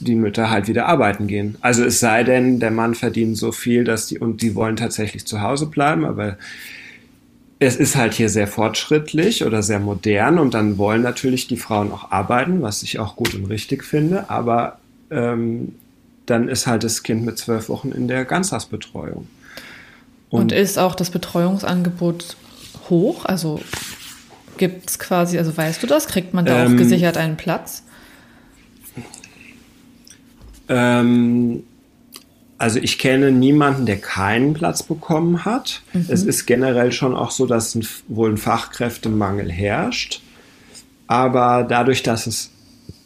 die 0.00 0.16
Mütter 0.16 0.50
halt 0.50 0.66
wieder 0.66 0.86
arbeiten 0.86 1.28
gehen. 1.28 1.56
Also 1.60 1.84
es 1.84 2.00
sei 2.00 2.24
denn, 2.24 2.58
der 2.58 2.72
Mann 2.72 2.96
verdient 2.96 3.36
so 3.38 3.52
viel, 3.52 3.84
dass 3.84 4.08
die 4.08 4.18
und 4.18 4.42
die 4.42 4.56
wollen 4.56 4.74
tatsächlich 4.74 5.26
zu 5.26 5.42
Hause 5.42 5.66
bleiben, 5.66 6.04
aber 6.04 6.38
es 7.62 7.76
ist 7.76 7.96
halt 7.96 8.14
hier 8.14 8.28
sehr 8.28 8.46
fortschrittlich 8.46 9.44
oder 9.44 9.62
sehr 9.62 9.78
modern 9.78 10.38
und 10.38 10.54
dann 10.54 10.78
wollen 10.78 11.02
natürlich 11.02 11.46
die 11.46 11.56
Frauen 11.56 11.92
auch 11.92 12.10
arbeiten, 12.10 12.62
was 12.62 12.82
ich 12.82 12.98
auch 12.98 13.16
gut 13.16 13.34
und 13.34 13.46
richtig 13.46 13.84
finde, 13.84 14.28
aber 14.30 14.78
ähm, 15.10 15.74
dann 16.26 16.48
ist 16.48 16.66
halt 16.66 16.84
das 16.84 17.02
Kind 17.02 17.24
mit 17.24 17.38
zwölf 17.38 17.68
Wochen 17.68 17.92
in 17.92 18.08
der 18.08 18.24
Ganztagsbetreuung. 18.24 19.28
Und, 20.30 20.40
und 20.40 20.52
ist 20.52 20.78
auch 20.78 20.94
das 20.94 21.10
Betreuungsangebot 21.10 22.36
hoch? 22.88 23.24
Also 23.26 23.60
gibt 24.56 24.90
es 24.90 24.98
quasi, 24.98 25.38
also 25.38 25.56
weißt 25.56 25.82
du 25.82 25.86
das? 25.86 26.06
Kriegt 26.06 26.34
man 26.34 26.44
da 26.44 26.64
ähm, 26.64 26.72
auch 26.72 26.76
gesichert 26.78 27.16
einen 27.16 27.36
Platz? 27.36 27.84
Ähm, 30.68 31.64
also 32.62 32.78
ich 32.78 33.00
kenne 33.00 33.32
niemanden, 33.32 33.86
der 33.86 33.98
keinen 33.98 34.54
Platz 34.54 34.84
bekommen 34.84 35.44
hat. 35.44 35.82
Mhm. 35.92 36.06
Es 36.08 36.22
ist 36.22 36.46
generell 36.46 36.92
schon 36.92 37.16
auch 37.16 37.32
so, 37.32 37.44
dass 37.44 37.74
ein, 37.74 37.84
wohl 38.06 38.30
ein 38.30 38.36
Fachkräftemangel 38.36 39.50
herrscht. 39.50 40.22
Aber 41.08 41.64
dadurch, 41.64 42.04
dass 42.04 42.28
es 42.28 42.50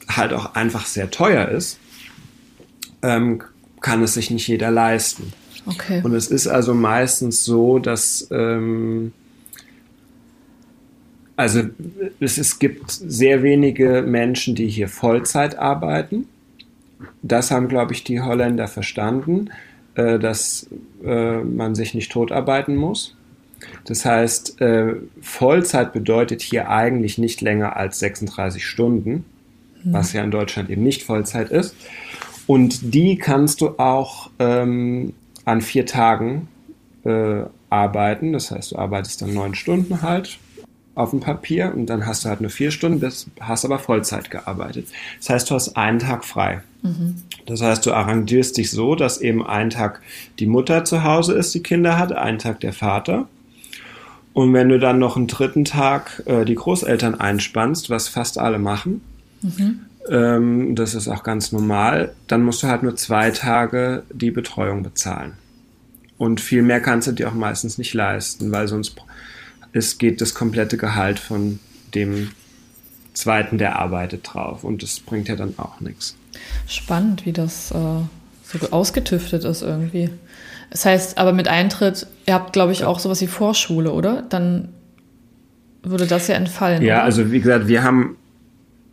halt 0.09 0.35
auch 0.35 0.55
einfach 0.55 0.85
sehr 0.85 1.11
teuer 1.11 1.49
ist, 1.49 1.79
ähm, 3.01 3.43
kann 3.81 4.03
es 4.03 4.13
sich 4.13 4.31
nicht 4.31 4.47
jeder 4.47 4.71
leisten. 4.71 5.33
Okay. 5.65 6.03
Und 6.05 6.15
es 6.15 6.29
ist 6.29 6.47
also 6.47 6.75
meistens 6.75 7.43
so, 7.43 7.79
dass 7.79 8.29
ähm, 8.31 9.15
also 11.37 11.63
es, 12.21 12.37
es 12.37 12.59
gibt 12.59 12.91
sehr 12.91 13.43
wenige 13.43 14.03
Menschen, 14.03 14.55
die 14.55 14.69
hier 14.69 14.89
Vollzeit 14.89 15.57
arbeiten. 15.57 16.29
Das 17.23 17.51
haben, 17.51 17.69
glaube 17.69 17.93
ich, 17.93 18.05
die 18.05 18.21
Holländer 18.21 18.69
verstanden, 18.69 19.51
äh, 19.95 20.19
dass 20.19 20.69
äh, 21.05 21.39
man 21.39 21.75
sich 21.75 21.95
nicht 21.95 22.13
totarbeiten 22.13 22.77
muss. 22.77 23.17
Das 23.85 24.05
heißt, 24.05 24.61
äh, 24.61 24.97
Vollzeit 25.21 25.93
bedeutet 25.93 26.43
hier 26.43 26.69
eigentlich 26.69 27.19
nicht 27.19 27.41
länger 27.41 27.77
als 27.77 27.99
36 27.99 28.65
Stunden, 28.65 29.25
hm. 29.83 29.93
was 29.93 30.13
ja 30.13 30.23
in 30.23 30.31
Deutschland 30.31 30.71
eben 30.71 30.83
nicht 30.83 31.03
Vollzeit 31.03 31.51
ist. 31.51 31.75
Und 32.47 32.95
die 32.95 33.17
kannst 33.17 33.61
du 33.61 33.79
auch 33.79 34.31
ähm, 34.39 35.15
an 35.45 35.61
vier 35.61 35.87
Tagen 35.87 36.49
äh, 37.05 37.43
arbeiten. 37.71 38.33
Das 38.33 38.51
heißt, 38.51 38.73
du 38.73 38.77
arbeitest 38.77 39.23
dann 39.23 39.35
neun 39.35 39.55
Stunden 39.55 40.03
halt 40.03 40.39
auf 40.95 41.11
dem 41.11 41.21
Papier 41.21 41.73
und 41.75 41.87
dann 41.87 42.07
hast 42.07 42.25
du 42.25 42.29
halt 42.31 42.41
nur 42.41 42.51
vier 42.51 42.71
Stunden, 42.71 43.01
bist, 43.01 43.29
hast 43.41 43.65
aber 43.65 43.79
Vollzeit 43.79 44.31
gearbeitet. 44.31 44.89
Das 45.19 45.29
heißt, 45.29 45.51
du 45.51 45.55
hast 45.55 45.77
einen 45.77 45.99
Tag 45.99 46.25
frei. 46.25 46.63
Das 47.47 47.63
heißt, 47.63 47.87
du 47.87 47.93
arrangierst 47.93 48.57
dich 48.57 48.71
so, 48.71 48.95
dass 48.95 49.21
eben 49.21 49.47
ein 49.47 49.71
Tag 49.71 50.03
die 50.39 50.47
Mutter 50.47 50.85
zu 50.85 51.05
Hause 51.05 51.35
ist, 51.35 51.55
die 51.55 51.63
Kinder 51.63 51.99
hat, 51.99 52.13
einen 52.13 52.39
Tag 52.39 52.61
der 52.61 52.73
Vater. 52.73 53.29
Und 54.33 54.53
wenn 54.53 54.69
du 54.69 54.79
dann 54.79 54.99
noch 54.99 55.17
einen 55.17 55.29
dritten 55.29 55.65
Tag 55.65 56.23
äh, 56.27 56.45
die 56.45 56.57
Großeltern 56.57 57.15
einspannst, 57.15 57.89
was 57.89 58.09
fast 58.09 58.39
alle 58.39 58.59
machen, 58.59 59.01
mhm. 59.41 59.81
ähm, 60.11 60.75
das 60.75 60.95
ist 60.95 61.09
auch 61.09 61.23
ganz 61.23 61.53
normal, 61.53 62.15
dann 62.27 62.43
musst 62.43 62.63
du 62.63 62.67
halt 62.67 62.83
nur 62.83 62.97
zwei 62.97 63.31
Tage 63.31 64.03
die 64.13 64.31
Betreuung 64.31 64.83
bezahlen. 64.83 65.33
Und 66.19 66.41
viel 66.41 66.63
mehr 66.63 66.81
kannst 66.81 67.09
du 67.09 67.13
dir 67.13 67.29
auch 67.29 67.35
meistens 67.35 67.79
nicht 67.79 67.95
leisten, 67.95 68.53
weil 68.53 68.69
sonst 68.69 68.97
ist, 69.73 69.99
geht 69.99 70.21
das 70.21 70.35
komplette 70.35 70.77
Gehalt 70.77 71.19
von 71.19 71.59
dem 71.95 72.31
zweiten, 73.15 73.59
der 73.59 73.77
arbeitet, 73.77 74.23
drauf. 74.25 74.65
Und 74.65 74.83
das 74.83 75.01
bringt 75.01 75.29
ja 75.29 75.37
dann 75.37 75.55
auch 75.59 75.81
nichts. 75.81 76.17
Spannend, 76.67 77.27
wie 77.27 77.33
das 77.33 77.71
äh, 77.71 77.75
so 77.75 78.71
ausgetüftet 78.71 79.45
ist 79.45 79.63
irgendwie. 79.63 80.11
Das 80.71 80.85
heißt, 80.85 81.19
aber 81.19 81.33
mit 81.33 81.49
Eintritt, 81.49 82.07
ihr 82.27 82.35
habt, 82.35 82.53
glaube 82.53 82.73
ich, 82.73 82.85
auch 82.85 82.99
sowas 82.99 83.21
wie 83.21 83.27
Vorschule, 83.27 83.93
oder? 83.93 84.25
Dann 84.29 84.69
würde 85.83 86.07
das 86.07 86.29
ja 86.29 86.35
entfallen. 86.35 86.83
Ja, 86.83 86.97
oder? 86.97 87.05
also 87.05 87.31
wie 87.31 87.41
gesagt, 87.41 87.69
wir 87.69 87.83
haben, 87.83 88.17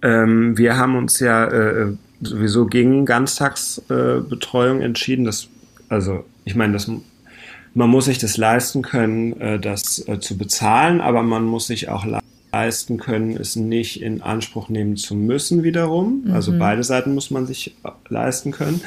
ähm, 0.01 0.57
wir 0.57 0.77
haben 0.77 0.95
uns 0.95 1.19
ja 1.19 1.45
äh, 1.45 1.93
sowieso 2.21 2.67
gegen 2.67 3.05
Ganztagsbetreuung 3.05 4.81
äh, 4.81 4.85
entschieden. 4.85 5.25
Das, 5.25 5.47
also 5.89 6.23
ich 6.45 6.55
meine, 6.55 6.73
das 6.73 6.89
man 7.75 7.89
muss 7.89 8.05
sich 8.05 8.19
das 8.19 8.37
leisten 8.37 8.83
können, 8.83 9.39
äh, 9.41 9.59
das 9.59 10.07
äh, 10.07 10.19
zu 10.19 10.37
bezahlen, 10.37 11.01
aber 11.01 11.23
man 11.23 11.43
muss 11.43 11.67
sich 11.67 11.89
auch 11.89 12.05
leisten 12.05 12.32
können, 12.97 13.35
es 13.35 13.55
nicht 13.55 14.01
in 14.01 14.21
Anspruch 14.21 14.69
nehmen 14.69 14.95
zu 14.95 15.15
müssen 15.15 15.63
wiederum. 15.63 16.23
Also 16.27 16.29
mhm. 16.29 16.35
Also 16.35 16.59
beide 16.59 16.83
Seiten 16.83 17.13
muss 17.13 17.31
man 17.31 17.45
sich 17.47 17.75
äh, 17.83 17.89
leisten 18.09 18.51
können. 18.51 18.81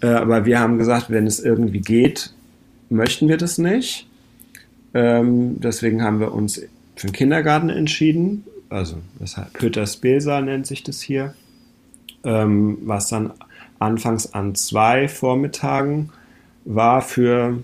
Aber 0.00 0.44
wir 0.44 0.60
haben 0.60 0.76
gesagt, 0.76 1.08
wenn 1.08 1.26
es 1.26 1.40
irgendwie 1.40 1.80
geht, 1.80 2.34
möchten 2.90 3.28
wir 3.28 3.38
das 3.38 3.56
nicht. 3.56 4.06
Ähm, 4.92 5.60
deswegen 5.60 6.02
haben 6.02 6.20
wir 6.20 6.32
uns 6.32 6.60
für 6.96 7.06
den 7.06 7.12
Kindergarten 7.12 7.70
entschieden. 7.70 8.44
Also 8.68 8.98
das 9.18 9.36
heißt 9.36 9.52
Pöters 9.54 9.96
Belsa 9.96 10.40
nennt 10.40 10.66
sich 10.66 10.82
das 10.82 11.00
hier. 11.00 11.34
Ähm, 12.22 12.78
was 12.82 13.08
dann 13.08 13.32
anfangs 13.78 14.32
an 14.32 14.54
zwei 14.54 15.08
Vormittagen 15.08 16.10
war 16.64 17.02
für 17.02 17.62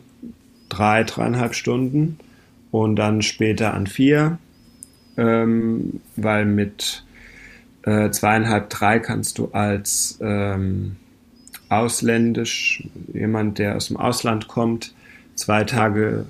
drei, 0.69 1.05
dreieinhalb 1.05 1.55
Stunden 1.55 2.19
und 2.71 2.97
dann 2.97 3.23
später 3.23 3.75
an 3.75 3.87
vier 3.87 4.39
ähm, 5.21 6.01
weil 6.17 6.47
mit 6.47 7.05
äh, 7.83 8.11
zweieinhalb, 8.11 8.71
drei 8.71 8.99
kannst 8.99 9.39
du 9.39 9.51
als 9.53 10.19
ähm, 10.23 10.97
ausländisch, 11.69 12.85
jemand, 13.13 13.59
der 13.59 13.77
aus 13.77 13.89
dem 13.89 13.99
Ausland 13.99 14.49
kommt, 14.49 14.95
zwei 15.35 15.65
Tage 15.65 16.27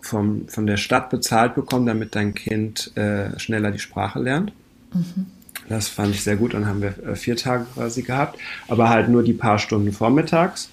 vom, 0.00 0.48
von 0.48 0.66
der 0.66 0.76
Stadt 0.76 1.10
bezahlt 1.10 1.54
bekommen, 1.54 1.86
damit 1.86 2.14
dein 2.14 2.34
Kind 2.34 2.96
äh, 2.96 3.38
schneller 3.38 3.70
die 3.70 3.78
Sprache 3.78 4.20
lernt. 4.20 4.52
Mhm. 4.92 5.26
Das 5.68 5.88
fand 5.88 6.14
ich 6.14 6.22
sehr 6.22 6.36
gut. 6.36 6.54
Dann 6.54 6.66
haben 6.66 6.82
wir 6.82 6.94
äh, 7.04 7.16
vier 7.16 7.36
Tage 7.36 7.66
quasi 7.74 8.02
gehabt, 8.02 8.38
aber 8.68 8.90
halt 8.90 9.08
nur 9.08 9.22
die 9.22 9.32
paar 9.32 9.58
Stunden 9.58 9.92
vormittags. 9.92 10.68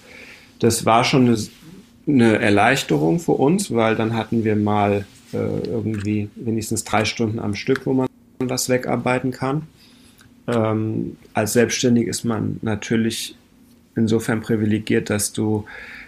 Das 0.60 0.84
war 0.84 1.02
schon 1.02 1.26
eine, 1.26 1.38
eine 2.06 2.38
Erleichterung 2.38 3.18
für 3.18 3.32
uns, 3.32 3.74
weil 3.74 3.96
dann 3.96 4.14
hatten 4.14 4.44
wir 4.44 4.54
mal 4.54 5.06
äh, 5.34 5.68
irgendwie 5.68 6.30
wenigstens 6.36 6.84
drei 6.84 7.04
Stunden 7.04 7.38
am 7.38 7.54
Stück, 7.54 7.86
wo 7.86 7.92
man 7.92 8.08
was 8.38 8.68
wegarbeiten 8.68 9.30
kann. 9.30 9.62
Ähm, 10.46 11.16
als 11.32 11.54
Selbstständig 11.54 12.06
ist 12.06 12.24
man 12.24 12.58
natürlich 12.62 13.36
insofern 13.96 14.40
privilegiert, 14.40 15.10
dass 15.10 15.32
du 15.32 15.64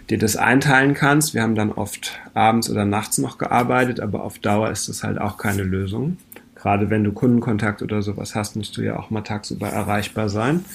dir 0.09 0.17
das 0.17 0.35
einteilen 0.35 0.93
kannst. 0.93 1.33
Wir 1.33 1.41
haben 1.41 1.55
dann 1.55 1.71
oft 1.71 2.19
abends 2.33 2.69
oder 2.69 2.85
nachts 2.85 3.17
noch 3.17 3.37
gearbeitet, 3.37 3.99
aber 3.99 4.23
auf 4.23 4.39
Dauer 4.39 4.69
ist 4.69 4.89
das 4.89 5.03
halt 5.03 5.19
auch 5.19 5.37
keine 5.37 5.63
Lösung. 5.63 6.17
Gerade 6.55 6.89
wenn 6.89 7.03
du 7.03 7.11
Kundenkontakt 7.11 7.81
oder 7.81 8.01
sowas 8.01 8.35
hast, 8.35 8.55
musst 8.55 8.77
du 8.77 8.81
ja 8.81 8.97
auch 8.97 9.09
mal 9.09 9.21
tagsüber 9.21 9.67
erreichbar 9.67 10.29
sein. 10.29 10.65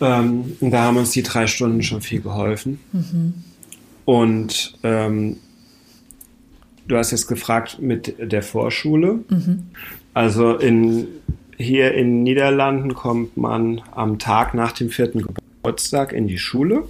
Ähm, 0.00 0.56
und 0.60 0.70
da 0.70 0.84
haben 0.84 0.96
uns 0.96 1.10
die 1.10 1.22
drei 1.22 1.46
Stunden 1.46 1.82
schon 1.82 2.00
viel 2.00 2.20
geholfen. 2.20 2.80
Mhm. 2.92 3.34
Und 4.04 4.74
ähm, 4.84 5.36
du 6.88 6.96
hast 6.96 7.12
jetzt 7.12 7.28
gefragt 7.28 7.78
mit 7.80 8.14
der 8.18 8.42
Vorschule. 8.42 9.20
Mhm. 9.28 9.66
Also 10.14 10.56
in, 10.56 11.06
hier 11.56 11.94
in 11.94 12.22
Niederlanden 12.22 12.94
kommt 12.94 13.36
man 13.36 13.82
am 13.92 14.18
Tag 14.18 14.54
nach 14.54 14.72
dem 14.72 14.90
vierten 14.90 15.22
Geburtstag 15.22 16.12
in 16.12 16.26
die 16.26 16.38
Schule. 16.38 16.84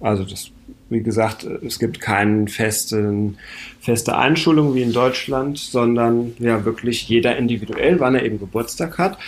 Also 0.00 0.24
das, 0.24 0.50
wie 0.90 1.02
gesagt, 1.02 1.44
es 1.44 1.78
gibt 1.78 2.00
keine 2.00 2.48
festen, 2.48 3.38
feste 3.80 4.16
Einschulung 4.16 4.74
wie 4.74 4.82
in 4.82 4.92
Deutschland, 4.92 5.58
sondern 5.58 6.34
ja 6.38 6.64
wirklich 6.64 7.08
jeder 7.08 7.36
individuell, 7.36 8.00
wann 8.00 8.14
er 8.14 8.24
eben 8.24 8.38
Geburtstag 8.38 8.98
hat. 8.98 9.18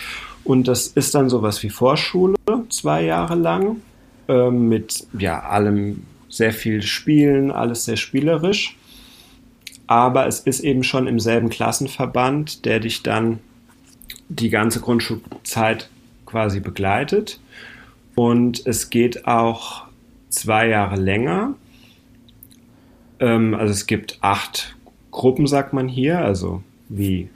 Und 0.43 0.67
das 0.67 0.87
ist 0.87 1.15
dann 1.15 1.29
sowas 1.29 1.61
wie 1.63 1.69
Vorschule, 1.69 2.35
zwei 2.69 3.03
Jahre 3.03 3.35
lang, 3.35 3.77
äh, 4.27 4.49
mit 4.49 5.05
ja 5.17 5.41
allem 5.41 6.03
sehr 6.29 6.53
viel 6.53 6.81
Spielen, 6.81 7.51
alles 7.51 7.85
sehr 7.85 7.97
spielerisch. 7.97 8.75
Aber 9.91 10.25
es 10.25 10.39
ist 10.39 10.61
eben 10.61 10.85
schon 10.85 11.05
im 11.05 11.19
selben 11.19 11.49
Klassenverband, 11.49 12.63
der 12.63 12.79
dich 12.79 13.03
dann 13.03 13.39
die 14.29 14.49
ganze 14.49 14.79
Grundschulzeit 14.79 15.89
quasi 16.25 16.61
begleitet. 16.61 17.41
Und 18.15 18.65
es 18.65 18.89
geht 18.89 19.27
auch 19.27 19.83
zwei 20.29 20.69
Jahre 20.69 20.95
länger. 20.95 21.55
Ähm, 23.19 23.53
also 23.53 23.73
es 23.73 23.85
gibt 23.85 24.17
acht 24.21 24.77
Gruppen, 25.11 25.45
sagt 25.45 25.73
man 25.73 25.89
hier, 25.89 26.19
also 26.19 26.63
wie 26.87 27.27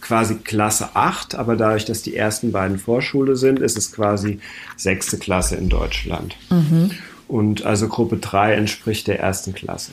quasi 0.00 0.38
Klasse 0.38 0.88
8, 0.94 1.36
aber 1.36 1.54
dadurch, 1.54 1.84
dass 1.84 2.02
die 2.02 2.16
ersten 2.16 2.50
beiden 2.50 2.80
Vorschule 2.80 3.36
sind, 3.36 3.60
ist 3.60 3.78
es 3.78 3.92
quasi 3.92 4.40
sechste 4.76 5.18
Klasse 5.18 5.54
in 5.54 5.68
Deutschland. 5.68 6.36
Mhm. 6.50 6.90
Und 7.28 7.64
also 7.64 7.86
Gruppe 7.86 8.16
3 8.16 8.54
entspricht 8.54 9.06
der 9.06 9.20
ersten 9.20 9.54
Klasse. 9.54 9.92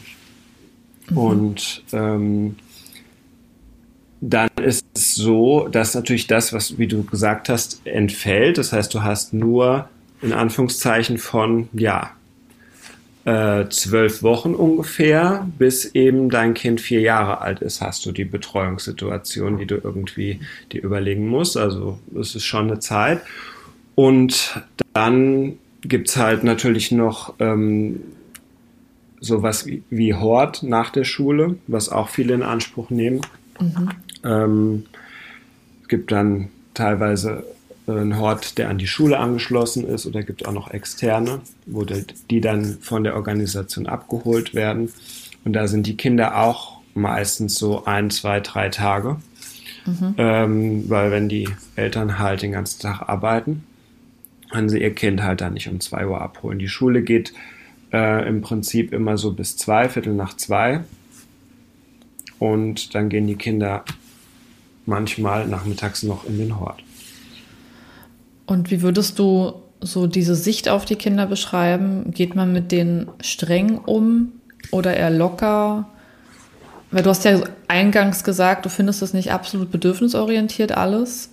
Mhm. 1.09 1.17
Und 1.17 1.83
ähm, 1.91 2.55
dann 4.21 4.49
ist 4.61 4.85
es 4.93 5.15
so, 5.15 5.67
dass 5.67 5.95
natürlich 5.95 6.27
das, 6.27 6.53
was, 6.53 6.77
wie 6.77 6.87
du 6.87 7.03
gesagt 7.03 7.49
hast, 7.49 7.85
entfällt. 7.85 8.57
Das 8.57 8.71
heißt, 8.71 8.93
du 8.93 9.03
hast 9.03 9.33
nur 9.33 9.89
in 10.21 10.31
Anführungszeichen 10.31 11.17
von, 11.17 11.67
ja, 11.73 12.11
äh, 13.25 13.69
zwölf 13.69 14.21
Wochen 14.23 14.53
ungefähr, 14.53 15.47
bis 15.57 15.85
eben 15.93 16.29
dein 16.29 16.53
Kind 16.53 16.81
vier 16.81 17.01
Jahre 17.01 17.41
alt 17.41 17.61
ist, 17.61 17.81
hast 17.81 18.05
du 18.05 18.11
die 18.11 18.25
Betreuungssituation, 18.25 19.57
die 19.57 19.65
du 19.65 19.75
irgendwie 19.75 20.41
dir 20.71 20.83
überlegen 20.83 21.27
musst. 21.27 21.55
Also 21.55 21.99
es 22.19 22.35
ist 22.35 22.43
schon 22.43 22.69
eine 22.69 22.79
Zeit. 22.79 23.21
Und 23.95 24.61
dann 24.93 25.57
gibt 25.81 26.09
es 26.09 26.17
halt 26.17 26.43
natürlich 26.43 26.91
noch 26.91 27.33
ähm, 27.39 28.01
sowas 29.23 29.65
wie, 29.65 29.83
wie 29.89 30.13
Hort 30.13 30.63
nach 30.63 30.89
der 30.89 31.05
Schule, 31.05 31.55
was 31.67 31.89
auch 31.89 32.09
viele 32.09 32.33
in 32.33 32.43
Anspruch 32.43 32.89
nehmen. 32.89 33.21
Mhm. 33.59 33.89
Ähm, 34.23 34.85
es 35.81 35.87
gibt 35.87 36.11
dann 36.11 36.49
teilweise 36.73 37.45
ein 37.87 38.17
Hort, 38.17 38.57
der 38.57 38.69
an 38.69 38.77
die 38.77 38.87
Schule 38.87 39.19
angeschlossen 39.19 39.85
ist 39.87 40.05
oder 40.05 40.23
gibt 40.23 40.45
auch 40.45 40.53
noch 40.53 40.71
externe, 40.71 41.41
wo 41.65 41.85
die 41.85 42.41
dann 42.41 42.77
von 42.81 43.03
der 43.03 43.15
Organisation 43.15 43.87
abgeholt 43.87 44.53
werden. 44.53 44.91
Und 45.43 45.53
da 45.53 45.67
sind 45.67 45.87
die 45.87 45.97
Kinder 45.97 46.37
auch 46.37 46.77
meistens 46.93 47.55
so 47.55 47.85
ein, 47.85 48.09
zwei, 48.09 48.39
drei 48.39 48.69
Tage, 48.69 49.17
mhm. 49.85 50.15
ähm, 50.17 50.89
weil 50.89 51.11
wenn 51.11 51.29
die 51.29 51.49
Eltern 51.75 52.19
halt 52.19 52.41
den 52.41 52.53
ganzen 52.53 52.81
Tag 52.81 53.01
arbeiten, 53.07 53.63
können 54.51 54.69
sie 54.69 54.81
ihr 54.81 54.93
Kind 54.93 55.23
halt 55.23 55.41
dann 55.41 55.53
nicht 55.53 55.67
um 55.67 55.79
zwei 55.79 56.07
Uhr 56.07 56.21
abholen. 56.21 56.59
Die 56.59 56.67
Schule 56.67 57.01
geht 57.01 57.33
äh, 57.93 58.27
im 58.27 58.41
Prinzip 58.41 58.91
immer 58.91 59.17
so 59.17 59.31
bis 59.31 59.55
zwei, 59.55 59.87
Viertel 59.87 60.13
nach 60.13 60.35
zwei. 60.35 60.81
Und 62.39 62.95
dann 62.95 63.07
gehen 63.07 63.27
die 63.27 63.35
Kinder 63.35 63.85
manchmal 64.85 65.47
nachmittags 65.47 66.03
noch 66.03 66.25
in 66.25 66.37
den 66.37 66.59
Hort. 66.59 66.83
Und 68.45 68.71
wie 68.71 68.81
würdest 68.81 69.19
du 69.19 69.53
so 69.79 70.07
diese 70.07 70.35
Sicht 70.35 70.67
auf 70.67 70.85
die 70.85 70.95
Kinder 70.95 71.25
beschreiben? 71.25 72.11
Geht 72.11 72.35
man 72.35 72.51
mit 72.51 72.71
denen 72.71 73.07
streng 73.21 73.77
um 73.77 74.33
oder 74.71 74.95
eher 74.95 75.09
locker? 75.09 75.87
Weil 76.91 77.03
du 77.03 77.09
hast 77.09 77.23
ja 77.25 77.41
eingangs 77.67 78.23
gesagt, 78.23 78.65
du 78.65 78.69
findest 78.69 79.01
es 79.01 79.13
nicht 79.13 79.31
absolut 79.31 79.71
bedürfnisorientiert 79.71 80.73
alles. 80.73 81.29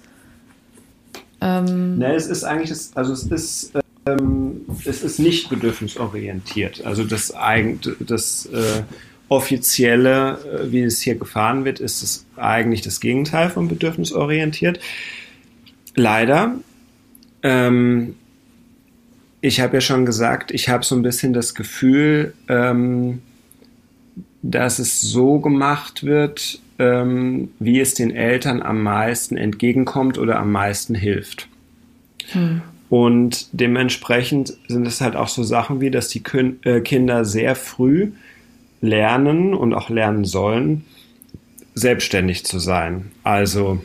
Ähm 1.40 1.98
nee, 1.98 2.14
es 2.14 2.26
ist 2.26 2.44
eigentlich, 2.44 2.70
das, 2.70 2.92
also 2.94 3.12
es 3.12 3.24
ist, 3.24 3.72
ähm, 4.18 4.62
es 4.84 5.02
ist 5.02 5.18
nicht 5.18 5.48
bedürfnisorientiert. 5.48 6.84
Also 6.84 7.04
das, 7.04 7.34
das 8.00 8.46
äh, 8.46 8.82
offizielle, 9.28 10.38
äh, 10.38 10.72
wie 10.72 10.82
es 10.82 11.00
hier 11.00 11.14
gefahren 11.14 11.64
wird, 11.64 11.80
ist 11.80 12.02
es 12.02 12.26
eigentlich 12.36 12.82
das 12.82 13.00
Gegenteil 13.00 13.48
von 13.48 13.68
bedürfnisorientiert. 13.68 14.80
Leider, 15.94 16.56
ähm, 17.42 18.16
ich 19.40 19.60
habe 19.60 19.76
ja 19.76 19.80
schon 19.80 20.04
gesagt, 20.04 20.50
ich 20.50 20.68
habe 20.68 20.84
so 20.84 20.94
ein 20.94 21.02
bisschen 21.02 21.32
das 21.32 21.54
Gefühl, 21.54 22.34
ähm, 22.48 23.22
dass 24.42 24.78
es 24.78 25.00
so 25.00 25.38
gemacht 25.38 26.04
wird, 26.04 26.60
ähm, 26.78 27.50
wie 27.58 27.80
es 27.80 27.94
den 27.94 28.10
Eltern 28.10 28.62
am 28.62 28.82
meisten 28.82 29.36
entgegenkommt 29.36 30.18
oder 30.18 30.38
am 30.38 30.50
meisten 30.50 30.94
hilft. 30.94 31.48
Hm. 32.32 32.62
Und 32.90 33.48
dementsprechend 33.52 34.58
sind 34.66 34.84
es 34.84 35.00
halt 35.00 35.14
auch 35.14 35.28
so 35.28 35.44
Sachen 35.44 35.80
wie, 35.80 35.92
dass 35.92 36.08
die 36.08 36.22
äh, 36.64 36.80
Kinder 36.80 37.24
sehr 37.24 37.54
früh 37.54 38.10
lernen 38.80 39.54
und 39.54 39.74
auch 39.74 39.90
lernen 39.90 40.24
sollen, 40.24 40.84
selbstständig 41.74 42.44
zu 42.44 42.58
sein. 42.58 43.12
Also 43.22 43.80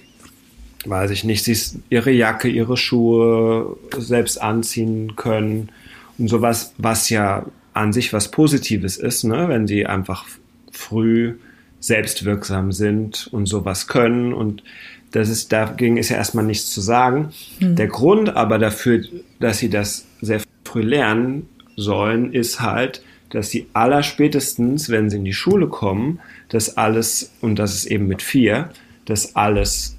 weiß 0.85 1.11
ich 1.11 1.23
nicht, 1.23 1.43
sie 1.43 1.55
ihre 1.89 2.11
Jacke, 2.11 2.47
ihre 2.47 2.77
Schuhe 2.77 3.77
selbst 3.95 4.41
anziehen 4.41 5.15
können 5.15 5.69
und 6.17 6.27
sowas, 6.27 6.73
was 6.79 7.09
ja 7.09 7.45
an 7.73 7.93
sich 7.93 8.11
was 8.11 8.31
Positives 8.31 8.97
ist, 8.97 9.23
ne? 9.23 9.49
wenn 9.49 9.67
sie 9.67 9.85
einfach 9.85 10.25
früh 10.71 11.35
selbstwirksam 11.79 12.71
sind 12.71 13.27
und 13.31 13.45
sowas 13.45 13.87
können 13.87 14.33
und 14.33 14.63
das 15.15 15.29
ist, 15.29 15.53
dagegen 15.53 15.95
ist 15.95 16.09
ja 16.09 16.17
erstmal 16.17 16.43
nichts 16.43 16.71
zu 16.71 16.81
sagen. 16.81 17.29
Mhm. 17.61 17.77
Der 17.77 17.87
Grund 17.87 18.35
aber 18.35 18.59
dafür, 18.59 19.01
dass 19.39 19.59
sie 19.59 19.69
das 19.69 20.05
sehr 20.21 20.41
früh 20.65 20.81
lernen 20.81 21.47
sollen, 21.77 22.33
ist 22.33 22.59
halt, 22.59 23.01
dass 23.29 23.49
sie 23.49 23.67
allerspätestens, 23.71 24.89
wenn 24.89 25.09
sie 25.09 25.15
in 25.17 25.23
die 25.23 25.33
Schule 25.33 25.67
kommen, 25.67 26.19
das 26.49 26.75
alles, 26.75 27.31
und 27.39 27.59
das 27.59 27.73
ist 27.73 27.85
eben 27.85 28.07
mit 28.07 28.21
vier, 28.21 28.71
das 29.05 29.37
alles 29.37 29.95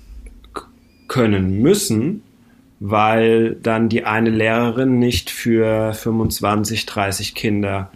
können 1.08 1.62
müssen, 1.62 2.22
weil 2.78 3.56
dann 3.62 3.88
die 3.88 4.04
eine 4.04 4.28
Lehrerin 4.28 4.98
nicht 4.98 5.30
für 5.30 5.94
25, 5.94 6.84
30 6.84 7.34
Kinder 7.34 7.90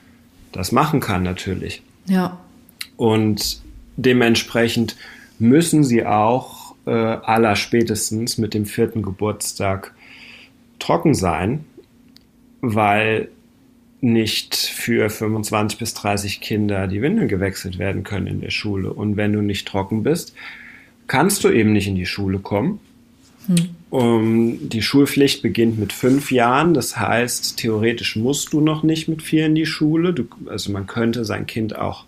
das 0.52 0.72
machen 0.72 1.00
kann 1.00 1.22
natürlich. 1.22 1.82
Ja. 2.06 2.38
Und 2.96 3.60
dementsprechend 3.96 4.96
müssen 5.38 5.84
sie 5.84 6.06
auch 6.06 6.59
äh, 6.86 6.90
aller 6.90 7.56
spätestens 7.56 8.38
mit 8.38 8.54
dem 8.54 8.66
vierten 8.66 9.02
Geburtstag 9.02 9.94
trocken 10.78 11.14
sein, 11.14 11.64
weil 12.60 13.28
nicht 14.00 14.56
für 14.56 15.10
25 15.10 15.78
bis 15.78 15.94
30 15.94 16.40
Kinder 16.40 16.86
die 16.86 17.02
Windeln 17.02 17.28
gewechselt 17.28 17.78
werden 17.78 18.02
können 18.02 18.26
in 18.26 18.40
der 18.40 18.50
Schule. 18.50 18.92
Und 18.92 19.16
wenn 19.16 19.32
du 19.32 19.42
nicht 19.42 19.68
trocken 19.68 20.02
bist, 20.02 20.34
kannst 21.06 21.44
du 21.44 21.50
eben 21.50 21.72
nicht 21.72 21.86
in 21.86 21.96
die 21.96 22.06
Schule 22.06 22.38
kommen. 22.38 22.80
Hm. 23.46 23.68
Um, 23.90 24.68
die 24.68 24.82
Schulpflicht 24.82 25.42
beginnt 25.42 25.78
mit 25.78 25.92
fünf 25.92 26.30
Jahren. 26.30 26.72
Das 26.74 26.96
heißt, 26.96 27.56
theoretisch 27.58 28.16
musst 28.16 28.52
du 28.52 28.60
noch 28.60 28.84
nicht 28.84 29.08
mit 29.08 29.22
vier 29.22 29.46
in 29.46 29.54
die 29.54 29.66
Schule. 29.66 30.14
Du, 30.14 30.26
also 30.46 30.70
man 30.70 30.86
könnte 30.86 31.24
sein 31.24 31.46
Kind 31.46 31.76
auch, 31.76 32.04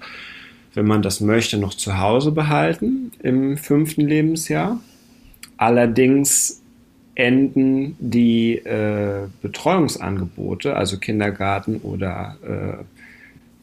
wenn 0.74 0.86
man 0.86 1.02
das 1.02 1.20
möchte, 1.20 1.58
noch 1.58 1.74
zu 1.74 1.98
Hause 1.98 2.32
behalten 2.32 3.12
im 3.22 3.56
fünften 3.56 4.06
Lebensjahr. 4.06 4.80
Allerdings 5.56 6.62
enden 7.14 7.96
die 7.98 8.56
äh, 8.56 9.28
Betreuungsangebote, 9.42 10.74
also 10.74 10.98
Kindergarten 10.98 11.76
oder 11.78 12.36
äh, 12.42 12.84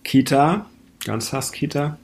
Kita, 0.03 0.67
Ganztagskita, 1.03 1.97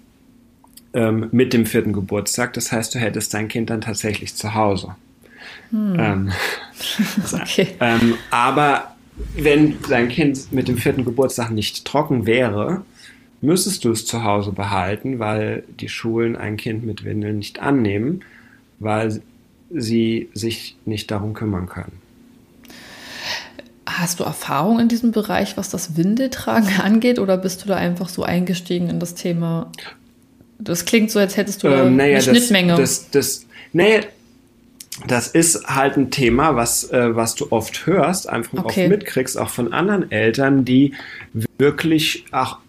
ähm, 0.93 1.27
mit 1.31 1.53
dem 1.53 1.65
vierten 1.65 1.93
Geburtstag. 1.93 2.53
Das 2.53 2.71
heißt, 2.71 2.95
du 2.95 2.99
hättest 2.99 3.33
dein 3.33 3.47
Kind 3.47 3.69
dann 3.69 3.81
tatsächlich 3.81 4.33
zu 4.35 4.55
Hause. 4.55 4.95
Hm. 5.69 5.95
Ähm, 5.99 6.31
okay. 7.33 7.67
ähm, 7.79 8.15
aber 8.31 8.95
wenn 9.35 9.77
dein 9.87 10.09
Kind 10.09 10.51
mit 10.51 10.67
dem 10.67 10.77
vierten 10.77 11.05
Geburtstag 11.05 11.51
nicht 11.51 11.85
trocken 11.85 12.25
wäre, 12.25 12.83
müsstest 13.45 13.85
du 13.85 13.91
es 13.91 14.05
zu 14.05 14.23
Hause 14.23 14.51
behalten, 14.51 15.19
weil 15.19 15.63
die 15.79 15.89
Schulen 15.89 16.35
ein 16.35 16.57
Kind 16.57 16.85
mit 16.85 17.03
Windeln 17.03 17.39
nicht 17.39 17.59
annehmen, 17.61 18.21
weil 18.79 19.21
sie 19.71 20.29
sich 20.33 20.75
nicht 20.85 21.11
darum 21.11 21.33
kümmern 21.33 21.67
können. 21.67 22.01
Hast 23.85 24.19
du 24.19 24.23
Erfahrung 24.23 24.79
in 24.79 24.87
diesem 24.87 25.11
Bereich, 25.11 25.57
was 25.57 25.69
das 25.69 25.95
Windeltragen 25.95 26.79
angeht, 26.83 27.19
oder 27.19 27.37
bist 27.37 27.63
du 27.63 27.67
da 27.67 27.75
einfach 27.75 28.09
so 28.09 28.23
eingestiegen 28.23 28.89
in 28.89 28.99
das 28.99 29.15
Thema? 29.15 29.71
Das 30.57 30.85
klingt 30.85 31.11
so, 31.11 31.19
als 31.19 31.37
hättest 31.37 31.63
du 31.63 31.67
ähm, 31.67 31.95
naja, 31.95 32.15
eine 32.15 32.23
Schnittmenge. 32.23 32.75
Das, 32.75 33.09
das, 33.11 33.39
das, 33.39 33.45
naja, 33.73 34.01
das 35.07 35.27
ist 35.27 35.67
halt 35.67 35.97
ein 35.97 36.09
Thema, 36.09 36.55
was, 36.55 36.89
äh, 36.91 37.15
was 37.15 37.35
du 37.35 37.51
oft 37.51 37.85
hörst, 37.85 38.29
einfach 38.29 38.59
okay. 38.59 38.83
oft 38.83 38.89
mitkriegst, 38.89 39.37
auch 39.37 39.49
von 39.49 39.73
anderen 39.73 40.09
Eltern, 40.11 40.63
die 40.63 40.93
wirklich 41.57 42.25
auch 42.31 42.59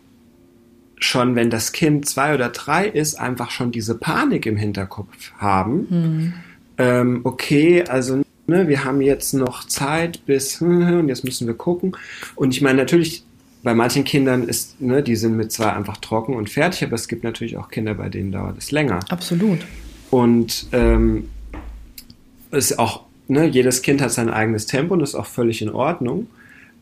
schon, 0.99 1.35
wenn 1.35 1.51
das 1.51 1.73
Kind 1.73 2.07
zwei 2.09 2.35
oder 2.35 2.49
drei 2.49 2.87
ist, 2.87 3.15
einfach 3.17 3.51
schon 3.51 3.73
diese 3.73 3.97
Panik 3.97 4.47
im 4.47 4.57
Hinterkopf 4.57 5.33
haben. 5.39 5.87
Hm. 5.89 6.33
Ähm, 6.79 7.21
okay, 7.25 7.85
also 7.85 8.23
ne, 8.47 8.69
wir 8.69 8.85
haben 8.85 9.01
jetzt 9.01 9.35
noch 9.35 9.67
Zeit 9.67 10.25
bis 10.27 10.61
und 10.61 11.09
jetzt 11.09 11.25
müssen 11.25 11.47
wir 11.47 11.55
gucken. 11.55 11.97
Und 12.35 12.55
ich 12.55 12.63
meine, 12.63 12.79
natürlich, 12.79 13.25
bei 13.63 13.75
manchen 13.75 14.05
Kindern 14.05 14.45
ist, 14.45 14.81
ne, 14.81 15.03
die 15.03 15.17
sind 15.17 15.37
mit 15.37 15.53
zwei 15.53 15.73
einfach 15.73 15.97
trocken 15.99 16.35
und 16.35 16.49
fertig, 16.49 16.85
aber 16.85 16.95
es 16.95 17.09
gibt 17.09 17.25
natürlich 17.25 17.57
auch 17.57 17.69
Kinder, 17.69 17.95
bei 17.95 18.09
denen 18.09 18.33
dauert 18.33 18.59
es 18.59 18.71
länger. 18.71 19.01
Absolut. 19.09 19.61
Und 20.11 20.67
ähm, 20.73 21.29
ist 22.53 22.79
auch, 22.79 23.05
ne, 23.29 23.47
jedes 23.47 23.83
Kind 23.83 24.01
hat 24.01 24.13
sein 24.13 24.31
eigenes 24.31 24.67
Tempo 24.67 24.95
und 24.95 25.01
ist 25.01 25.15
auch 25.15 25.27
völlig 25.27 25.63
in 25.63 25.71
Ordnung. 25.71 26.29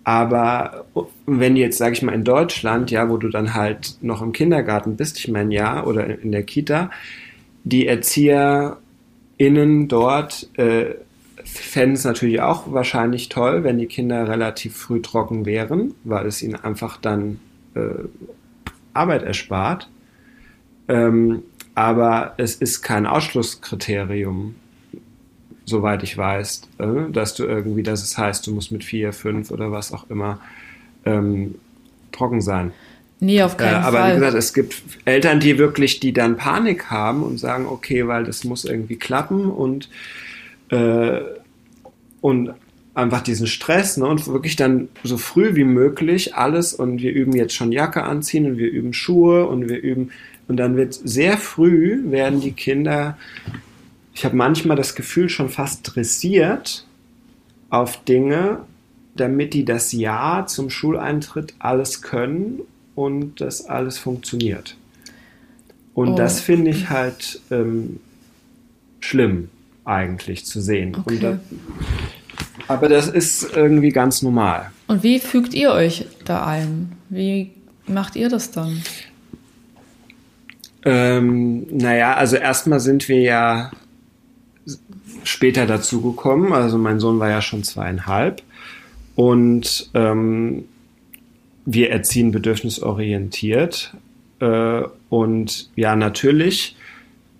Aber 0.04 0.84
wenn 1.26 1.56
jetzt, 1.56 1.78
sage 1.78 1.94
ich 1.94 2.02
mal, 2.02 2.14
in 2.14 2.24
Deutschland, 2.24 2.90
ja, 2.90 3.08
wo 3.08 3.16
du 3.16 3.30
dann 3.30 3.54
halt 3.54 3.96
noch 4.02 4.20
im 4.20 4.32
Kindergarten 4.32 4.96
bist, 4.96 5.18
ich 5.18 5.28
meine, 5.28 5.54
ja, 5.54 5.84
oder 5.84 6.20
in 6.20 6.30
der 6.30 6.42
Kita, 6.42 6.90
die 7.64 7.86
ErzieherInnen 7.86 9.88
dort 9.88 10.48
äh, 10.58 10.94
fänden 11.42 11.94
es 11.94 12.04
natürlich 12.04 12.40
auch 12.40 12.72
wahrscheinlich 12.72 13.30
toll, 13.30 13.64
wenn 13.64 13.78
die 13.78 13.86
Kinder 13.86 14.28
relativ 14.28 14.76
früh 14.76 15.00
trocken 15.00 15.46
wären, 15.46 15.94
weil 16.04 16.26
es 16.26 16.42
ihnen 16.42 16.56
einfach 16.56 16.98
dann 16.98 17.40
äh, 17.74 18.04
Arbeit 18.92 19.22
erspart. 19.22 19.88
Ähm, 20.88 21.42
aber 21.74 22.34
es 22.36 22.56
ist 22.56 22.82
kein 22.82 23.06
Ausschlusskriterium 23.06 24.54
soweit 25.64 26.02
ich 26.02 26.16
weiß, 26.16 26.62
äh, 26.78 27.10
dass 27.10 27.34
du 27.34 27.44
irgendwie, 27.44 27.82
dass 27.82 28.02
es 28.02 28.16
heißt, 28.18 28.46
du 28.46 28.52
musst 28.52 28.72
mit 28.72 28.84
vier, 28.84 29.12
fünf 29.12 29.50
oder 29.50 29.72
was 29.72 29.92
auch 29.92 30.08
immer 30.10 30.40
ähm, 31.04 31.56
trocken 32.12 32.40
sein. 32.40 32.72
Nee, 33.20 33.42
auf 33.42 33.56
keinen 33.56 33.82
äh, 33.82 33.86
aber 33.86 33.98
Fall. 33.98 34.10
wie 34.10 34.14
gesagt, 34.16 34.34
es 34.34 34.54
gibt 34.54 34.82
Eltern, 35.04 35.40
die 35.40 35.58
wirklich, 35.58 36.00
die 36.00 36.12
dann 36.12 36.36
Panik 36.36 36.90
haben 36.90 37.22
und 37.22 37.38
sagen, 37.38 37.66
okay, 37.66 38.06
weil 38.06 38.24
das 38.24 38.44
muss 38.44 38.64
irgendwie 38.64 38.96
klappen 38.96 39.50
und, 39.50 39.88
äh, 40.70 41.20
und 42.20 42.54
einfach 42.94 43.22
diesen 43.22 43.46
Stress 43.46 43.96
ne, 43.96 44.06
und 44.06 44.26
wirklich 44.28 44.56
dann 44.56 44.88
so 45.02 45.16
früh 45.16 45.54
wie 45.54 45.64
möglich 45.64 46.34
alles 46.36 46.74
und 46.74 47.00
wir 47.00 47.12
üben 47.12 47.34
jetzt 47.34 47.54
schon 47.54 47.72
Jacke 47.72 48.04
anziehen 48.04 48.46
und 48.46 48.58
wir 48.58 48.70
üben 48.70 48.92
Schuhe 48.92 49.46
und 49.46 49.68
wir 49.68 49.80
üben 49.80 50.10
und 50.46 50.56
dann 50.58 50.76
wird 50.76 50.94
sehr 50.94 51.38
früh 51.38 52.02
werden 52.10 52.40
die 52.40 52.52
Kinder 52.52 53.16
ich 54.14 54.24
habe 54.24 54.36
manchmal 54.36 54.76
das 54.76 54.94
Gefühl, 54.94 55.28
schon 55.28 55.50
fast 55.50 55.80
dressiert 55.82 56.86
auf 57.68 58.04
Dinge, 58.04 58.60
damit 59.16 59.54
die 59.54 59.64
das 59.64 59.92
Ja 59.92 60.46
zum 60.46 60.70
Schuleintritt 60.70 61.54
alles 61.58 62.00
können 62.00 62.60
und 62.94 63.40
das 63.40 63.66
alles 63.66 63.98
funktioniert. 63.98 64.76
Und 65.94 66.10
oh. 66.10 66.16
das 66.16 66.40
finde 66.40 66.70
ich 66.70 66.90
halt 66.90 67.40
ähm, 67.50 68.00
schlimm 69.00 69.50
eigentlich 69.84 70.46
zu 70.46 70.60
sehen. 70.60 70.96
Okay. 70.96 71.18
Da, 71.20 71.38
aber 72.68 72.88
das 72.88 73.08
ist 73.08 73.54
irgendwie 73.54 73.90
ganz 73.90 74.22
normal. 74.22 74.70
Und 74.86 75.02
wie 75.02 75.18
fügt 75.18 75.54
ihr 75.54 75.72
euch 75.72 76.06
da 76.24 76.46
ein? 76.46 76.92
Wie 77.08 77.50
macht 77.86 78.16
ihr 78.16 78.28
das 78.28 78.50
dann? 78.50 78.82
Ähm, 80.84 81.66
naja, 81.70 82.14
also 82.14 82.36
erstmal 82.36 82.80
sind 82.80 83.08
wir 83.08 83.20
ja 83.20 83.70
später 85.24 85.66
dazugekommen. 85.66 86.52
Also 86.52 86.78
mein 86.78 87.00
Sohn 87.00 87.18
war 87.18 87.30
ja 87.30 87.42
schon 87.42 87.64
zweieinhalb. 87.64 88.42
Und 89.16 89.90
ähm, 89.94 90.64
wir 91.64 91.90
erziehen 91.90 92.30
bedürfnisorientiert. 92.30 93.94
Äh, 94.40 94.82
und 95.08 95.70
ja, 95.76 95.96
natürlich 95.96 96.76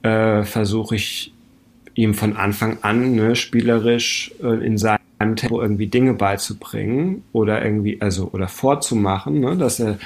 äh, 0.03 0.43
versuche 0.45 0.97
ich 0.97 1.33
ihm 1.95 2.15
von 2.15 2.37
Anfang 2.37 2.79
an 2.83 3.15
ne, 3.15 3.37
spielerisch 3.37 4.33
äh, 4.43 4.65
in 4.65 4.79
seinem 4.79 5.37
Tempo 5.37 5.61
irgendwie 5.61 5.87
Dinge 5.87 6.15
beizubringen 6.15 7.23
oder 7.33 7.65
irgendwie, 7.65 8.01
also 8.01 8.31
oder 8.33 8.49
vorzumachen, 8.49 9.41
ne, 9.41 9.57
dass 9.57 9.81
er 9.81 9.99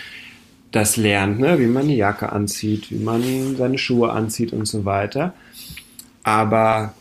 das 0.71 0.97
lernt, 0.97 1.41
ne, 1.41 1.59
wie 1.59 1.67
man 1.67 1.85
eine 1.85 1.95
Jacke 1.95 2.31
anzieht, 2.31 2.91
wie 2.91 2.99
man 2.99 3.57
seine 3.57 3.79
Schuhe 3.79 4.13
anzieht 4.13 4.53
und 4.53 4.67
so 4.67 4.85
weiter. 4.85 5.33
Aber 6.23 6.93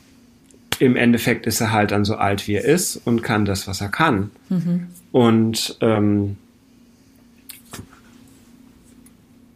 im 0.80 0.96
Endeffekt 0.96 1.48
ist 1.48 1.62
er 1.62 1.72
halt 1.72 1.92
dann 1.92 2.06
so 2.06 2.16
alt, 2.16 2.48
wie 2.48 2.56
er 2.56 2.66
ist 2.66 2.98
und 2.98 3.24
kann 3.24 3.46
das, 3.46 3.68
was 3.68 3.82
er 3.82 3.90
kann. 3.90 4.32
Mhm. 4.50 4.88
Und 5.12 5.78
ähm, 5.82 6.38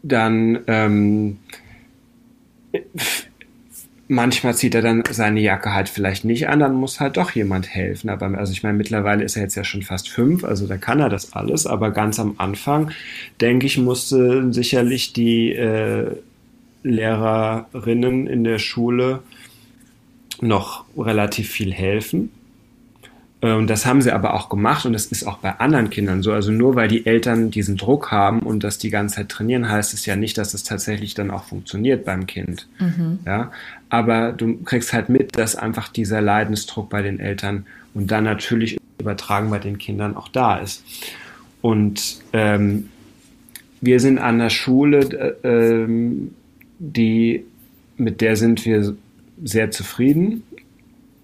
dann 0.03 0.59
ähm, 0.67 1.37
manchmal 4.07 4.55
zieht 4.55 4.75
er 4.75 4.81
dann 4.81 5.03
seine 5.09 5.39
Jacke 5.39 5.73
halt 5.73 5.87
vielleicht 5.87 6.25
nicht 6.25 6.49
an, 6.49 6.59
dann 6.59 6.73
muss 6.73 6.99
halt 6.99 7.17
doch 7.17 7.31
jemand 7.31 7.73
helfen. 7.73 8.09
Aber 8.09 8.37
also 8.37 8.51
ich 8.51 8.63
meine, 8.63 8.77
mittlerweile 8.77 9.23
ist 9.23 9.35
er 9.35 9.43
jetzt 9.43 9.55
ja 9.55 9.63
schon 9.63 9.83
fast 9.83 10.09
fünf, 10.09 10.43
also 10.43 10.67
da 10.67 10.77
kann 10.77 10.99
er 10.99 11.09
das 11.09 11.33
alles. 11.33 11.65
Aber 11.65 11.91
ganz 11.91 12.19
am 12.19 12.35
Anfang, 12.37 12.91
denke 13.39 13.65
ich, 13.65 13.77
musste 13.77 14.51
sicherlich 14.51 15.13
die 15.13 15.53
äh, 15.53 16.15
Lehrerinnen 16.83 18.27
in 18.27 18.43
der 18.43 18.59
Schule 18.59 19.19
noch 20.41 20.85
relativ 20.97 21.49
viel 21.49 21.73
helfen. 21.73 22.31
Und 23.41 23.71
das 23.71 23.87
haben 23.87 24.03
sie 24.03 24.11
aber 24.11 24.35
auch 24.35 24.49
gemacht 24.49 24.85
und 24.85 24.93
das 24.93 25.07
ist 25.07 25.25
auch 25.25 25.39
bei 25.39 25.59
anderen 25.59 25.89
Kindern 25.89 26.21
so. 26.21 26.31
Also 26.31 26.51
nur 26.51 26.75
weil 26.75 26.87
die 26.87 27.07
Eltern 27.07 27.49
diesen 27.49 27.75
Druck 27.75 28.11
haben 28.11 28.41
und 28.41 28.63
das 28.63 28.77
die 28.77 28.91
ganze 28.91 29.15
Zeit 29.15 29.29
trainieren, 29.29 29.67
heißt 29.67 29.95
es 29.95 30.05
ja 30.05 30.15
nicht, 30.15 30.37
dass 30.37 30.53
es 30.53 30.63
tatsächlich 30.63 31.15
dann 31.15 31.31
auch 31.31 31.45
funktioniert 31.45 32.05
beim 32.05 32.27
Kind. 32.27 32.67
Mhm. 32.77 33.19
Ja, 33.25 33.51
aber 33.89 34.31
du 34.31 34.57
kriegst 34.63 34.93
halt 34.93 35.09
mit, 35.09 35.35
dass 35.37 35.55
einfach 35.55 35.87
dieser 35.87 36.21
Leidensdruck 36.21 36.91
bei 36.91 37.01
den 37.01 37.19
Eltern 37.19 37.65
und 37.95 38.11
dann 38.11 38.25
natürlich 38.25 38.77
übertragen 38.99 39.49
bei 39.49 39.57
den 39.57 39.79
Kindern 39.79 40.15
auch 40.15 40.27
da 40.27 40.57
ist. 40.57 40.83
Und 41.61 42.19
ähm, 42.33 42.89
wir 43.81 43.99
sind 43.99 44.19
an 44.19 44.37
der 44.37 44.51
Schule, 44.51 44.99
äh, 45.43 45.47
ähm, 45.47 46.35
die 46.77 47.43
mit 47.97 48.21
der 48.21 48.35
sind 48.35 48.65
wir 48.65 48.95
sehr 49.43 49.71
zufrieden 49.71 50.43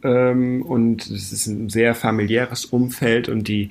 ähm, 0.03 0.61
und 0.61 1.05
es 1.07 1.31
ist 1.31 1.47
ein 1.47 1.69
sehr 1.69 1.95
familiäres 1.95 2.65
Umfeld 2.65 3.29
und 3.29 3.47
die, 3.47 3.69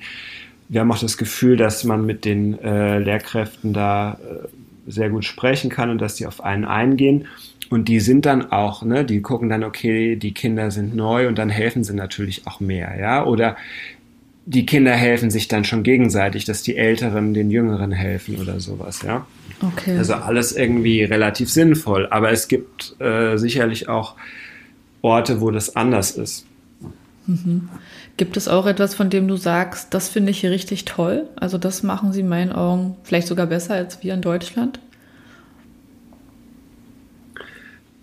wir 0.69 0.81
haben 0.81 0.91
auch 0.91 0.99
das 0.99 1.17
Gefühl, 1.17 1.57
dass 1.57 1.83
man 1.83 2.05
mit 2.05 2.25
den 2.25 2.59
äh, 2.59 2.99
Lehrkräften 2.99 3.73
da 3.73 4.13
äh, 4.13 4.47
sehr 4.87 5.09
gut 5.09 5.25
sprechen 5.25 5.69
kann 5.69 5.89
und 5.89 5.99
dass 5.99 6.15
die 6.15 6.25
auf 6.25 6.43
einen 6.43 6.65
eingehen. 6.65 7.27
Und 7.69 7.89
die 7.89 7.99
sind 7.99 8.25
dann 8.25 8.51
auch, 8.51 8.83
ne, 8.83 9.03
die 9.03 9.21
gucken 9.21 9.49
dann, 9.49 9.65
okay, 9.65 10.15
die 10.15 10.33
Kinder 10.33 10.71
sind 10.71 10.95
neu 10.95 11.27
und 11.27 11.37
dann 11.37 11.49
helfen 11.49 11.83
sie 11.83 11.93
natürlich 11.93 12.47
auch 12.47 12.61
mehr, 12.61 12.97
ja. 12.97 13.25
Oder 13.25 13.57
die 14.49 14.65
Kinder 14.65 14.93
helfen 14.93 15.29
sich 15.29 15.49
dann 15.49 15.65
schon 15.65 15.83
gegenseitig, 15.83 16.45
dass 16.45 16.63
die 16.63 16.77
Älteren 16.77 17.33
den 17.33 17.51
Jüngeren 17.51 17.91
helfen 17.91 18.37
oder 18.37 18.61
sowas, 18.61 19.01
ja. 19.01 19.27
Okay. 19.61 19.97
Also 19.97 20.13
alles 20.13 20.55
irgendwie 20.55 21.03
relativ 21.03 21.51
sinnvoll. 21.51 22.07
Aber 22.11 22.31
es 22.31 22.47
gibt 22.47 22.95
äh, 23.01 23.35
sicherlich 23.35 23.89
auch 23.89 24.15
Orte, 25.01 25.41
wo 25.41 25.51
das 25.51 25.75
anders 25.75 26.11
ist. 26.11 26.45
Mhm. 27.25 27.67
Gibt 28.15 28.37
es 28.37 28.47
auch 28.47 28.65
etwas, 28.67 28.95
von 28.95 29.09
dem 29.09 29.27
du 29.27 29.35
sagst, 29.35 29.93
das 29.93 30.07
finde 30.07 30.31
ich 30.31 30.39
hier 30.39 30.51
richtig 30.51 30.85
toll? 30.85 31.27
Also 31.35 31.57
das 31.57 31.83
machen 31.83 32.13
sie 32.13 32.21
in 32.21 32.29
meinen 32.29 32.53
Augen 32.53 32.95
vielleicht 33.03 33.27
sogar 33.27 33.47
besser 33.47 33.73
als 33.73 34.01
wir 34.01 34.13
in 34.13 34.21
Deutschland? 34.21 34.79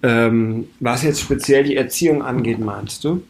Ähm, 0.03 0.67
was 0.79 1.03
jetzt 1.05 1.23
speziell 1.23 1.65
die 1.65 1.77
Erziehung 1.77 2.23
angeht, 2.23 2.59
meinst 2.59 3.03
du? 3.03 3.23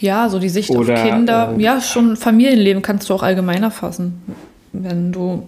Ja, 0.00 0.28
so 0.28 0.38
die 0.38 0.48
Sicht 0.48 0.70
Oder, 0.70 0.94
auf 0.94 1.02
Kinder. 1.02 1.54
äh, 1.56 1.62
ja, 1.62 1.80
schon 1.80 2.16
Familienleben 2.16 2.82
kannst 2.82 3.08
du 3.08 3.14
auch 3.14 3.22
allgemeiner 3.22 3.70
fassen. 3.70 4.22
Wenn 4.72 5.12
du. 5.12 5.46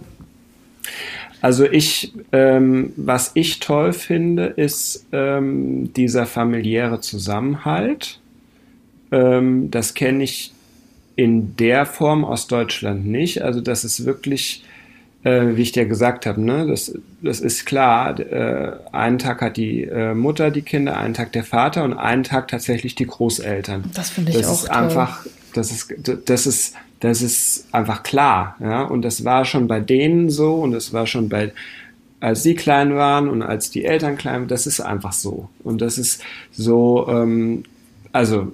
Also 1.41 1.65
ich, 1.65 2.13
ähm, 2.31 2.91
was 2.97 3.31
ich 3.33 3.59
toll 3.59 3.93
finde, 3.93 4.45
ist 4.45 5.05
ähm, 5.11 5.93
dieser 5.93 6.25
familiäre 6.25 6.99
Zusammenhalt. 6.99 8.19
Ähm, 9.11 9.71
das 9.71 9.93
kenne 9.93 10.23
ich 10.23 10.51
in 11.15 11.55
der 11.57 11.85
Form 11.85 12.25
aus 12.25 12.47
Deutschland 12.47 13.05
nicht. 13.05 13.41
Also 13.41 13.61
das 13.61 13.83
ist 13.83 14.05
wirklich, 14.05 14.63
äh, 15.23 15.55
wie 15.55 15.61
ich 15.61 15.71
dir 15.71 15.85
gesagt 15.85 16.25
habe, 16.25 16.41
ne, 16.41 16.65
das, 16.67 16.93
das 17.21 17.41
ist 17.41 17.65
klar. 17.65 18.19
Äh, 18.19 18.71
einen 18.91 19.19
Tag 19.19 19.41
hat 19.41 19.57
die 19.57 19.83
äh, 19.83 20.13
Mutter 20.13 20.51
die 20.51 20.61
Kinder, 20.61 20.97
einen 20.97 21.13
Tag 21.13 21.33
der 21.33 21.43
Vater 21.43 21.83
und 21.83 21.93
einen 21.93 22.23
Tag 22.23 22.47
tatsächlich 22.47 22.95
die 22.95 23.05
Großeltern. 23.05 23.83
Das 23.93 24.09
finde 24.09 24.31
ich 24.31 24.37
das 24.37 24.47
auch 24.47 24.53
ist 24.53 24.67
toll. 24.67 24.75
einfach, 24.77 25.25
das 25.53 25.71
ist, 25.71 25.93
das 26.25 26.47
ist, 26.47 26.75
das 27.01 27.21
ist 27.21 27.67
einfach 27.73 28.03
klar, 28.03 28.55
ja. 28.59 28.83
Und 28.83 29.03
das 29.03 29.25
war 29.25 29.45
schon 29.45 29.67
bei 29.67 29.79
denen 29.79 30.29
so 30.29 30.55
und 30.55 30.71
das 30.71 30.93
war 30.93 31.05
schon 31.05 31.27
bei, 31.27 31.51
als 32.21 32.43
sie 32.43 32.55
klein 32.55 32.95
waren 32.95 33.27
und 33.27 33.41
als 33.41 33.69
die 33.69 33.83
Eltern 33.85 34.17
klein 34.17 34.41
waren, 34.41 34.47
das 34.47 34.67
ist 34.67 34.79
einfach 34.79 35.13
so. 35.13 35.49
Und 35.63 35.81
das 35.81 35.97
ist 35.97 36.21
so, 36.51 37.07
ähm, 37.09 37.63
also 38.13 38.53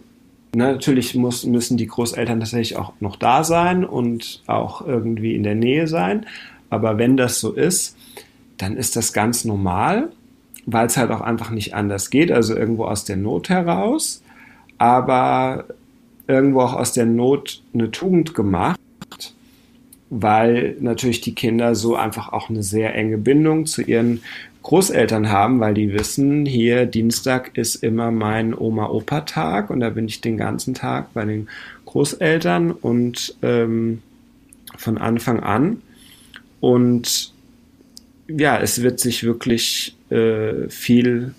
ne, 0.56 0.71
natürlich 0.73 1.13
muss, 1.15 1.45
müssen 1.45 1.78
die 1.78 1.88
Großeltern 1.88 2.39
tatsächlich 2.39 2.75
auch 2.75 2.93
noch 2.99 3.17
da 3.17 3.43
sein 3.43 3.86
und 3.86 4.41
auch 4.47 4.86
irgendwie 4.86 5.36
in 5.36 5.43
der 5.43 5.56
Nähe 5.56 5.88
sein. 5.88 6.25
Aber 6.69 6.97
wenn 6.97 7.17
das 7.17 7.39
so 7.39 7.51
ist, 7.54 7.95
dann 8.58 8.78
ist 8.78 8.95
das 8.95 9.13
ganz 9.13 9.45
normal, 9.45 10.10
weil 10.65 10.88
es 10.88 10.97
halt 10.97 11.12
auch 11.12 11.21
einfach 11.21 11.51
nicht 11.51 11.73
anders 11.73 12.10
geht, 12.10 12.32
also 12.32 12.56
irgendwo 12.56 12.86
aus 12.86 13.06
der 13.06 13.17
Not 13.17 13.49
heraus, 13.49 14.23
aber 14.78 15.65
irgendwo 16.28 16.62
auch 16.62 16.73
aus 16.73 16.93
der 16.93 17.06
Not 17.06 17.62
eine 17.73 17.91
Tugend 17.91 18.34
gemacht, 18.34 18.80
weil 20.10 20.75
natürlich 20.80 21.21
die 21.21 21.36
Kinder 21.36 21.75
so 21.75 21.95
einfach 21.95 22.32
auch 22.32 22.49
eine 22.49 22.63
sehr 22.63 22.95
enge 22.95 23.17
Bindung 23.17 23.65
zu 23.65 23.82
ihren 23.82 24.21
Großeltern 24.63 25.30
haben, 25.30 25.60
weil 25.60 25.75
die 25.75 25.93
wissen, 25.93 26.45
hier 26.45 26.88
Dienstag 26.88 27.56
ist 27.56 27.75
immer 27.75 28.10
mein 28.10 28.58
Oma-Opa-Tag 28.58 29.69
und 29.69 29.80
da 29.80 29.91
bin 29.91 30.08
ich 30.08 30.21
den 30.21 30.38
ganzen 30.38 30.73
Tag 30.73 31.13
bei 31.13 31.23
den 31.23 31.47
Großeltern 31.86 32.71
und 32.71 33.36
ähm, 33.43 34.01
von 34.75 34.97
Anfang 34.97 35.39
an. 35.41 35.82
Und 36.65 37.32
ja, 38.28 38.58
es 38.60 38.82
wird 38.82 38.99
sich 38.99 39.23
wirklich 39.23 39.95
äh, 40.10 40.67
viel 40.69 41.36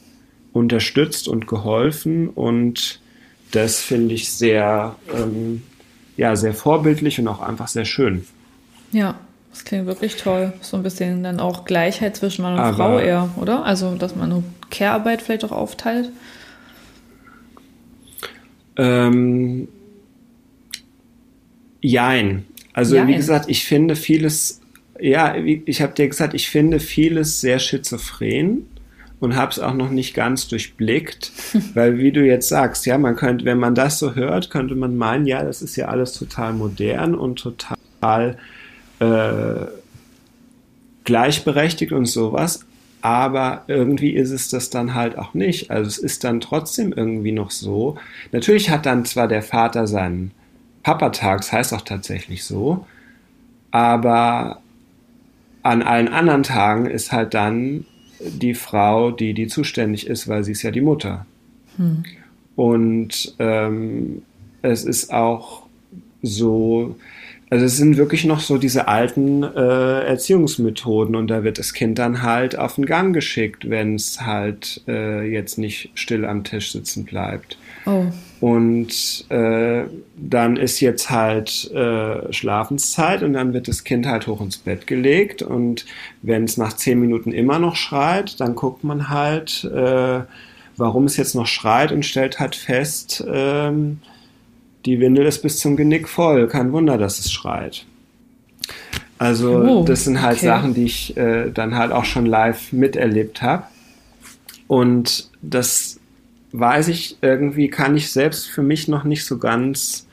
unterstützt 0.52 1.26
und 1.26 1.48
geholfen 1.48 2.28
und 2.28 3.00
das 3.50 3.80
finde 3.80 4.14
ich 4.14 4.30
sehr, 4.32 4.94
ähm, 5.12 5.64
ja, 6.16 6.36
sehr 6.36 6.54
vorbildlich 6.54 7.18
und 7.18 7.26
auch 7.26 7.40
einfach 7.40 7.66
sehr 7.66 7.84
schön. 7.84 8.24
Ja, 8.92 9.18
das 9.50 9.64
klingt 9.64 9.86
wirklich 9.86 10.14
toll. 10.14 10.52
So 10.60 10.76
ein 10.76 10.84
bisschen 10.84 11.24
dann 11.24 11.40
auch 11.40 11.64
Gleichheit 11.64 12.14
zwischen 12.14 12.42
Mann 12.42 12.54
und 12.54 12.60
Aber- 12.60 12.76
Frau 12.76 12.98
eher, 13.00 13.28
oder? 13.34 13.64
Also, 13.64 13.96
dass 13.96 14.14
man 14.14 14.30
eine 14.30 14.44
Care-Arbeit 14.70 15.22
vielleicht 15.22 15.44
auch 15.44 15.50
aufteilt. 15.50 16.10
Ähm, 18.76 19.66
jein. 21.80 22.44
Also 22.72 22.94
Jein. 22.94 23.08
wie 23.08 23.16
gesagt, 23.16 23.46
ich 23.48 23.64
finde 23.64 23.96
vieles, 23.96 24.60
ja, 25.00 25.34
ich 25.36 25.82
habe 25.82 25.94
dir 25.94 26.08
gesagt, 26.08 26.34
ich 26.34 26.50
finde 26.50 26.80
vieles 26.80 27.40
sehr 27.40 27.58
schizophren 27.58 28.66
und 29.20 29.36
habe 29.36 29.50
es 29.50 29.58
auch 29.58 29.74
noch 29.74 29.90
nicht 29.90 30.14
ganz 30.14 30.48
durchblickt, 30.48 31.32
weil 31.74 31.98
wie 31.98 32.12
du 32.12 32.24
jetzt 32.24 32.48
sagst, 32.48 32.86
ja, 32.86 32.98
man 32.98 33.16
könnte, 33.16 33.44
wenn 33.44 33.58
man 33.58 33.74
das 33.74 33.98
so 33.98 34.14
hört, 34.14 34.50
könnte 34.50 34.74
man 34.74 34.96
meinen, 34.96 35.26
ja, 35.26 35.42
das 35.42 35.62
ist 35.62 35.76
ja 35.76 35.88
alles 35.88 36.12
total 36.12 36.52
modern 36.52 37.14
und 37.14 37.38
total 37.38 38.36
äh, 39.00 39.66
gleichberechtigt 41.04 41.92
und 41.92 42.06
sowas. 42.06 42.66
Aber 43.02 43.62
irgendwie 43.68 44.10
ist 44.10 44.32
es 44.32 44.48
das 44.48 44.68
dann 44.70 44.94
halt 44.94 45.16
auch 45.16 45.32
nicht. 45.32 45.70
Also 45.70 45.86
es 45.86 45.98
ist 45.98 46.24
dann 46.24 46.40
trotzdem 46.40 46.92
irgendwie 46.92 47.30
noch 47.30 47.52
so. 47.52 47.96
Natürlich 48.32 48.70
hat 48.70 48.84
dann 48.84 49.04
zwar 49.04 49.28
der 49.28 49.42
Vater 49.42 49.86
seinen 49.86 50.32
Papatag, 50.82 51.38
das 51.38 51.52
heißt 51.52 51.74
auch 51.74 51.82
tatsächlich 51.82 52.44
so, 52.44 52.86
aber 53.70 54.60
an 55.66 55.82
allen 55.82 56.08
anderen 56.08 56.42
Tagen 56.42 56.86
ist 56.86 57.12
halt 57.12 57.34
dann 57.34 57.84
die 58.20 58.54
Frau, 58.54 59.10
die 59.10 59.34
die 59.34 59.46
zuständig 59.46 60.06
ist, 60.06 60.28
weil 60.28 60.44
sie 60.44 60.52
ist 60.52 60.62
ja 60.62 60.70
die 60.70 60.80
Mutter. 60.80 61.26
Und 62.56 63.34
ähm, 63.38 64.22
es 64.62 64.84
ist 64.84 65.12
auch 65.12 65.66
so, 66.22 66.96
also 67.48 67.64
es 67.64 67.76
sind 67.76 67.96
wirklich 67.96 68.24
noch 68.24 68.40
so 68.40 68.58
diese 68.58 68.88
alten 68.88 69.44
äh, 69.44 70.00
Erziehungsmethoden 70.00 71.14
und 71.14 71.28
da 71.28 71.44
wird 71.44 71.58
das 71.58 71.72
Kind 71.72 71.98
dann 71.98 72.22
halt 72.22 72.58
auf 72.58 72.74
den 72.74 72.86
Gang 72.86 73.14
geschickt, 73.14 73.70
wenn 73.70 73.94
es 73.94 74.20
halt 74.22 74.82
äh, 74.88 75.22
jetzt 75.30 75.56
nicht 75.56 75.90
still 75.94 76.24
am 76.24 76.42
Tisch 76.42 76.72
sitzen 76.72 77.04
bleibt. 77.04 77.56
Oh, 77.86 78.06
Und 78.40 79.26
äh, 79.28 79.84
dann 80.16 80.56
ist 80.56 80.80
jetzt 80.80 81.08
halt 81.10 81.70
äh, 81.70 82.32
Schlafenszeit 82.32 83.22
und 83.22 83.32
dann 83.34 83.52
wird 83.52 83.68
das 83.68 83.84
Kind 83.84 84.06
halt 84.06 84.26
hoch 84.26 84.40
ins 84.40 84.58
Bett 84.58 84.88
gelegt 84.88 85.42
und 85.42 85.86
wenn 86.22 86.44
es 86.44 86.56
nach 86.56 86.72
zehn 86.72 86.98
Minuten 86.98 87.30
immer 87.30 87.60
noch 87.60 87.76
schreit, 87.76 88.40
dann 88.40 88.56
guckt 88.56 88.82
man 88.82 89.08
halt, 89.08 89.62
äh, 89.72 90.20
warum 90.76 91.04
es 91.04 91.16
jetzt 91.16 91.36
noch 91.36 91.46
schreit 91.46 91.92
und 91.92 92.04
stellt 92.04 92.40
halt 92.40 92.56
fest, 92.56 93.24
ähm, 93.32 94.00
die 94.86 95.00
Windel 95.00 95.26
ist 95.26 95.42
bis 95.42 95.58
zum 95.58 95.76
Genick 95.76 96.08
voll. 96.08 96.48
Kein 96.48 96.72
Wunder, 96.72 96.96
dass 96.96 97.18
es 97.18 97.30
schreit. 97.32 97.84
Also 99.18 99.58
Oh, 99.58 99.84
das 99.84 100.04
sind 100.04 100.22
halt 100.22 100.38
okay. 100.38 100.46
Sachen, 100.46 100.74
die 100.74 100.84
ich 100.84 101.16
äh, 101.16 101.50
dann 101.50 101.74
halt 101.74 101.92
auch 101.92 102.04
schon 102.04 102.26
live 102.26 102.72
miterlebt 102.72 103.42
habe. 103.42 103.64
Und 104.68 105.30
das 105.42 105.98
weiß 106.52 106.88
ich, 106.88 107.18
irgendwie 107.20 107.68
kann 107.68 107.96
ich 107.96 108.10
selbst 108.10 108.46
für 108.46 108.62
mich 108.62 108.88
noch 108.88 109.04
nicht 109.04 109.24
so 109.24 109.38
ganz 109.38 110.06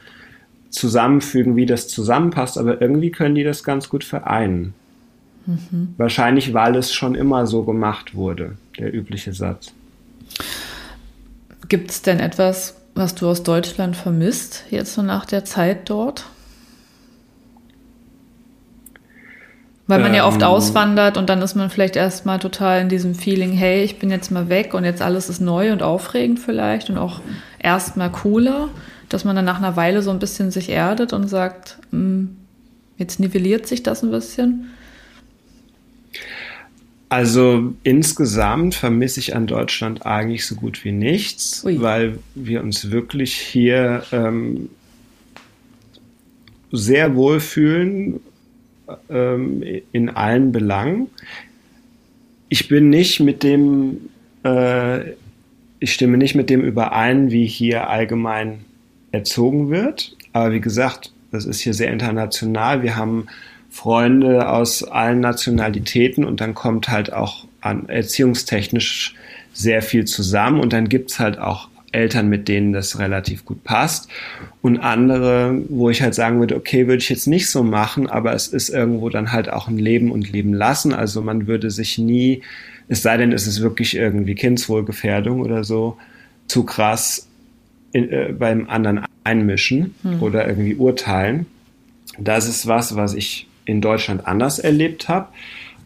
zusammenfügen, 0.69 1.55
wie 1.55 1.65
das 1.65 1.87
zusammenpasst, 1.87 2.57
aber 2.57 2.81
irgendwie 2.81 3.11
können 3.11 3.35
die 3.35 3.43
das 3.43 3.63
ganz 3.63 3.89
gut 3.89 4.03
vereinen. 4.03 4.73
Wahrscheinlich, 5.97 6.53
weil 6.53 6.75
es 6.77 6.93
schon 6.93 7.15
immer 7.15 7.47
so 7.47 7.63
gemacht 7.63 8.15
wurde, 8.15 8.55
der 8.79 8.93
übliche 8.93 9.33
Satz. 9.33 9.73
gibt 11.67 11.91
es 11.91 12.01
denn 12.01 12.19
etwas, 12.19 12.77
was 12.95 13.15
du 13.15 13.27
aus 13.27 13.43
Deutschland 13.43 13.95
vermisst, 13.95 14.63
jetzt 14.69 14.93
so 14.93 15.01
nach 15.01 15.25
der 15.25 15.45
Zeit 15.45 15.89
dort? 15.89 16.25
Weil 19.85 19.99
man 19.99 20.13
ja 20.13 20.25
oft 20.25 20.41
Ähm. 20.41 20.47
auswandert 20.47 21.17
und 21.17 21.29
dann 21.29 21.41
ist 21.41 21.55
man 21.55 21.69
vielleicht 21.69 21.97
erstmal 21.97 22.39
total 22.39 22.81
in 22.81 22.89
diesem 22.89 23.15
Feeling, 23.15 23.51
hey, 23.51 23.83
ich 23.83 23.99
bin 23.99 24.09
jetzt 24.09 24.31
mal 24.31 24.47
weg 24.47 24.73
und 24.73 24.85
jetzt 24.85 25.01
alles 25.01 25.27
ist 25.29 25.41
neu 25.41 25.73
und 25.73 25.83
aufregend 25.83 26.39
vielleicht 26.39 26.89
und 26.89 26.97
auch 26.97 27.19
erstmal 27.59 28.09
cooler, 28.09 28.69
dass 29.09 29.25
man 29.25 29.35
dann 29.35 29.43
nach 29.45 29.57
einer 29.57 29.75
Weile 29.75 30.01
so 30.01 30.11
ein 30.11 30.19
bisschen 30.19 30.51
sich 30.51 30.69
erdet 30.69 31.11
und 31.11 31.27
sagt, 31.27 31.77
"Hm, 31.91 32.37
jetzt 32.97 33.19
nivelliert 33.19 33.67
sich 33.67 33.83
das 33.83 34.03
ein 34.03 34.11
bisschen. 34.11 34.69
Also 37.13 37.75
insgesamt 37.83 38.73
vermisse 38.73 39.19
ich 39.19 39.35
an 39.35 39.45
Deutschland 39.45 40.03
eigentlich 40.03 40.47
so 40.47 40.55
gut 40.55 40.83
wie 40.83 40.91
nichts, 40.91 41.63
Ui. 41.63 41.79
weil 41.79 42.17
wir 42.33 42.63
uns 42.63 42.89
wirklich 42.89 43.35
hier 43.35 44.01
ähm, 44.11 44.71
sehr 46.71 47.15
wohl 47.15 47.39
fühlen 47.39 48.19
ähm, 49.11 49.63
in 49.91 50.09
allen 50.09 50.51
Belangen. 50.51 51.05
Ich 52.49 52.67
bin 52.67 52.89
nicht 52.89 53.19
mit 53.19 53.43
dem, 53.43 54.09
äh, 54.43 55.11
ich 55.79 55.93
stimme 55.93 56.17
nicht 56.17 56.33
mit 56.33 56.49
dem 56.49 56.61
überein, 56.61 57.29
wie 57.29 57.45
hier 57.45 57.91
allgemein 57.91 58.65
erzogen 59.11 59.69
wird. 59.69 60.17
Aber 60.31 60.51
wie 60.51 60.61
gesagt, 60.61 61.13
das 61.31 61.45
ist 61.45 61.59
hier 61.59 61.75
sehr 61.75 61.91
international. 61.91 62.81
Wir 62.81 62.95
haben 62.95 63.27
Freunde 63.73 64.49
aus 64.49 64.83
allen 64.83 65.19
Nationalitäten 65.19 66.25
und 66.25 66.41
dann 66.41 66.53
kommt 66.53 66.89
halt 66.89 67.11
auch 67.11 67.47
an 67.59 67.89
erziehungstechnisch 67.89 69.15
sehr 69.51 69.81
viel 69.81 70.05
zusammen 70.05 70.59
und 70.59 70.73
dann 70.73 70.89
gibt's 70.89 71.19
halt 71.19 71.39
auch 71.39 71.69
Eltern, 71.91 72.29
mit 72.29 72.47
denen 72.47 72.71
das 72.71 72.99
relativ 72.99 73.45
gut 73.45 73.63
passt 73.63 74.09
und 74.61 74.77
andere, 74.77 75.59
wo 75.69 75.89
ich 75.89 76.03
halt 76.03 76.13
sagen 76.13 76.39
würde, 76.39 76.55
okay, 76.55 76.85
würde 76.87 77.01
ich 77.01 77.09
jetzt 77.09 77.25
nicht 77.25 77.49
so 77.49 77.63
machen, 77.63 78.07
aber 78.07 78.33
es 78.33 78.47
ist 78.47 78.69
irgendwo 78.69 79.09
dann 79.09 79.31
halt 79.31 79.51
auch 79.51 79.67
ein 79.67 79.79
Leben 79.79 80.11
und 80.11 80.31
Leben 80.31 80.53
lassen. 80.53 80.93
Also 80.93 81.23
man 81.23 81.47
würde 81.47 81.71
sich 81.71 81.97
nie, 81.97 82.43
es 82.89 83.01
sei 83.01 83.17
denn, 83.17 83.31
es 83.31 83.47
ist 83.47 83.61
wirklich 83.61 83.95
irgendwie 83.95 84.35
Kindswohlgefährdung 84.35 85.41
oder 85.41 85.63
so, 85.63 85.97
zu 86.47 86.63
krass 86.63 87.27
in, 87.91 88.11
äh, 88.11 88.35
beim 88.37 88.69
anderen 88.69 89.01
einmischen 89.23 89.95
hm. 90.03 90.21
oder 90.21 90.47
irgendwie 90.47 90.75
urteilen. 90.75 91.47
Das 92.19 92.47
ist 92.47 92.67
was, 92.67 92.95
was 92.95 93.15
ich 93.15 93.47
in 93.65 93.81
Deutschland 93.81 94.27
anders 94.27 94.59
erlebt 94.59 95.09
habe. 95.09 95.27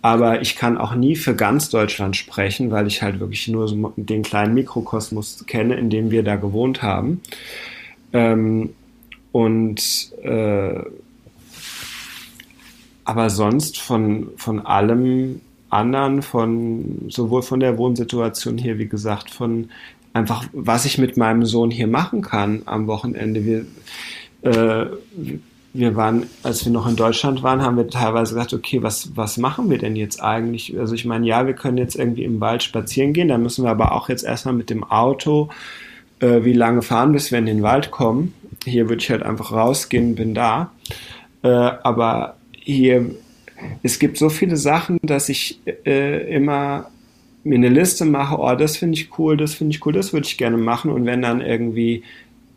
Aber 0.01 0.41
ich 0.41 0.55
kann 0.55 0.77
auch 0.77 0.95
nie 0.95 1.15
für 1.15 1.35
ganz 1.35 1.69
Deutschland 1.69 2.15
sprechen, 2.15 2.71
weil 2.71 2.87
ich 2.87 3.01
halt 3.01 3.19
wirklich 3.19 3.47
nur 3.47 3.67
so 3.67 3.93
den 3.95 4.21
kleinen 4.21 4.53
Mikrokosmos 4.53 5.45
kenne, 5.47 5.75
in 5.75 5.89
dem 5.89 6.11
wir 6.11 6.23
da 6.23 6.35
gewohnt 6.35 6.81
haben. 6.81 7.21
Ähm, 8.13 8.73
und 9.31 10.11
äh, 10.23 10.79
aber 13.03 13.29
sonst 13.29 13.79
von, 13.79 14.29
von 14.37 14.65
allem 14.65 15.41
anderen, 15.69 16.21
von 16.21 17.05
sowohl 17.09 17.41
von 17.41 17.59
der 17.59 17.77
Wohnsituation 17.77 18.57
hier, 18.57 18.77
wie 18.77 18.87
gesagt, 18.87 19.31
von 19.31 19.69
einfach, 20.13 20.45
was 20.53 20.85
ich 20.85 20.97
mit 20.97 21.17
meinem 21.17 21.45
Sohn 21.45 21.71
hier 21.71 21.87
machen 21.87 22.21
kann 22.21 22.63
am 22.65 22.87
Wochenende. 22.87 23.45
Wir, 23.45 23.65
äh, 24.41 24.87
wir 25.73 25.95
waren, 25.95 26.25
als 26.43 26.65
wir 26.65 26.71
noch 26.71 26.87
in 26.87 26.95
Deutschland 26.95 27.43
waren, 27.43 27.61
haben 27.61 27.77
wir 27.77 27.87
teilweise 27.87 28.33
gesagt, 28.33 28.53
okay, 28.53 28.81
was, 28.81 29.15
was 29.15 29.37
machen 29.37 29.69
wir 29.69 29.77
denn 29.77 29.95
jetzt 29.95 30.21
eigentlich? 30.21 30.77
Also 30.79 30.95
ich 30.95 31.05
meine, 31.05 31.27
ja, 31.27 31.45
wir 31.45 31.53
können 31.53 31.77
jetzt 31.77 31.95
irgendwie 31.95 32.23
im 32.23 32.39
Wald 32.39 32.63
spazieren 32.63 33.13
gehen, 33.13 33.27
da 33.27 33.37
müssen 33.37 33.63
wir 33.63 33.71
aber 33.71 33.91
auch 33.91 34.09
jetzt 34.09 34.23
erstmal 34.23 34.55
mit 34.55 34.69
dem 34.69 34.83
Auto 34.83 35.49
äh, 36.19 36.43
wie 36.43 36.53
lange 36.53 36.81
fahren, 36.81 37.11
bis 37.11 37.31
wir 37.31 37.39
in 37.39 37.45
den 37.45 37.61
Wald 37.61 37.91
kommen. 37.91 38.33
Hier 38.65 38.89
würde 38.89 39.01
ich 39.01 39.09
halt 39.11 39.23
einfach 39.23 39.51
rausgehen, 39.51 40.15
bin 40.15 40.33
da. 40.33 40.71
Äh, 41.43 41.49
aber 41.49 42.37
hier, 42.53 43.11
es 43.83 43.99
gibt 43.99 44.17
so 44.17 44.29
viele 44.29 44.57
Sachen, 44.57 44.97
dass 45.03 45.29
ich 45.29 45.59
äh, 45.85 46.35
immer 46.35 46.89
mir 47.43 47.55
eine 47.55 47.69
Liste 47.69 48.05
mache, 48.05 48.37
oh, 48.37 48.55
das 48.55 48.77
finde 48.77 48.97
ich 48.97 49.17
cool, 49.17 49.37
das 49.37 49.53
finde 49.53 49.75
ich 49.75 49.85
cool, 49.85 49.93
das 49.93 50.11
würde 50.11 50.27
ich 50.27 50.37
gerne 50.37 50.57
machen. 50.57 50.91
Und 50.91 51.05
wenn 51.05 51.21
dann 51.21 51.41
irgendwie 51.41 52.03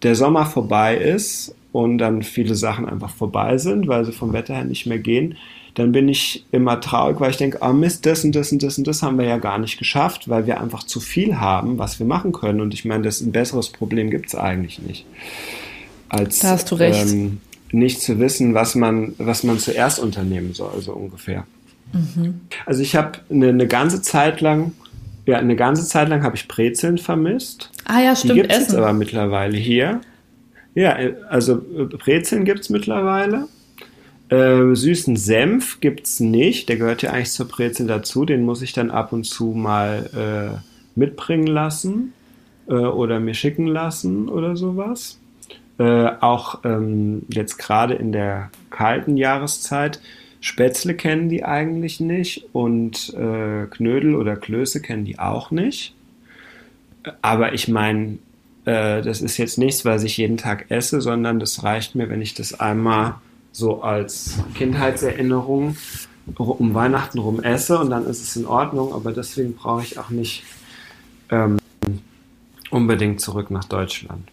der 0.03 0.15
Sommer 0.15 0.47
vorbei 0.47 0.97
ist 0.97 1.55
und 1.73 1.99
dann 1.99 2.23
viele 2.23 2.55
Sachen 2.55 2.89
einfach 2.89 3.11
vorbei 3.11 3.59
sind, 3.59 3.89
weil 3.89 4.05
sie 4.05 4.13
vom 4.13 4.33
Wetter 4.33 4.55
her 4.55 4.65
nicht 4.65 4.87
mehr 4.87 4.99
gehen, 4.99 5.37
dann 5.75 5.93
bin 5.93 6.09
ich 6.09 6.45
immer 6.51 6.81
traurig, 6.81 7.21
weil 7.21 7.31
ich 7.31 7.37
denke, 7.37 7.59
oh 7.61 7.73
Mist, 7.73 8.05
das 8.05 8.25
und 8.25 8.35
das 8.35 8.51
und 8.51 8.63
das 8.63 8.77
und 8.77 8.87
das 8.87 9.03
haben 9.03 9.19
wir 9.19 9.27
ja 9.27 9.39
gar 9.39 9.59
nicht 9.59 9.79
geschafft, 9.79 10.29
weil 10.29 10.47
wir 10.47 10.61
einfach 10.61 10.83
zu 10.83 10.99
viel 10.99 11.39
haben, 11.39 11.79
was 11.79 11.99
wir 12.01 12.07
machen 12.07 12.33
können. 12.33 12.61
Und 12.61 12.75
ich 12.75 12.85
meine, 12.85 13.05
das 13.05 13.21
ein 13.21 13.33
besseres 13.33 13.71
Problem 13.71 14.11
gibt 14.11 14.29
es 14.29 14.35
eigentlich 14.35 14.81
nicht. 14.81 15.07
Als, 16.09 16.41
da 16.41 16.51
hast 16.51 16.71
du 16.71 16.75
recht. 16.75 17.13
Ähm, 17.13 17.41
nicht 17.73 18.01
zu 18.01 18.19
wissen, 18.19 18.53
was 18.53 18.75
man, 18.75 19.15
was 19.19 19.45
man 19.45 19.61
zuerst 19.61 20.01
unternehmen 20.01 20.55
soll, 20.55 20.81
so 20.81 20.93
ungefähr. 20.93 21.47
Mhm. 21.93 22.41
Also 22.67 22.83
ich 22.83 22.97
habe 22.97 23.21
eine, 23.31 23.51
eine 23.51 23.69
ganze 23.69 24.03
Zeit 24.03 24.41
lang 24.41 24.73
ja, 25.27 25.39
eine 25.39 25.55
ganze 25.55 25.87
Zeit 25.87 26.09
lang 26.09 26.23
habe 26.23 26.35
ich 26.35 26.49
Brezeln 26.49 26.99
vermisst. 26.99 27.71
Ah 27.85 28.01
ja, 28.01 28.17
stimmt. 28.17 28.35
Die 28.35 28.41
gibt 28.43 28.53
es 28.53 28.75
aber 28.75 28.93
mittlerweile 28.93 29.57
hier. 29.57 30.01
Ja, 30.75 30.97
also 31.29 31.55
äh, 31.77 31.85
Brezeln 31.85 32.45
gibt 32.45 32.61
es 32.61 32.71
mittlerweile. 32.71 33.49
Äh, 34.29 34.75
süßen 34.75 35.17
Senf 35.17 35.81
gibt 35.81 36.07
es 36.07 36.21
nicht. 36.21 36.69
Der 36.69 36.77
gehört 36.77 37.03
ja 37.03 37.11
eigentlich 37.11 37.33
zur 37.33 37.49
Brezel 37.49 37.87
dazu. 37.87 38.25
Den 38.25 38.45
muss 38.45 38.63
ich 38.63 38.73
dann 38.73 38.91
ab 38.91 39.13
und 39.13 39.25
zu 39.25 39.47
mal 39.47 40.11
äh, 40.55 40.99
mitbringen 40.99 41.49
lassen 41.49 42.13
äh, 42.69 42.75
oder 42.75 43.19
mir 43.19 43.35
schicken 43.35 43.67
lassen 43.67 44.29
oder 44.29 44.57
sowas. 44.57 45.19
Äh, 45.79 46.11
auch 46.21 46.61
ähm, 46.65 47.23
jetzt 47.29 47.59
gerade 47.59 47.95
in 47.95 48.13
der 48.13 48.51
kalten 48.71 49.17
Jahreszeit 49.17 50.01
Spätzle 50.43 50.95
kennen 50.95 51.29
die 51.29 51.45
eigentlich 51.45 52.01
nicht 52.01 52.47
und 52.53 53.13
äh, 53.15 53.67
Knödel 53.67 54.15
oder 54.15 54.37
Klöße 54.37 54.81
kennen 54.81 55.05
die 55.05 55.19
auch 55.19 55.51
nicht. 55.51 55.95
Aber 57.21 57.53
ich 57.53 57.69
meine, 57.69 58.19
äh, 58.71 59.03
das 59.03 59.21
ist 59.21 59.37
jetzt 59.37 59.59
nichts, 59.59 59.85
was 59.85 60.05
ich 60.05 60.17
jeden 60.17 60.37
Tag 60.37 60.67
esse, 60.71 61.01
sondern 61.01 61.41
das 61.41 61.65
reicht 61.65 61.97
mir, 61.97 62.09
wenn 62.09 62.23
ich 62.23 62.35
das 62.35 62.61
einmal 62.61 63.17
so 63.51 63.83
als 63.83 64.39
Kindheitserinnerung 64.55 65.77
um 66.37 66.75
Weihnachten 66.75 67.19
rum 67.19 67.43
esse 67.43 67.81
und 67.81 67.91
dann 67.91 68.07
ist 68.07 68.23
es 68.23 68.37
in 68.37 68.47
Ordnung. 68.47 68.95
Aber 68.95 69.11
deswegen 69.13 69.57
brauche 69.57 69.83
ich 69.83 69.99
auch 69.99 70.11
nicht 70.11 70.45
ähm, 71.31 71.59
unbedingt 72.71 73.21
zurück 73.21 73.51
nach 73.51 73.65
Deutschland. 73.65 74.29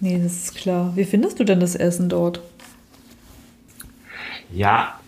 Nee, 0.00 0.20
das 0.20 0.32
ist 0.32 0.56
klar. 0.56 0.92
Wie 0.96 1.04
findest 1.04 1.38
du 1.38 1.44
denn 1.44 1.60
das 1.60 1.76
Essen 1.76 2.08
dort? 2.08 2.40
Ja, 4.52 4.98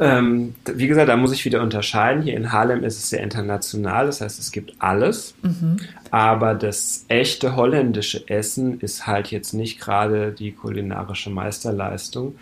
ähm, 0.00 0.54
wie 0.64 0.86
gesagt, 0.86 1.08
da 1.08 1.16
muss 1.16 1.32
ich 1.32 1.44
wieder 1.44 1.62
unterscheiden. 1.62 2.22
Hier 2.22 2.36
in 2.36 2.52
Harlem 2.52 2.84
ist 2.84 2.98
es 2.98 3.10
sehr 3.10 3.22
international, 3.22 4.06
das 4.06 4.20
heißt, 4.20 4.38
es 4.38 4.52
gibt 4.52 4.74
alles. 4.78 5.34
Mhm. 5.42 5.78
Aber 6.10 6.54
das 6.54 7.04
echte 7.08 7.56
holländische 7.56 8.28
Essen 8.28 8.80
ist 8.80 9.06
halt 9.06 9.30
jetzt 9.30 9.52
nicht 9.54 9.80
gerade 9.80 10.32
die 10.32 10.52
kulinarische 10.52 11.30
Meisterleistung. 11.30 12.36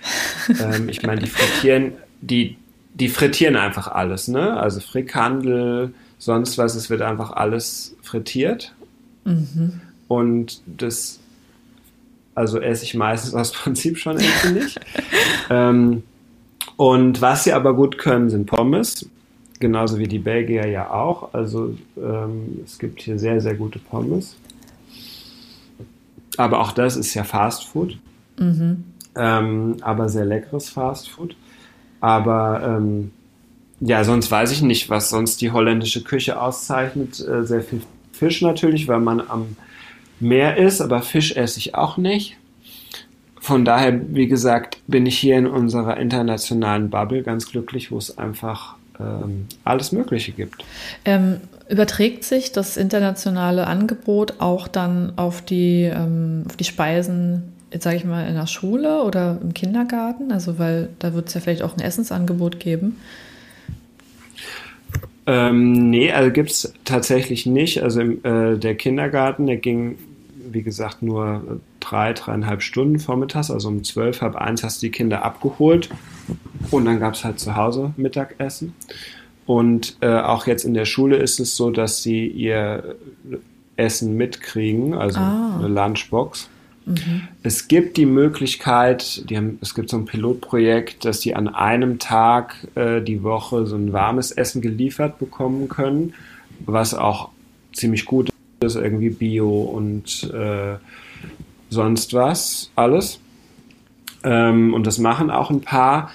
ähm, 0.61 0.89
ich 0.89 1.03
meine, 1.03 1.21
die 1.21 1.31
frittieren, 1.31 1.93
die, 2.21 2.57
die 2.95 3.09
frittieren 3.09 3.57
einfach 3.57 3.89
alles, 3.89 4.29
ne? 4.29 4.59
Also 4.59 4.81
Frickhandel, 4.81 5.95
sonst 6.19 6.59
was, 6.59 6.75
es 6.75 6.91
wird 6.91 7.03
einfach 7.03 7.33
alles 7.33 7.97
frittiert. 8.03 8.75
Mhm. 9.25 9.81
Und 10.09 10.61
das, 10.67 11.21
also 12.35 12.61
esse 12.61 12.85
ich 12.85 12.95
meistens 12.95 13.35
aus 13.35 13.53
Prinzip 13.53 13.99
schon 13.99 14.19
irgendwie 14.21 14.61
nicht. 14.65 14.81
ähm, 15.51 16.03
und 16.77 17.21
was 17.23 17.45
sie 17.45 17.53
aber 17.53 17.75
gut 17.75 17.99
können, 17.99 18.29
sind 18.29 18.47
Pommes. 18.47 19.09
Genauso 19.59 19.99
wie 19.99 20.09
die 20.09 20.19
Belgier 20.19 20.67
ja 20.67 20.91
auch. 20.91 21.33
Also 21.33 21.75
ähm, 21.97 22.61
es 22.64 22.79
gibt 22.79 23.01
hier 23.01 23.19
sehr, 23.19 23.41
sehr 23.41 23.55
gute 23.55 23.79
Pommes. 23.79 24.37
Aber 26.37 26.61
auch 26.61 26.73
das 26.73 26.97
ist 26.97 27.14
ja 27.14 27.25
Fast 27.25 27.64
Food. 27.64 27.99
Mhm. 28.39 28.85
Ähm, 29.14 29.77
aber 29.81 30.11
sehr 30.11 30.27
leckeres 30.27 30.69
Fast 30.69 31.09
Food. 31.09 31.37
Aber 32.01 32.61
ähm, 32.62 33.12
ja, 33.81 34.05
sonst 34.05 34.31
weiß 34.31 34.53
ich 34.53 34.61
nicht, 34.61 34.91
was 34.91 35.09
sonst 35.09 35.41
die 35.41 35.53
holländische 35.53 36.03
Küche 36.05 36.41
auszeichnet. 36.41 37.27
Äh, 37.27 37.45
sehr 37.45 37.62
viel 37.62 37.81
Fisch 38.12 38.43
natürlich, 38.43 38.89
weil 38.89 39.01
man 39.01 39.23
am 39.27 39.57
Meer 40.21 40.59
ist, 40.59 40.83
aber 40.83 41.01
Fisch 41.01 41.37
esse 41.37 41.59
ich 41.59 41.75
auch 41.75 41.97
nicht 41.97 42.37
von 43.47 43.64
daher, 43.64 44.01
wie 44.09 44.26
gesagt, 44.26 44.78
bin 44.88 45.07
ich 45.07 45.16
hier 45.16 45.38
in 45.38 45.47
unserer 45.47 45.99
internationalen 45.99 46.90
Bubble 46.90 47.22
ganz 47.22 47.49
glücklich, 47.49 47.92
wo 47.92 47.99
es 47.99 48.18
einfach 48.18 48.74
ähm, 48.99 49.47
alles 49.62 49.92
Mögliche 49.92 50.32
gibt. 50.32 50.64
Ähm, 51.05 51.36
überträgt 51.68 52.24
sich 52.24 52.51
das 52.51 52.76
internationale 52.76 53.68
Angebot 53.68 54.40
auch 54.40 54.66
dann 54.66 55.12
auf 55.14 55.42
die, 55.42 55.82
ähm, 55.82 56.42
auf 56.47 56.57
die 56.57 56.64
Speisen, 56.64 57.53
sage 57.78 57.94
ich 57.94 58.05
mal, 58.05 58.26
in 58.26 58.34
der 58.34 58.49
Schule 58.49 59.05
oder 59.05 59.38
im 59.40 59.55
Kindergarten? 59.55 60.32
Also, 60.32 60.59
weil 60.59 60.88
da 60.99 61.14
wird 61.14 61.28
es 61.28 61.34
ja 61.34 61.40
vielleicht 61.40 61.62
auch 61.62 61.76
ein 61.76 61.80
Essensangebot 61.84 62.59
geben. 62.59 62.97
Ähm, 65.28 65.88
nee, 65.90 66.11
also 66.11 66.32
gibt 66.32 66.51
es 66.51 66.74
tatsächlich 66.84 67.47
nicht. 67.47 67.80
Also 67.84 68.01
im, 68.01 68.24
äh, 68.24 68.59
der 68.59 68.74
Kindergarten, 68.74 69.47
der 69.47 69.59
ging 69.59 69.99
wie 70.53 70.62
gesagt, 70.62 71.03
nur 71.03 71.61
drei, 71.89 72.12
dreieinhalb 72.12 72.62
Stunden 72.62 72.99
vormittags, 72.99 73.51
also 73.51 73.68
um 73.68 73.84
zwölf, 73.84 74.20
halb 74.20 74.37
eins 74.37 74.62
hast 74.62 74.82
du 74.82 74.87
die 74.87 74.91
Kinder 74.91 75.24
abgeholt 75.24 75.91
und 76.70 76.84
dann 76.84 76.99
gab 76.99 77.14
es 77.14 77.24
halt 77.24 77.39
zu 77.39 77.57
Hause 77.57 77.93
Mittagessen. 77.97 78.74
Und 79.47 79.97
äh, 80.01 80.09
auch 80.09 80.47
jetzt 80.47 80.64
in 80.64 80.74
der 80.74 80.87
Schule 80.87 81.16
ist 81.16 81.39
es 81.39 81.57
so, 81.57 81.70
dass 81.70 82.03
sie 82.03 82.26
ihr 82.26 82.97
Essen 83.76 84.16
mitkriegen, 84.16 84.95
also 84.95 85.20
ah. 85.20 85.59
eine 85.59 85.68
Lunchbox. 85.68 86.49
Mhm. 86.87 87.28
Es 87.43 87.68
gibt 87.68 87.97
die 87.97 88.07
Möglichkeit, 88.07 89.28
die 89.30 89.37
haben, 89.37 89.59
es 89.61 89.74
gibt 89.74 89.91
so 89.91 89.97
ein 89.97 90.07
Pilotprojekt, 90.07 91.05
dass 91.05 91.20
die 91.20 91.37
an 91.37 91.49
einem 91.49 91.99
Tag 91.99 92.57
äh, 92.74 93.01
die 93.01 93.22
Woche 93.22 93.66
so 93.66 93.76
ein 93.76 93.93
warmes 93.93 94.32
Essen 94.32 94.62
geliefert 94.62 95.18
bekommen 95.18 95.68
können, 95.68 96.14
was 96.61 96.95
auch 96.95 97.30
ziemlich 97.72 98.05
gut 98.05 98.30
ist 98.61 98.76
irgendwie 98.76 99.11
Bio 99.11 99.62
und 99.62 100.30
äh, 100.32 100.76
sonst 101.77 102.12
was, 102.14 102.72
alles. 102.74 103.20
Ähm, 104.24 104.74
und 104.74 104.87
das 104.87 104.99
machen 104.99 105.31
auch 105.31 105.51
ein 105.51 105.61
paar, 105.61 106.11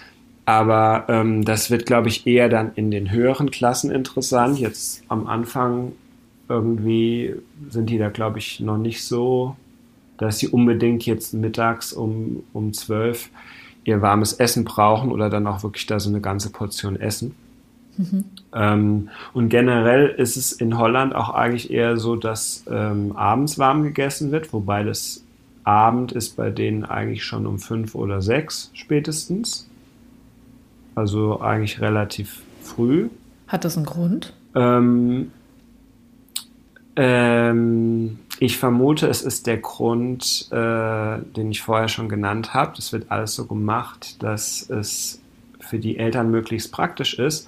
aber 0.46 1.06
ähm, 1.08 1.46
das 1.46 1.72
wird, 1.72 1.86
glaube 1.86 2.10
ich, 2.10 2.28
eher 2.28 2.50
dann 2.50 2.72
in 2.76 2.92
den 2.92 3.12
höheren 3.12 3.52
Klassen 3.52 3.90
interessant. 3.90 4.60
Jetzt 4.60 5.04
am 5.08 5.28
Anfang 5.28 5.94
irgendwie 6.50 7.36
sind 7.70 7.90
die 7.90 7.98
da, 7.98 8.10
glaube 8.10 8.40
ich, 8.40 8.60
noch 8.60 8.78
nicht 8.78 9.06
so, 9.06 9.56
dass 10.18 10.40
sie 10.40 10.50
unbedingt 10.50 11.06
jetzt 11.06 11.34
mittags 11.34 11.94
um, 11.94 12.44
um 12.52 12.74
12 12.74 13.30
ihr 13.86 14.02
warmes 14.02 14.34
Essen 14.34 14.66
brauchen 14.66 15.12
oder 15.12 15.30
dann 15.30 15.48
auch 15.48 15.64
wirklich 15.64 15.86
da 15.86 16.00
so 16.00 16.10
eine 16.10 16.22
ganze 16.22 16.52
Portion 16.52 17.00
essen. 17.00 17.34
Mhm. 17.98 18.26
Ähm, 18.54 19.10
und 19.34 19.50
generell 19.50 20.10
ist 20.10 20.38
es 20.38 20.52
in 20.52 20.78
Holland 20.78 21.16
auch 21.16 21.30
eigentlich 21.30 21.72
eher 21.72 21.98
so, 21.98 22.16
dass 22.16 22.64
ähm, 22.70 23.14
abends 23.16 23.58
warm 23.58 23.84
gegessen 23.84 24.32
wird, 24.32 24.54
wobei 24.54 24.84
das 24.84 25.24
Abend 25.64 26.12
ist 26.12 26.38
bei 26.38 26.50
denen 26.50 26.86
eigentlich 26.86 27.24
schon 27.24 27.46
um 27.46 27.60
fünf 27.60 27.96
oder 27.96 28.22
sechs 28.22 28.72
spätestens. 28.74 29.68
Also 30.96 31.42
eigentlich 31.42 31.82
relativ 31.82 32.42
früh. 32.62 33.10
Hat 33.48 33.64
das 33.66 33.78
einen 33.78 33.86
Grund? 33.86 34.34
Ähm, 34.56 35.32
Ähm, 36.98 38.20
ich 38.40 38.58
vermute, 38.58 39.08
es 39.08 39.22
ist 39.22 39.48
der 39.48 39.58
Grund, 39.58 40.48
äh, 40.52 41.20
den 41.36 41.52
ich 41.52 41.62
vorher 41.62 41.88
schon 41.88 42.10
genannt 42.10 42.54
habe. 42.54 42.74
Das 42.76 42.92
wird 42.92 43.10
alles 43.10 43.34
so 43.34 43.46
gemacht, 43.46 44.22
dass 44.22 44.70
es 44.70 45.22
für 45.60 45.80
die 45.80 45.98
Eltern 45.98 46.32
möglichst 46.32 46.72
praktisch 46.72 47.18
ist, 47.18 47.48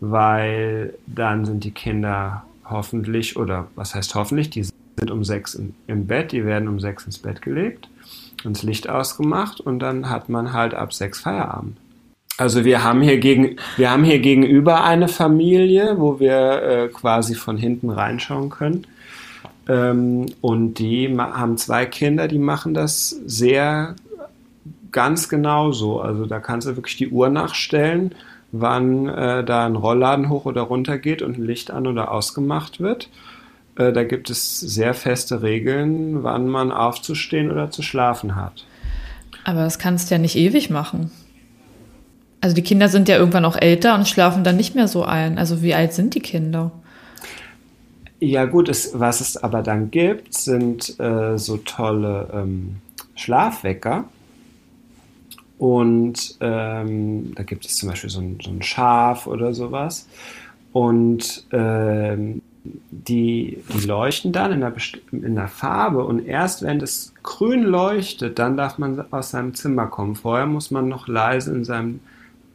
weil 0.00 0.94
dann 1.06 1.46
sind 1.46 1.64
die 1.64 1.70
Kinder 1.70 2.44
hoffentlich, 2.64 3.36
oder 3.36 3.68
was 3.76 3.94
heißt 3.94 4.14
hoffentlich, 4.14 4.50
die 4.50 4.66
sind 4.98 5.10
um 5.10 5.24
sechs 5.24 5.54
im, 5.54 5.74
im 5.86 6.06
Bett, 6.06 6.32
die 6.32 6.44
werden 6.44 6.68
um 6.68 6.80
sechs 6.80 7.04
ins 7.04 7.18
Bett 7.18 7.42
gelegt, 7.42 7.88
ins 8.44 8.62
Licht 8.62 8.88
ausgemacht 8.88 9.60
und 9.60 9.78
dann 9.78 10.10
hat 10.10 10.28
man 10.28 10.52
halt 10.52 10.74
ab 10.74 10.92
sechs 10.92 11.20
Feierabend. 11.20 11.76
Also 12.38 12.64
wir 12.64 12.82
haben 12.82 13.02
hier 13.02 13.18
gegen, 13.18 13.56
wir 13.76 13.90
haben 13.90 14.04
hier 14.04 14.18
gegenüber 14.18 14.84
eine 14.84 15.08
Familie, 15.08 15.96
wo 15.98 16.18
wir 16.18 16.62
äh, 16.62 16.88
quasi 16.88 17.34
von 17.34 17.56
hinten 17.56 17.90
reinschauen 17.90 18.48
können. 18.48 18.86
Ähm, 19.68 20.26
und 20.40 20.74
die 20.74 21.14
haben 21.16 21.56
zwei 21.58 21.86
Kinder, 21.86 22.28
die 22.28 22.38
machen 22.38 22.74
das 22.74 23.10
sehr 23.26 23.96
ganz 24.92 25.28
genau 25.28 25.72
so. 25.72 26.00
Also 26.00 26.26
da 26.26 26.40
kannst 26.40 26.66
du 26.66 26.76
wirklich 26.76 26.96
die 26.96 27.10
Uhr 27.10 27.28
nachstellen, 27.28 28.14
wann 28.50 29.08
äh, 29.08 29.44
da 29.44 29.66
ein 29.66 29.76
Rollladen 29.76 30.28
hoch 30.28 30.44
oder 30.44 30.62
runter 30.62 30.98
geht 30.98 31.22
und 31.22 31.38
ein 31.38 31.44
Licht 31.44 31.70
an 31.70 31.86
oder 31.86 32.10
ausgemacht 32.12 32.80
wird. 32.80 33.08
Äh, 33.76 33.92
da 33.92 34.04
gibt 34.04 34.30
es 34.30 34.60
sehr 34.60 34.94
feste 34.94 35.42
Regeln, 35.42 36.22
wann 36.22 36.48
man 36.48 36.72
aufzustehen 36.72 37.50
oder 37.50 37.70
zu 37.70 37.82
schlafen 37.82 38.36
hat. 38.36 38.66
Aber 39.44 39.64
das 39.64 39.78
kannst 39.78 40.10
du 40.10 40.14
ja 40.14 40.20
nicht 40.20 40.36
ewig 40.36 40.70
machen. 40.70 41.10
Also 42.40 42.54
die 42.54 42.62
Kinder 42.62 42.88
sind 42.88 43.08
ja 43.08 43.16
irgendwann 43.16 43.44
auch 43.44 43.56
älter 43.56 43.94
und 43.94 44.08
schlafen 44.08 44.44
dann 44.44 44.56
nicht 44.56 44.74
mehr 44.74 44.88
so 44.88 45.04
ein. 45.04 45.38
Also 45.38 45.62
wie 45.62 45.74
alt 45.74 45.92
sind 45.92 46.14
die 46.14 46.20
Kinder? 46.20 46.72
Ja 48.18 48.44
gut, 48.44 48.68
es, 48.68 48.98
was 48.98 49.20
es 49.20 49.36
aber 49.36 49.62
dann 49.62 49.90
gibt, 49.90 50.34
sind 50.34 50.98
äh, 51.00 51.38
so 51.38 51.56
tolle 51.56 52.28
ähm, 52.32 52.76
Schlafwecker. 53.14 54.04
Und 55.58 56.36
ähm, 56.40 57.32
da 57.36 57.44
gibt 57.44 57.64
es 57.64 57.76
zum 57.76 57.88
Beispiel 57.88 58.10
so 58.10 58.20
ein, 58.20 58.38
so 58.42 58.50
ein 58.50 58.62
Schaf 58.62 59.28
oder 59.28 59.54
sowas. 59.54 60.08
Und 60.72 61.46
ähm, 61.52 62.42
die, 62.64 63.58
die 63.72 63.86
leuchten 63.86 64.32
dann 64.32 64.52
in 64.52 64.60
der, 64.60 64.72
in 65.10 65.34
der 65.34 65.48
Farbe 65.48 66.04
und 66.04 66.26
erst 66.26 66.62
wenn 66.62 66.80
es 66.80 67.12
grün 67.22 67.62
leuchtet, 67.62 68.38
dann 68.38 68.56
darf 68.56 68.78
man 68.78 69.04
aus 69.12 69.30
seinem 69.30 69.54
Zimmer 69.54 69.86
kommen. 69.86 70.14
Vorher 70.14 70.46
muss 70.46 70.70
man 70.70 70.88
noch 70.88 71.08
leise 71.08 71.52
in 71.54 71.64
seinem 71.64 72.00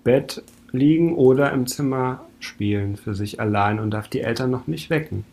Bett 0.04 0.42
liegen 0.72 1.16
oder 1.16 1.52
im 1.52 1.68
Zimmer 1.68 2.22
spielen 2.40 2.96
für 2.96 3.16
sich 3.16 3.40
allein 3.40 3.80
und 3.80 3.92
darf 3.92 4.08
die 4.08 4.22
Eltern 4.22 4.52
noch 4.52 4.68
nicht 4.68 4.90
wecken. 4.90 5.26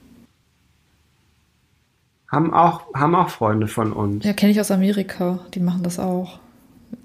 Haben 2.31 2.53
auch, 2.53 2.93
haben 2.95 3.15
auch 3.15 3.29
Freunde 3.29 3.69
von 3.69 3.93
uns. 3.93 4.25
Ja, 4.25 4.33
kenne 4.33 4.51
ich 4.51 4.61
aus 4.61 4.73
Amerika. 4.73 5.39
Die 5.55 5.61
machen 5.61 5.85
das 5.85 6.01
auch. 6.01 6.41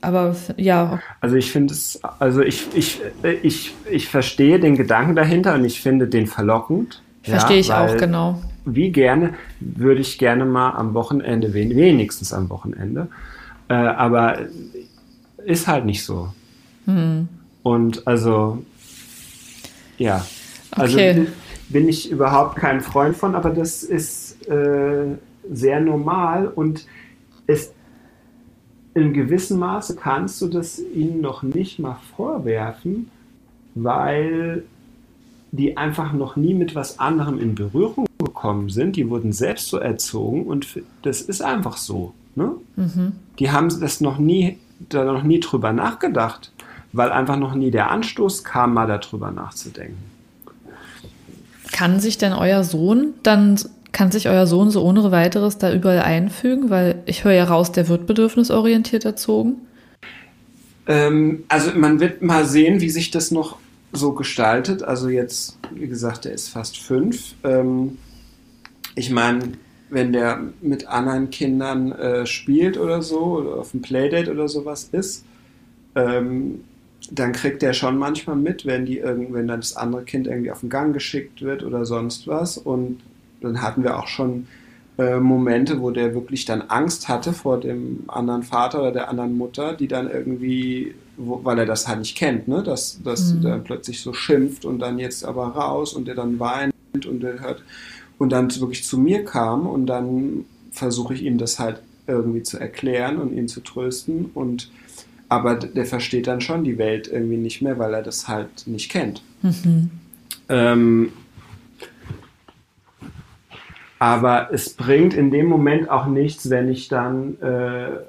Aber 0.02 0.36
ja. 0.58 1.00
Also 1.22 1.36
ich 1.36 1.52
finde 1.52 1.74
es, 1.74 2.00
also 2.20 2.42
ich, 2.42 2.68
ich, 2.74 3.02
ich, 3.44 3.74
ich 3.90 4.08
verstehe 4.08 4.60
den 4.60 4.76
Gedanken 4.76 5.16
dahinter 5.16 5.56
und 5.56 5.66
ich 5.66 5.82
finde 5.82 6.08
den 6.08 6.28
verlockend. 6.28 7.02
Verstehe 7.24 7.60
ja, 7.60 7.62
ich 7.62 7.74
auch, 7.74 7.98
genau. 7.98 8.42
Wie 8.66 8.92
gerne 8.92 9.34
würde 9.60 10.02
ich 10.02 10.18
gerne 10.18 10.46
mal 10.46 10.72
am 10.72 10.94
Wochenende, 10.94 11.54
wenigstens 11.54 12.34
am 12.34 12.50
Wochenende, 12.50 13.08
äh, 13.68 13.74
aber 13.74 14.40
ist 15.46 15.68
halt 15.68 15.86
nicht 15.86 16.04
so. 16.04 16.34
Hm. 16.86 17.28
Und 17.64 18.08
also, 18.08 18.64
ja. 19.98 20.26
Also 20.72 20.98
okay. 20.98 21.28
bin 21.70 21.90
ich 21.90 22.12
überhaupt 22.12 22.56
kein 22.56 22.82
Freund 22.82 23.16
von, 23.16 23.36
aber 23.36 23.50
das 23.50 23.84
ist 23.84 24.48
äh, 24.48 25.06
sehr 25.52 25.80
normal 25.80 26.48
und 26.48 26.86
es 27.48 27.74
in 29.00 29.14
gewissem 29.14 29.60
Maße 29.60 29.96
kannst 29.96 30.42
du 30.42 30.48
das 30.48 30.80
ihnen 30.80 31.22
noch 31.22 31.44
nicht 31.44 31.80
mal 31.80 31.98
vorwerfen, 32.16 33.10
weil 33.76 34.64
die 35.52 35.78
einfach 35.78 36.14
noch 36.14 36.36
nie 36.36 36.54
mit 36.54 36.76
was 36.76 37.00
anderem 37.00 37.40
in 37.40 37.56
Berührung 37.56 38.06
gekommen 38.20 38.70
sind. 38.70 38.96
Die 38.96 39.10
wurden 39.10 39.34
selbst 39.34 39.68
so 39.68 39.78
erzogen 39.78 40.44
und 40.44 40.68
das 41.02 41.22
ist 41.22 41.42
einfach 41.42 41.78
so. 41.78 42.14
Ne? 42.36 42.52
Mhm. 42.76 43.14
Die 43.40 43.52
haben 43.52 43.70
das 43.80 44.02
noch 44.02 44.18
nie, 44.18 44.58
da 44.90 45.04
noch 45.04 45.24
nie 45.24 45.40
drüber 45.40 45.74
nachgedacht, 45.74 46.52
weil 46.94 47.12
einfach 47.12 47.38
noch 47.38 47.56
nie 47.56 47.72
der 47.72 47.92
Anstoß 47.92 48.44
kam, 48.44 48.74
mal 48.74 48.88
darüber 48.88 49.32
nachzudenken. 49.32 49.98
Kann 51.72 52.00
sich 52.00 52.18
denn 52.18 52.34
euer 52.34 52.64
Sohn 52.64 53.14
dann 53.24 53.60
kann 53.92 54.12
sich 54.12 54.30
euer 54.30 54.48
Sohn 54.48 54.70
so 54.70 54.84
ohne 54.84 55.12
weiteres 55.12 55.58
da 55.58 55.74
überall 55.74 56.02
einfügen? 56.02 56.70
Weil 56.70 57.02
ich 57.06 57.24
höre 57.24 57.34
ja 57.34 57.44
raus, 57.46 57.72
der 57.72 57.88
wird 57.88 58.08
bedürfnisorientiert 58.08 59.06
erzogen. 59.06 59.58
Ähm, 60.88 61.44
also 61.48 61.72
man 61.76 62.00
wird 62.00 62.22
mal 62.22 62.46
sehen, 62.46 62.82
wie 62.82 62.90
sich 62.90 63.12
das 63.12 63.32
noch 63.32 63.58
so 63.92 64.14
gestaltet. 64.14 64.84
Also 64.84 65.10
jetzt, 65.10 65.58
wie 65.74 65.88
gesagt, 65.88 66.26
der 66.26 66.34
ist 66.34 66.50
fast 66.50 66.78
fünf. 66.78 67.36
Ähm, 67.44 67.98
ich 68.96 69.10
meine, 69.10 69.54
wenn 69.90 70.14
der 70.14 70.40
mit 70.62 70.88
anderen 70.88 71.30
Kindern 71.30 71.92
äh, 71.92 72.26
spielt 72.26 72.78
oder 72.78 73.02
so, 73.02 73.38
oder 73.38 73.56
auf 73.56 73.74
einem 73.74 73.82
Playdate 73.82 74.32
oder 74.32 74.48
sowas 74.48 74.90
ist, 74.92 75.26
ähm, 75.96 76.64
dann 77.12 77.32
kriegt 77.32 77.62
der 77.62 77.74
schon 77.74 77.98
manchmal 77.98 78.36
mit, 78.36 78.66
wenn 78.66 78.86
die 78.86 79.02
wenn 79.02 79.48
dann 79.48 79.62
das 79.62 79.76
andere 79.76 80.04
Kind 80.04 80.28
irgendwie 80.28 80.52
auf 80.52 80.60
den 80.60 80.70
Gang 80.70 80.94
geschickt 80.94 81.42
wird 81.42 81.64
oder 81.64 81.86
sonst 81.86 82.28
was. 82.28 82.58
Und 82.58 83.00
dann 83.42 83.62
hatten 83.62 83.84
wir 83.84 83.98
auch 83.98 84.08
schon 84.08 84.48
äh, 84.98 85.20
Momente, 85.20 85.80
wo 85.82 85.92
der 85.92 86.14
wirklich 86.14 86.46
dann 86.46 86.62
Angst 86.64 87.08
hatte 87.08 87.32
vor 87.32 87.60
dem 87.60 88.04
anderen 88.08 88.44
Vater 88.44 88.82
oder 88.82 88.92
der 88.92 89.10
anderen 89.10 89.38
Mutter, 89.38 89.74
die 89.74 89.88
dann 89.88 90.12
irgendwie, 90.12 90.94
wo, 91.16 91.40
weil 91.44 91.60
er 91.60 91.66
das 91.66 91.88
halt 91.88 92.00
nicht 92.00 92.18
kennt, 92.18 92.48
ne, 92.48 92.64
dass, 92.64 93.02
dass 93.04 93.34
mhm. 93.34 93.42
der 93.42 93.58
plötzlich 93.60 94.02
so 94.02 94.14
schimpft 94.14 94.66
und 94.66 94.80
dann 94.80 95.00
jetzt 95.00 95.24
aber 95.24 95.48
raus 95.48 95.94
und 95.94 96.08
der 96.08 96.16
dann 96.16 96.40
weint 96.40 96.74
und 97.06 97.22
der 97.22 97.40
hört 97.40 97.64
und 98.18 98.32
dann 98.32 98.54
wirklich 98.60 98.84
zu 98.84 98.98
mir 98.98 99.24
kam 99.24 99.68
und 99.68 99.86
dann 99.86 100.44
versuche 100.72 101.14
ich 101.14 101.24
ihm 101.24 101.38
das 101.38 101.60
halt 101.60 101.82
irgendwie 102.06 102.44
zu 102.44 102.58
erklären 102.60 103.18
und 103.18 103.32
ihn 103.32 103.48
zu 103.48 103.62
trösten 103.62 104.26
und 104.34 104.70
aber 105.30 105.56
der 105.56 105.86
versteht 105.86 106.28
dann 106.28 106.42
schon 106.42 106.64
die 106.64 106.78
Welt 106.78 107.08
irgendwie 107.08 107.38
nicht 107.38 107.62
mehr, 107.62 107.78
weil 107.78 107.94
er 107.94 108.02
das 108.02 108.28
halt 108.28 108.66
nicht 108.66 108.90
kennt. 108.90 109.22
Mhm. 109.44 109.92
Ähm, 110.50 111.14
aber 114.00 114.50
es 114.54 114.70
bringt 114.70 115.14
in 115.14 115.30
dem 115.30 115.48
Moment 115.48 115.90
auch 115.90 116.08
nichts, 116.08 116.50
wenn 116.50 116.70
ich 116.70 116.88
dann, 116.88 117.40
äh, 117.42 118.00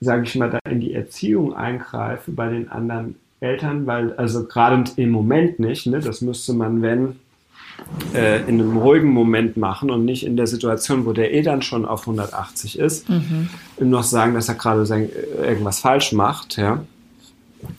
sage 0.00 0.24
ich 0.24 0.34
mal, 0.34 0.50
da 0.50 0.58
in 0.68 0.80
die 0.80 0.92
Erziehung 0.92 1.54
eingreife 1.54 2.32
bei 2.32 2.48
den 2.48 2.68
anderen 2.68 3.14
Eltern, 3.40 3.86
weil, 3.86 4.12
also 4.14 4.44
gerade 4.44 4.84
im 4.96 5.10
Moment 5.10 5.60
nicht, 5.60 5.86
ne, 5.86 6.00
das 6.00 6.20
müsste 6.20 6.52
man, 6.52 6.82
wenn, 6.82 7.16
äh, 8.14 8.40
in 8.48 8.60
einem 8.60 8.76
ruhigen 8.76 9.10
Moment 9.10 9.56
machen 9.56 9.90
und 9.90 10.04
nicht 10.04 10.26
in 10.26 10.36
der 10.36 10.48
Situation, 10.48 11.06
wo 11.06 11.12
der 11.12 11.32
eh 11.32 11.42
dann 11.42 11.62
schon 11.62 11.84
auf 11.84 12.02
180 12.02 12.78
ist, 12.78 13.08
mhm. 13.08 13.48
ihm 13.78 13.90
noch 13.90 14.02
sagen, 14.02 14.34
dass 14.34 14.48
er 14.48 14.54
gerade 14.56 14.84
irgendwas 15.42 15.80
falsch 15.80 16.12
macht, 16.12 16.56
ja. 16.56 16.84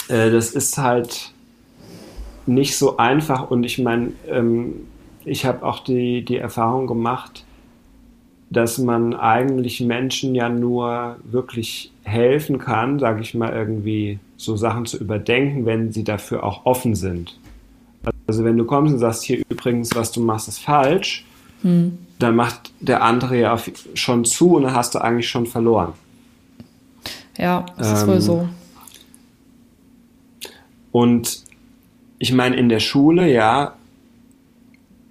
Äh, 0.08 0.32
das 0.32 0.51
ist 0.51 0.78
halt 0.78 1.32
nicht 2.45 2.78
so 2.78 2.97
einfach 2.97 3.49
und 3.51 3.64
ich 3.64 3.78
meine, 3.80 4.14
ähm, 4.28 4.88
ich 5.28 5.45
habe 5.45 5.65
auch 5.65 5.80
die, 5.80 6.23
die 6.23 6.38
Erfahrung 6.38 6.88
gemacht, 6.88 7.45
dass 8.49 8.78
man 8.78 9.13
eigentlich 9.13 9.82
Menschen 9.82 10.34
ja 10.34 10.49
nur 10.49 11.17
wirklich 11.23 11.91
helfen 12.03 12.59
kann, 12.59 12.99
sage 12.99 13.21
ich 13.21 13.34
mal, 13.34 13.51
irgendwie 13.51 14.19
so 14.38 14.55
Sachen 14.55 14.86
zu 14.86 14.97
überdenken, 14.97 15.65
wenn 15.65 15.91
sie 15.91 16.03
dafür 16.03 16.43
auch 16.43 16.65
offen 16.65 16.95
sind. 16.95 17.38
Also 18.28 18.43
wenn 18.43 18.57
du 18.57 18.65
kommst 18.65 18.93
und 18.93 18.99
sagst, 18.99 19.23
hier 19.23 19.41
übrigens, 19.49 19.93
was 19.95 20.11
du 20.11 20.21
machst, 20.21 20.47
ist 20.47 20.59
falsch, 20.59 21.25
hm. 21.61 21.97
dann 22.19 22.36
macht 22.36 22.71
der 22.80 23.03
andere 23.03 23.38
ja 23.38 23.57
schon 23.95 24.23
zu 24.23 24.55
und 24.55 24.63
dann 24.63 24.73
hast 24.73 24.95
du 24.95 24.99
eigentlich 24.99 25.30
schon 25.30 25.45
verloren. 25.45 25.93
Ja, 27.38 27.65
das 27.78 27.89
ähm, 27.89 27.95
ist 27.95 28.07
wohl 28.07 28.15
ähm, 28.15 28.21
so. 28.21 28.49
Und 30.91 31.43
ich 32.19 32.32
meine, 32.34 32.55
in 32.55 32.69
der 32.69 32.80
Schule, 32.80 33.32
ja, 33.32 33.76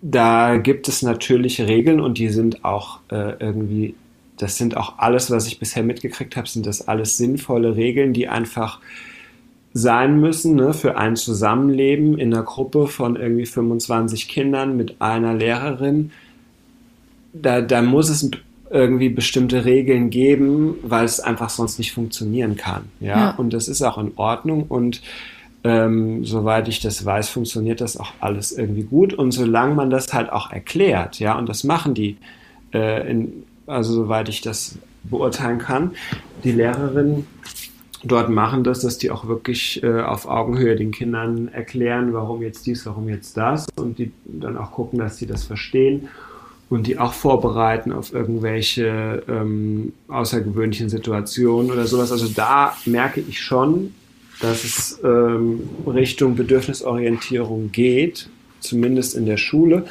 da 0.08 0.56
gibt 0.56 0.86
es 0.88 1.02
natürlich 1.02 1.60
Regeln 1.60 2.00
und 2.00 2.18
die 2.18 2.28
sind 2.28 2.64
auch 2.64 3.00
äh, 3.10 3.32
irgendwie, 3.40 3.94
das 4.38 4.56
sind 4.56 4.76
auch 4.76 4.98
alles, 4.98 5.32
was 5.32 5.48
ich 5.48 5.58
bisher 5.58 5.82
mitgekriegt 5.82 6.36
habe, 6.36 6.48
sind 6.48 6.64
das 6.64 6.86
alles 6.86 7.16
sinnvolle 7.16 7.74
Regeln, 7.74 8.12
die 8.12 8.28
einfach 8.28 8.78
sein 9.72 10.20
müssen 10.20 10.54
ne, 10.54 10.72
für 10.74 10.96
ein 10.96 11.16
Zusammenleben 11.16 12.18
in 12.18 12.32
einer 12.32 12.44
Gruppe 12.44 12.86
von 12.86 13.16
irgendwie 13.16 13.46
25 13.46 14.28
Kindern 14.28 14.76
mit 14.76 15.00
einer 15.00 15.34
Lehrerin. 15.34 16.12
Da, 17.32 17.60
da 17.60 17.82
muss 17.82 18.08
es 18.08 18.30
irgendwie 18.70 19.08
bestimmte 19.08 19.64
Regeln 19.64 20.10
geben, 20.10 20.76
weil 20.82 21.04
es 21.04 21.18
einfach 21.18 21.50
sonst 21.50 21.78
nicht 21.78 21.92
funktionieren 21.92 22.56
kann. 22.56 22.84
Ja, 23.00 23.16
ja. 23.16 23.30
und 23.32 23.52
das 23.52 23.66
ist 23.66 23.82
auch 23.82 23.98
in 23.98 24.12
Ordnung 24.16 24.66
und 24.68 25.02
ähm, 25.66 26.24
soweit 26.24 26.68
ich 26.68 26.78
das 26.78 27.04
weiß, 27.04 27.28
funktioniert 27.28 27.80
das 27.80 27.96
auch 27.96 28.12
alles 28.20 28.52
irgendwie 28.52 28.84
gut. 28.84 29.12
Und 29.12 29.32
solange 29.32 29.74
man 29.74 29.90
das 29.90 30.12
halt 30.12 30.30
auch 30.30 30.52
erklärt, 30.52 31.18
ja, 31.18 31.36
und 31.36 31.48
das 31.48 31.64
machen 31.64 31.92
die, 31.92 32.18
äh, 32.72 33.10
in, 33.10 33.42
also 33.66 33.92
soweit 33.92 34.28
ich 34.28 34.42
das 34.42 34.78
beurteilen 35.02 35.58
kann, 35.58 35.90
die 36.44 36.52
Lehrerinnen 36.52 37.26
dort 38.04 38.28
machen 38.28 38.62
das, 38.62 38.80
dass 38.80 38.98
die 38.98 39.10
auch 39.10 39.26
wirklich 39.26 39.82
äh, 39.82 40.02
auf 40.02 40.28
Augenhöhe 40.28 40.76
den 40.76 40.92
Kindern 40.92 41.48
erklären, 41.48 42.12
warum 42.12 42.42
jetzt 42.42 42.64
dies, 42.66 42.86
warum 42.86 43.08
jetzt 43.08 43.36
das 43.36 43.66
und 43.74 43.98
die 43.98 44.12
dann 44.24 44.56
auch 44.56 44.70
gucken, 44.70 45.00
dass 45.00 45.16
sie 45.16 45.26
das 45.26 45.42
verstehen 45.42 46.08
und 46.70 46.86
die 46.86 46.98
auch 46.98 47.12
vorbereiten 47.12 47.90
auf 47.90 48.12
irgendwelche 48.12 49.24
ähm, 49.28 49.94
außergewöhnlichen 50.06 50.88
Situationen 50.88 51.72
oder 51.72 51.86
sowas. 51.86 52.12
Also 52.12 52.28
da 52.28 52.76
merke 52.84 53.20
ich 53.20 53.40
schon, 53.40 53.94
dass 54.40 54.64
es 54.64 55.00
ähm, 55.02 55.68
Richtung 55.86 56.36
Bedürfnisorientierung 56.36 57.72
geht, 57.72 58.28
zumindest 58.60 59.14
in 59.16 59.26
der 59.26 59.36
Schule. 59.36 59.86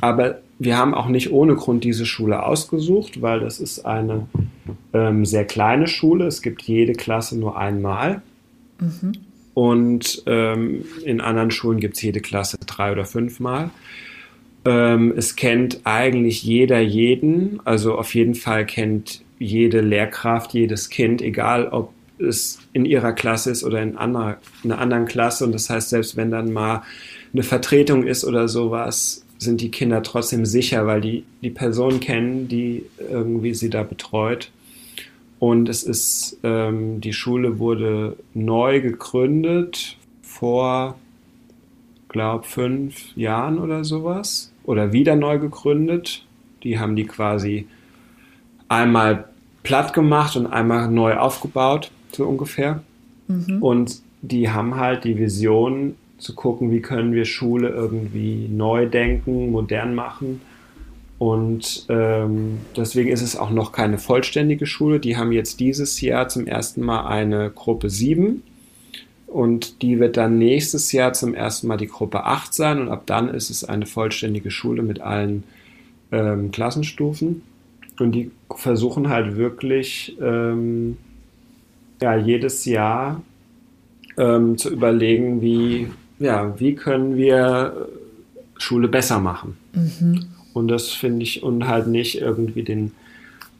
Aber 0.00 0.40
wir 0.58 0.76
haben 0.76 0.94
auch 0.94 1.08
nicht 1.08 1.30
ohne 1.30 1.54
Grund 1.54 1.84
diese 1.84 2.06
Schule 2.06 2.42
ausgesucht, 2.44 3.22
weil 3.22 3.40
das 3.40 3.60
ist 3.60 3.84
eine 3.84 4.26
ähm, 4.92 5.24
sehr 5.24 5.44
kleine 5.44 5.86
Schule. 5.86 6.26
Es 6.26 6.42
gibt 6.42 6.62
jede 6.62 6.94
Klasse 6.94 7.38
nur 7.38 7.56
einmal. 7.56 8.22
Mhm. 8.80 9.12
Und 9.54 10.22
ähm, 10.26 10.84
in 11.04 11.20
anderen 11.20 11.50
Schulen 11.50 11.80
gibt 11.80 11.96
es 11.96 12.02
jede 12.02 12.20
Klasse 12.20 12.58
drei 12.64 12.92
oder 12.92 13.04
fünfmal. 13.04 13.70
Ähm, 14.64 15.14
es 15.16 15.36
kennt 15.36 15.80
eigentlich 15.84 16.42
jeder 16.42 16.80
jeden. 16.80 17.60
Also 17.64 17.96
auf 17.96 18.14
jeden 18.14 18.34
Fall 18.34 18.66
kennt 18.66 19.22
jede 19.38 19.80
Lehrkraft 19.80 20.54
jedes 20.54 20.90
Kind, 20.90 21.22
egal 21.22 21.68
ob 21.68 21.92
es 22.20 22.58
in 22.72 22.84
ihrer 22.84 23.12
Klasse 23.12 23.50
ist 23.50 23.64
oder 23.64 23.82
in 23.82 23.96
anderer, 23.96 24.38
einer 24.64 24.78
anderen 24.78 25.06
Klasse. 25.06 25.44
Und 25.44 25.52
das 25.52 25.70
heißt, 25.70 25.90
selbst 25.90 26.16
wenn 26.16 26.30
dann 26.30 26.52
mal 26.52 26.82
eine 27.32 27.42
Vertretung 27.42 28.04
ist 28.04 28.24
oder 28.24 28.48
sowas, 28.48 29.24
sind 29.38 29.60
die 29.60 29.70
Kinder 29.70 30.02
trotzdem 30.02 30.46
sicher, 30.46 30.86
weil 30.86 31.00
die 31.00 31.24
die 31.42 31.50
Person 31.50 32.00
kennen, 32.00 32.48
die 32.48 32.84
irgendwie 32.98 33.54
sie 33.54 33.70
da 33.70 33.82
betreut. 33.82 34.50
Und 35.38 35.68
es 35.68 35.84
ist, 35.84 36.38
ähm, 36.42 37.00
die 37.00 37.12
Schule 37.12 37.58
wurde 37.60 38.16
neu 38.34 38.80
gegründet 38.80 39.96
vor, 40.22 40.98
glaube 42.08 42.44
fünf 42.44 43.16
Jahren 43.16 43.58
oder 43.58 43.84
sowas. 43.84 44.52
Oder 44.64 44.92
wieder 44.92 45.14
neu 45.14 45.38
gegründet. 45.38 46.26
Die 46.64 46.78
haben 46.78 46.96
die 46.96 47.06
quasi 47.06 47.68
einmal 48.68 49.28
platt 49.62 49.92
gemacht 49.92 50.36
und 50.36 50.46
einmal 50.46 50.90
neu 50.90 51.16
aufgebaut, 51.16 51.90
so 52.12 52.26
ungefähr. 52.26 52.82
Mhm. 53.26 53.62
Und 53.62 54.02
die 54.22 54.50
haben 54.50 54.76
halt 54.76 55.04
die 55.04 55.18
Vision 55.18 55.94
zu 56.18 56.34
gucken, 56.34 56.70
wie 56.70 56.80
können 56.80 57.12
wir 57.12 57.24
Schule 57.24 57.68
irgendwie 57.68 58.48
neu 58.48 58.86
denken, 58.86 59.52
modern 59.52 59.94
machen. 59.94 60.40
Und 61.18 61.86
ähm, 61.88 62.58
deswegen 62.76 63.10
ist 63.10 63.22
es 63.22 63.36
auch 63.36 63.50
noch 63.50 63.72
keine 63.72 63.98
vollständige 63.98 64.66
Schule. 64.66 65.00
Die 65.00 65.16
haben 65.16 65.32
jetzt 65.32 65.58
dieses 65.60 66.00
Jahr 66.00 66.28
zum 66.28 66.46
ersten 66.46 66.80
Mal 66.80 67.06
eine 67.06 67.50
Gruppe 67.50 67.90
7 67.90 68.42
und 69.26 69.82
die 69.82 69.98
wird 69.98 70.16
dann 70.16 70.38
nächstes 70.38 70.92
Jahr 70.92 71.12
zum 71.12 71.34
ersten 71.34 71.66
Mal 71.66 71.76
die 71.76 71.88
Gruppe 71.88 72.24
8 72.24 72.54
sein 72.54 72.80
und 72.80 72.88
ab 72.88 73.02
dann 73.06 73.28
ist 73.28 73.50
es 73.50 73.64
eine 73.64 73.86
vollständige 73.86 74.50
Schule 74.50 74.82
mit 74.82 75.00
allen 75.00 75.44
ähm, 76.12 76.50
Klassenstufen. 76.52 77.42
Und 77.98 78.12
die 78.12 78.30
versuchen 78.54 79.08
halt 79.08 79.36
wirklich 79.36 80.16
ähm, 80.22 80.96
ja, 82.00 82.16
jedes 82.16 82.64
Jahr 82.64 83.22
ähm, 84.16 84.56
zu 84.58 84.70
überlegen, 84.70 85.40
wie 85.40 85.88
ja, 86.18 86.58
wie 86.58 86.74
können 86.74 87.16
wir 87.16 87.88
Schule 88.58 88.88
besser 88.88 89.20
machen? 89.20 89.56
Mhm. 89.72 90.26
Und 90.52 90.68
das 90.68 90.88
finde 90.88 91.22
ich, 91.22 91.42
und 91.42 91.68
halt 91.68 91.86
nicht 91.86 92.20
irgendwie 92.20 92.62
den 92.62 92.92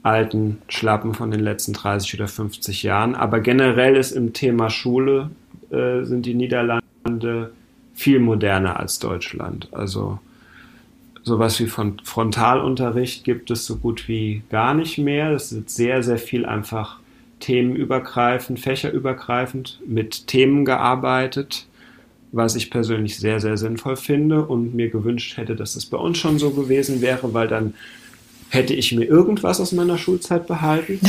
alten 0.03 0.59
Schlappen 0.69 1.15
von 1.15 1.31
den 1.31 1.41
letzten 1.41 1.73
30 1.73 2.15
oder 2.15 2.29
50 2.29 2.83
Jahren. 2.83 3.15
Aber 3.15 3.41
generell 3.41 3.97
ist 3.97 4.13
im 4.13 4.33
Thema 4.33 4.71
Schule, 4.71 5.31
äh, 5.71 6.05
sind 6.05 6.27
die 6.27 6.35
Niederlande 6.35 7.53
viel 7.95 8.19
moderner 8.19 8.81
als 8.81 8.99
Deutschland. 8.99 9.69
Also 9.73 10.19
sowas 11.23 11.61
wie 11.61 11.67
von 11.67 12.01
Frontalunterricht 12.03 13.25
gibt 13.25 13.51
es 13.51 13.67
so 13.67 13.77
gut 13.77 14.09
wie 14.09 14.43
gar 14.51 14.75
nicht 14.75 14.99
mehr. 14.99 15.33
Es 15.33 15.55
wird 15.55 15.71
sehr, 15.71 16.03
sehr 16.03 16.19
viel 16.19 16.47
einfach 16.47 16.99
themenübergreifend, 17.41 18.61
fächerübergreifend 18.61 19.81
mit 19.87 20.27
Themen 20.27 20.65
gearbeitet 20.65 21.67
was 22.33 22.57
ich 22.57 22.71
persönlich 22.71 23.19
sehr, 23.19 23.41
sehr 23.41 23.57
sinnvoll 23.57 23.97
finde 23.97 24.45
und 24.45 24.75
mir 24.75 24.91
gewünscht 24.91 25.37
hätte, 25.37 25.57
dass 25.57 25.77
es 25.77 25.87
bei 25.87 25.97
uns 25.97 26.19
schon 26.19 26.39
so 26.39 26.51
gewesen 26.51 27.01
wäre, 27.01 27.33
weil 27.33 27.49
dann 27.49 27.75
hätte 28.51 28.75
ich 28.75 28.93
mir 28.93 29.05
irgendwas 29.05 29.61
aus 29.61 29.73
meiner 29.73 29.99
Schulzeit 29.99 30.47
behalten. 30.47 31.01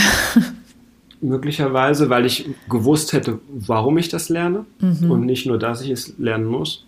Möglicherweise, 1.21 2.09
weil 2.09 2.25
ich 2.25 2.49
gewusst 2.69 3.11
hätte, 3.11 3.39
warum 3.49 3.97
ich 3.97 4.07
das 4.07 4.29
lerne 4.29 4.65
mhm. 4.79 5.11
und 5.11 5.25
nicht 5.25 5.45
nur, 5.45 5.59
dass 5.59 5.81
ich 5.81 5.89
es 5.89 6.13
lernen 6.17 6.45
muss. 6.45 6.85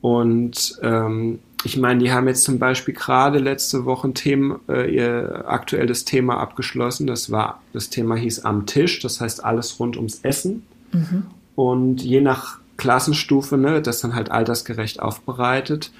Und 0.00 0.78
ähm, 0.82 1.38
ich 1.64 1.78
meine, 1.78 2.02
die 2.02 2.12
haben 2.12 2.28
jetzt 2.28 2.44
zum 2.44 2.58
Beispiel 2.58 2.94
gerade 2.94 3.38
letzte 3.38 3.86
Woche 3.86 4.08
ein 4.08 4.14
Thema, 4.14 4.60
äh, 4.68 4.94
ihr 4.94 5.44
aktuelles 5.48 6.04
Thema 6.04 6.38
abgeschlossen. 6.38 7.06
Das 7.06 7.30
war, 7.30 7.62
das 7.72 7.90
Thema 7.90 8.16
hieß 8.16 8.44
am 8.44 8.66
Tisch, 8.66 9.00
das 9.00 9.20
heißt 9.20 9.44
alles 9.44 9.80
rund 9.80 9.96
ums 9.96 10.20
Essen. 10.22 10.64
Mhm. 10.92 11.24
Und 11.54 12.02
je 12.02 12.20
nach 12.20 12.58
Klassenstufe, 12.76 13.56
ne, 13.56 13.80
das 13.80 14.00
dann 14.00 14.14
halt 14.14 14.30
altersgerecht 14.30 15.00
aufbereitet. 15.00 15.92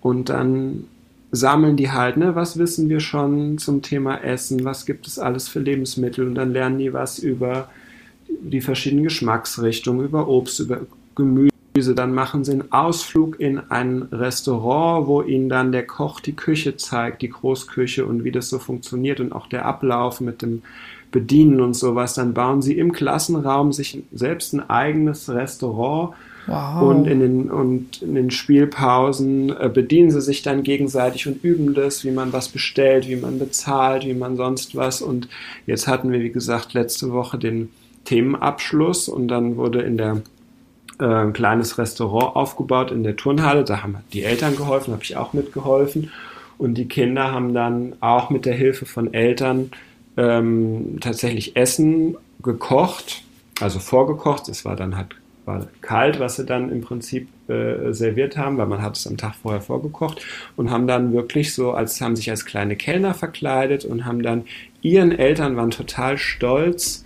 Und 0.00 0.30
dann 0.30 0.84
sammeln 1.32 1.76
die 1.76 1.90
halt, 1.90 2.16
ne, 2.16 2.34
was 2.34 2.58
wissen 2.58 2.88
wir 2.88 3.00
schon 3.00 3.58
zum 3.58 3.82
Thema 3.82 4.16
Essen, 4.22 4.64
was 4.64 4.86
gibt 4.86 5.06
es 5.06 5.18
alles 5.18 5.48
für 5.48 5.60
Lebensmittel 5.60 6.26
und 6.26 6.34
dann 6.34 6.52
lernen 6.52 6.78
die 6.78 6.92
was 6.92 7.18
über 7.18 7.68
die 8.28 8.60
verschiedenen 8.60 9.04
Geschmacksrichtungen, 9.04 10.04
über 10.04 10.28
Obst, 10.28 10.60
über 10.60 10.80
Gemüse. 11.14 11.53
Dann 11.76 12.14
machen 12.14 12.44
sie 12.44 12.52
einen 12.52 12.70
Ausflug 12.70 13.40
in 13.40 13.58
ein 13.58 14.02
Restaurant, 14.12 15.08
wo 15.08 15.22
ihnen 15.22 15.48
dann 15.48 15.72
der 15.72 15.84
Koch 15.84 16.20
die 16.20 16.36
Küche 16.36 16.76
zeigt, 16.76 17.20
die 17.20 17.30
Großküche 17.30 18.06
und 18.06 18.22
wie 18.22 18.30
das 18.30 18.48
so 18.48 18.60
funktioniert 18.60 19.18
und 19.18 19.32
auch 19.32 19.48
der 19.48 19.66
Ablauf 19.66 20.20
mit 20.20 20.42
dem 20.42 20.62
bedienen 21.10 21.60
und 21.60 21.74
sowas. 21.74 22.14
Dann 22.14 22.32
bauen 22.32 22.62
sie 22.62 22.78
im 22.78 22.92
Klassenraum 22.92 23.72
sich 23.72 24.04
selbst 24.12 24.52
ein 24.52 24.70
eigenes 24.70 25.28
Restaurant. 25.28 26.14
Wow. 26.46 26.82
Und, 26.82 27.06
in 27.06 27.18
den, 27.18 27.50
und 27.50 28.02
in 28.02 28.14
den 28.14 28.30
Spielpausen 28.30 29.50
äh, 29.50 29.68
bedienen 29.72 30.10
sie 30.10 30.20
sich 30.20 30.42
dann 30.42 30.62
gegenseitig 30.62 31.26
und 31.26 31.42
üben 31.42 31.74
das, 31.74 32.04
wie 32.04 32.12
man 32.12 32.32
was 32.32 32.50
bestellt, 32.50 33.08
wie 33.08 33.16
man 33.16 33.40
bezahlt, 33.40 34.04
wie 34.04 34.14
man 34.14 34.36
sonst 34.36 34.76
was. 34.76 35.02
Und 35.02 35.28
jetzt 35.66 35.88
hatten 35.88 36.12
wir, 36.12 36.20
wie 36.20 36.30
gesagt, 36.30 36.74
letzte 36.74 37.12
Woche 37.12 37.38
den 37.38 37.70
Themenabschluss 38.04 39.08
und 39.08 39.26
dann 39.26 39.56
wurde 39.56 39.80
in 39.80 39.96
der 39.96 40.22
äh, 40.98 41.04
ein 41.04 41.32
kleines 41.32 41.78
Restaurant 41.78 42.36
aufgebaut 42.36 42.90
in 42.90 43.02
der 43.02 43.16
Turnhalle. 43.16 43.64
Da 43.64 43.82
haben 43.82 43.96
die 44.12 44.24
Eltern 44.24 44.56
geholfen, 44.56 44.92
habe 44.92 45.02
ich 45.02 45.16
auch 45.16 45.32
mitgeholfen. 45.32 46.10
Und 46.58 46.74
die 46.74 46.86
Kinder 46.86 47.32
haben 47.32 47.54
dann 47.54 47.94
auch 48.00 48.30
mit 48.30 48.44
der 48.44 48.54
Hilfe 48.54 48.86
von 48.86 49.12
Eltern 49.12 49.70
ähm, 50.16 50.98
tatsächlich 51.00 51.56
Essen 51.56 52.16
gekocht, 52.42 53.22
also 53.60 53.80
vorgekocht. 53.80 54.48
Es 54.48 54.64
war 54.64 54.76
dann 54.76 54.96
halt 54.96 55.16
war 55.44 55.66
kalt, 55.82 56.20
was 56.20 56.36
sie 56.36 56.46
dann 56.46 56.70
im 56.70 56.80
Prinzip 56.80 57.28
äh, 57.48 57.92
serviert 57.92 58.36
haben, 58.36 58.56
weil 58.56 58.66
man 58.66 58.82
hat 58.82 58.96
es 58.96 59.06
am 59.06 59.16
Tag 59.16 59.34
vorher 59.34 59.60
vorgekocht 59.60 60.24
und 60.56 60.70
haben 60.70 60.86
dann 60.86 61.12
wirklich 61.12 61.54
so, 61.54 61.72
als 61.72 62.00
haben 62.00 62.16
sich 62.16 62.30
als 62.30 62.46
kleine 62.46 62.76
Kellner 62.76 63.14
verkleidet 63.14 63.84
und 63.84 64.06
haben 64.06 64.22
dann 64.22 64.44
ihren 64.80 65.12
Eltern 65.12 65.56
waren 65.56 65.70
total 65.70 66.18
stolz, 66.18 67.03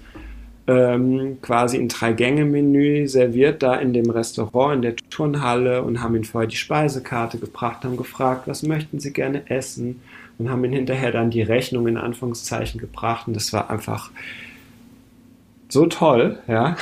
ähm, 0.69 1.39
quasi 1.41 1.79
ein 1.79 1.89
Drei-Gänge-Menü 1.89 3.09
serviert 3.09 3.63
da 3.63 3.77
in 3.77 3.95
dem 3.95 4.11
Restaurant, 4.11 4.77
in 4.77 4.83
der 4.83 4.97
Turnhalle 4.97 5.83
und 5.83 6.03
haben 6.03 6.15
ihnen 6.15 6.25
vorher 6.25 6.47
die 6.47 6.57
Speisekarte 6.57 7.39
gebracht, 7.39 7.85
haben 7.85 7.97
gefragt, 7.97 8.47
was 8.47 8.63
möchten 8.63 9.01
sie 9.01 9.15
gerne 9.15 9.51
essen 9.51 10.03
und 10.37 10.51
haben 10.51 10.63
ihn 10.65 10.73
hinterher 10.73 11.11
dann 11.11 11.31
die 11.31 11.41
Rechnung 11.41 11.89
in 11.89 11.97
Anführungszeichen 11.97 12.81
gebracht 12.81 13.27
und 13.27 13.35
das 13.35 13.53
war 13.55 13.71
einfach 13.71 14.11
so 15.71 15.87
toll, 15.87 16.39
ja. 16.47 16.77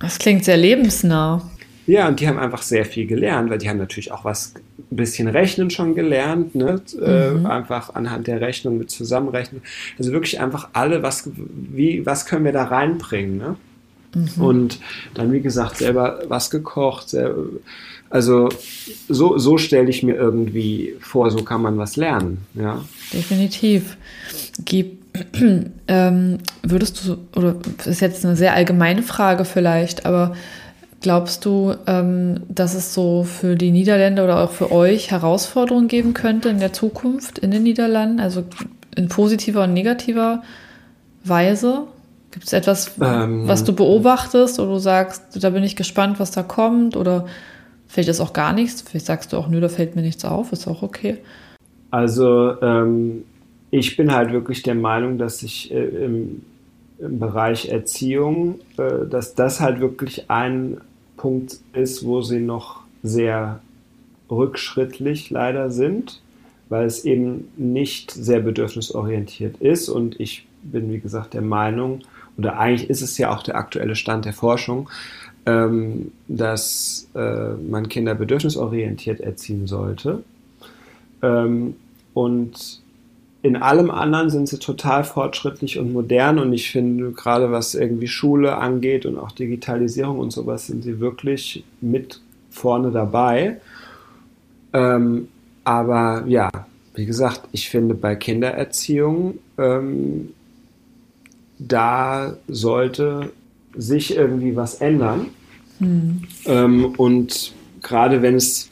Das 0.00 0.18
klingt 0.18 0.44
sehr 0.44 0.56
lebensnah. 0.56 1.48
Ja, 1.90 2.06
und 2.06 2.20
die 2.20 2.28
haben 2.28 2.38
einfach 2.38 2.62
sehr 2.62 2.84
viel 2.84 3.04
gelernt, 3.08 3.50
weil 3.50 3.58
die 3.58 3.68
haben 3.68 3.78
natürlich 3.78 4.12
auch 4.12 4.24
was 4.24 4.54
ein 4.78 4.96
bisschen 4.96 5.26
Rechnen 5.26 5.70
schon 5.70 5.96
gelernt, 5.96 6.54
ne? 6.54 6.80
Äh, 7.02 7.30
mhm. 7.30 7.46
Äh, 7.46 7.48
einfach 7.48 7.96
anhand 7.96 8.28
der 8.28 8.40
Rechnung 8.40 8.78
mit 8.78 8.92
Zusammenrechnen. 8.92 9.60
Also 9.98 10.12
wirklich 10.12 10.38
einfach 10.38 10.68
alle, 10.72 11.02
was, 11.02 11.28
wie, 11.34 12.06
was 12.06 12.26
können 12.26 12.44
wir 12.44 12.52
da 12.52 12.62
reinbringen, 12.62 13.38
ne? 13.38 13.56
Mhm. 14.14 14.42
Und 14.42 14.80
dann, 15.14 15.32
wie 15.32 15.40
gesagt, 15.40 15.78
selber 15.78 16.20
was 16.28 16.50
gekocht, 16.50 17.08
selber, 17.08 17.46
also 18.08 18.50
so, 19.08 19.36
so 19.38 19.58
stelle 19.58 19.90
ich 19.90 20.04
mir 20.04 20.14
irgendwie 20.14 20.94
vor, 21.00 21.32
so 21.32 21.42
kann 21.42 21.60
man 21.60 21.76
was 21.76 21.96
lernen. 21.96 22.38
Ja. 22.54 22.84
Definitiv. 23.12 23.96
Gib, 24.64 25.02
ähm, 25.88 26.38
würdest 26.62 27.04
du, 27.04 27.16
oder 27.36 27.56
das 27.78 27.88
ist 27.88 28.00
jetzt 28.00 28.24
eine 28.24 28.36
sehr 28.36 28.54
allgemeine 28.54 29.02
Frage 29.02 29.44
vielleicht, 29.44 30.06
aber 30.06 30.36
Glaubst 31.00 31.46
du, 31.46 31.74
ähm, 31.86 32.40
dass 32.48 32.74
es 32.74 32.92
so 32.92 33.24
für 33.24 33.56
die 33.56 33.70
Niederländer 33.70 34.24
oder 34.24 34.44
auch 34.44 34.50
für 34.50 34.70
euch 34.70 35.10
Herausforderungen 35.10 35.88
geben 35.88 36.12
könnte 36.12 36.50
in 36.50 36.60
der 36.60 36.74
Zukunft 36.74 37.38
in 37.38 37.50
den 37.50 37.62
Niederlanden, 37.62 38.20
also 38.20 38.44
in 38.96 39.08
positiver 39.08 39.64
und 39.64 39.72
negativer 39.72 40.42
Weise? 41.24 41.84
Gibt 42.32 42.46
es 42.46 42.52
etwas, 42.52 42.96
ähm, 43.00 43.48
was 43.48 43.64
du 43.64 43.72
beobachtest 43.72 44.60
oder 44.60 44.72
du 44.72 44.78
sagst, 44.78 45.42
da 45.42 45.50
bin 45.50 45.64
ich 45.64 45.74
gespannt, 45.74 46.20
was 46.20 46.30
da 46.32 46.42
kommt 46.42 46.96
oder 46.96 47.26
vielleicht 47.88 48.10
ist 48.10 48.20
auch 48.20 48.34
gar 48.34 48.52
nichts? 48.52 48.82
Vielleicht 48.82 49.06
sagst 49.06 49.32
du 49.32 49.38
auch, 49.38 49.48
nö, 49.48 49.58
da 49.60 49.68
fällt 49.68 49.96
mir 49.96 50.02
nichts 50.02 50.24
auf, 50.24 50.52
ist 50.52 50.68
auch 50.68 50.82
okay. 50.82 51.18
Also 51.90 52.60
ähm, 52.60 53.24
ich 53.70 53.96
bin 53.96 54.12
halt 54.12 54.32
wirklich 54.32 54.62
der 54.62 54.74
Meinung, 54.74 55.18
dass 55.18 55.38
sich 55.38 55.72
äh, 55.72 55.82
im, 55.82 56.42
im, 56.98 57.18
Bereich 57.18 57.68
Erziehung, 57.68 58.60
äh, 58.76 59.08
dass 59.08 59.34
das 59.34 59.60
halt 59.60 59.80
wirklich 59.80 60.30
ein 60.30 60.80
Punkt 61.20 61.58
ist, 61.74 62.06
wo 62.06 62.22
sie 62.22 62.40
noch 62.40 62.80
sehr 63.02 63.60
rückschrittlich 64.30 65.28
leider 65.28 65.70
sind, 65.70 66.22
weil 66.70 66.86
es 66.86 67.04
eben 67.04 67.48
nicht 67.58 68.10
sehr 68.10 68.40
bedürfnisorientiert 68.40 69.58
ist. 69.58 69.90
Und 69.90 70.18
ich 70.18 70.46
bin, 70.62 70.90
wie 70.90 70.98
gesagt, 70.98 71.34
der 71.34 71.42
Meinung, 71.42 72.00
oder 72.38 72.58
eigentlich 72.58 72.88
ist 72.88 73.02
es 73.02 73.18
ja 73.18 73.30
auch 73.30 73.42
der 73.42 73.56
aktuelle 73.56 73.96
Stand 73.96 74.24
der 74.24 74.32
Forschung, 74.32 74.88
ähm, 75.44 76.12
dass 76.26 77.06
äh, 77.14 77.52
man 77.54 77.90
Kinder 77.90 78.14
bedürfnisorientiert 78.14 79.20
erziehen 79.20 79.66
sollte. 79.66 80.22
Ähm, 81.22 81.76
und 82.14 82.79
in 83.42 83.56
allem 83.56 83.90
anderen 83.90 84.28
sind 84.28 84.48
sie 84.48 84.58
total 84.58 85.04
fortschrittlich 85.04 85.78
und 85.78 85.92
modern 85.92 86.38
und 86.38 86.52
ich 86.52 86.70
finde, 86.70 87.12
gerade 87.12 87.50
was 87.50 87.74
irgendwie 87.74 88.08
Schule 88.08 88.56
angeht 88.56 89.06
und 89.06 89.18
auch 89.18 89.32
Digitalisierung 89.32 90.18
und 90.18 90.30
sowas, 90.30 90.66
sind 90.66 90.84
sie 90.84 91.00
wirklich 91.00 91.64
mit 91.80 92.20
vorne 92.50 92.90
dabei. 92.90 93.60
Ähm, 94.72 95.28
aber 95.64 96.24
ja, 96.26 96.50
wie 96.94 97.06
gesagt, 97.06 97.42
ich 97.52 97.70
finde 97.70 97.94
bei 97.94 98.14
Kindererziehung, 98.14 99.38
ähm, 99.56 100.30
da 101.58 102.36
sollte 102.48 103.30
sich 103.74 104.16
irgendwie 104.16 104.56
was 104.56 104.76
ändern. 104.80 105.26
Mhm. 105.78 106.24
Ähm, 106.46 106.94
und 106.96 107.52
gerade 107.82 108.22
wenn 108.22 108.34
es 108.34 108.69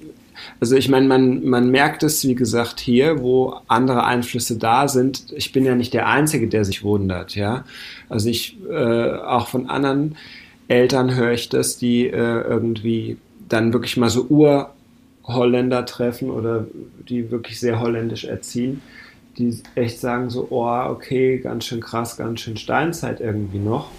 also 0.61 0.77
ich 0.77 0.89
meine, 0.89 1.07
man, 1.07 1.45
man 1.45 1.71
merkt 1.71 2.03
es, 2.03 2.27
wie 2.27 2.35
gesagt, 2.35 2.81
hier, 2.81 3.21
wo 3.21 3.55
andere 3.69 4.05
Einflüsse 4.05 4.59
da 4.59 4.89
sind. 4.89 5.33
Ich 5.37 5.53
bin 5.53 5.65
ja 5.65 5.75
nicht 5.75 5.95
der 5.95 6.09
Einzige, 6.09 6.49
der 6.49 6.65
sich 6.65 6.83
wundert, 6.83 7.37
ja. 7.37 7.65
Also 8.09 8.29
ich, 8.29 8.57
äh, 8.69 9.13
auch 9.13 9.49
von 9.49 9.71
anderen 9.71 10.17
Eltern 10.67 11.15
höre 11.15 11.33
ich 11.33 11.49
das, 11.49 11.79
die 11.79 12.07
äh, 12.07 12.43
irgendwie 12.43 13.19
dann 13.49 13.73
wirklich 13.73 13.97
mal 13.97 14.11
so 14.11 14.27
Urholländer 14.29 15.87
treffen 15.87 16.31
oder 16.31 16.67
die 17.09 17.31
wirklich 17.31 17.61
sehr 17.61 17.81
holländisch 17.81 18.25
erziehen, 18.25 18.83
die 19.39 19.57
echt 19.77 20.01
sagen 20.01 20.29
so, 20.29 20.49
oh, 20.51 20.91
okay, 20.91 21.39
ganz 21.39 21.67
schön 21.67 21.81
krass, 21.81 22.17
ganz 22.17 22.41
schön 22.41 22.57
Steinzeit 22.57 23.21
irgendwie 23.21 23.59
noch. 23.59 23.91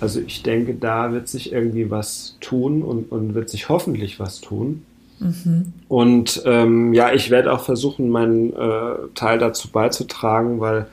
Also 0.00 0.20
ich 0.20 0.42
denke, 0.42 0.74
da 0.74 1.12
wird 1.12 1.28
sich 1.28 1.52
irgendwie 1.52 1.90
was 1.90 2.36
tun 2.40 2.82
und, 2.82 3.12
und 3.12 3.34
wird 3.34 3.50
sich 3.50 3.68
hoffentlich 3.68 4.18
was 4.18 4.40
tun. 4.40 4.84
Mhm. 5.20 5.72
Und 5.88 6.42
ähm, 6.44 6.92
ja, 6.92 7.12
ich 7.12 7.30
werde 7.30 7.52
auch 7.52 7.60
versuchen, 7.60 8.08
meinen 8.10 8.52
äh, 8.52 8.94
Teil 9.14 9.38
dazu 9.38 9.70
beizutragen, 9.70 10.60
weil 10.60 10.86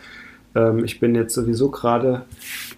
ähm, 0.55 0.83
ich 0.83 0.99
bin 0.99 1.15
jetzt 1.15 1.33
sowieso 1.33 1.69
gerade 1.69 2.25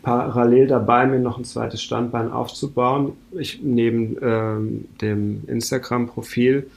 parallel 0.01 0.67
dabei, 0.67 1.05
mir 1.05 1.19
noch 1.19 1.37
ein 1.37 1.45
zweites 1.45 1.81
Standbein 1.81 2.31
aufzubauen. 2.31 3.13
Ich 3.31 3.61
neben 3.61 4.17
ähm, 4.21 4.85
dem 5.01 5.43
Instagram-Profil 5.47 6.67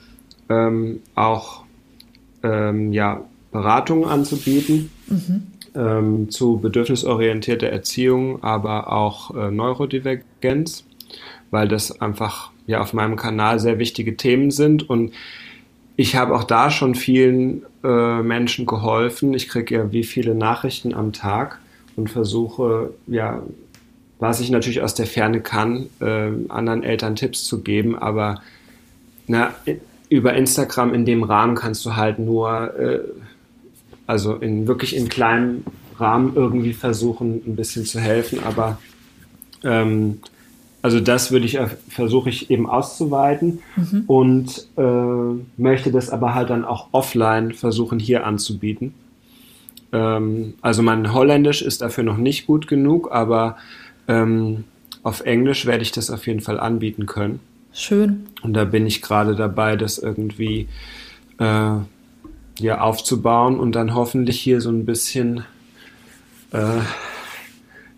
ähm, 0.48 1.00
auch 1.14 1.64
ähm, 2.42 2.92
ja, 2.92 3.22
Beratungen 3.52 4.04
anzubieten. 4.04 4.90
Mhm. 5.08 5.42
Ähm, 5.72 6.30
zu 6.30 6.58
bedürfnisorientierter 6.58 7.68
Erziehung, 7.68 8.42
aber 8.42 8.92
auch 8.92 9.36
äh, 9.36 9.52
Neurodivergenz, 9.52 10.84
weil 11.52 11.68
das 11.68 12.00
einfach 12.00 12.50
ja 12.70 12.80
auf 12.80 12.92
meinem 12.92 13.16
Kanal 13.16 13.60
sehr 13.60 13.78
wichtige 13.78 14.16
Themen 14.16 14.50
sind 14.50 14.88
und 14.88 15.12
ich 15.96 16.16
habe 16.16 16.34
auch 16.34 16.44
da 16.44 16.70
schon 16.70 16.94
vielen 16.94 17.62
äh, 17.84 18.22
Menschen 18.22 18.64
geholfen. 18.64 19.34
Ich 19.34 19.48
kriege 19.48 19.74
ja 19.74 19.92
wie 19.92 20.04
viele 20.04 20.34
Nachrichten 20.34 20.94
am 20.94 21.12
Tag 21.12 21.58
und 21.94 22.08
versuche, 22.08 22.94
ja, 23.06 23.42
was 24.18 24.40
ich 24.40 24.50
natürlich 24.50 24.80
aus 24.80 24.94
der 24.94 25.06
Ferne 25.06 25.40
kann, 25.40 25.88
äh, 26.00 26.30
anderen 26.48 26.82
Eltern 26.82 27.16
Tipps 27.16 27.44
zu 27.44 27.62
geben. 27.62 27.98
Aber 27.98 28.40
na, 29.26 29.54
über 30.08 30.34
Instagram 30.34 30.94
in 30.94 31.04
dem 31.04 31.22
Rahmen 31.22 31.54
kannst 31.54 31.84
du 31.84 31.96
halt 31.96 32.18
nur, 32.18 32.78
äh, 32.78 33.00
also 34.06 34.36
in 34.36 34.66
wirklich 34.66 34.96
in 34.96 35.08
kleinem 35.08 35.64
Rahmen 35.98 36.34
irgendwie 36.34 36.72
versuchen, 36.72 37.42
ein 37.46 37.56
bisschen 37.56 37.84
zu 37.84 38.00
helfen. 38.00 38.40
Aber 38.42 38.78
ähm, 39.64 40.20
also 40.82 41.00
das 41.00 41.30
würde 41.30 41.46
ich 41.46 41.58
versuche 41.88 42.30
ich 42.30 42.50
eben 42.50 42.68
auszuweiten 42.68 43.60
mhm. 43.76 44.04
und 44.06 44.66
äh, 44.76 45.60
möchte 45.60 45.92
das 45.92 46.10
aber 46.10 46.34
halt 46.34 46.50
dann 46.50 46.64
auch 46.64 46.88
offline 46.92 47.52
versuchen 47.52 47.98
hier 47.98 48.26
anzubieten. 48.26 48.94
Ähm, 49.92 50.54
also 50.62 50.82
mein 50.82 51.12
Holländisch 51.12 51.62
ist 51.62 51.82
dafür 51.82 52.04
noch 52.04 52.16
nicht 52.16 52.46
gut 52.46 52.66
genug, 52.66 53.10
aber 53.12 53.56
ähm, 54.08 54.64
auf 55.02 55.20
Englisch 55.22 55.66
werde 55.66 55.82
ich 55.82 55.92
das 55.92 56.10
auf 56.10 56.26
jeden 56.26 56.40
Fall 56.40 56.58
anbieten 56.58 57.06
können. 57.06 57.40
Schön. 57.72 58.26
Und 58.42 58.54
da 58.54 58.64
bin 58.64 58.86
ich 58.86 59.02
gerade 59.02 59.36
dabei, 59.36 59.76
das 59.76 59.98
irgendwie 59.98 60.68
äh, 61.38 61.76
ja 62.58 62.80
aufzubauen 62.80 63.58
und 63.58 63.72
dann 63.72 63.94
hoffentlich 63.94 64.40
hier 64.40 64.60
so 64.60 64.70
ein 64.70 64.84
bisschen 64.84 65.44
äh, 66.52 66.80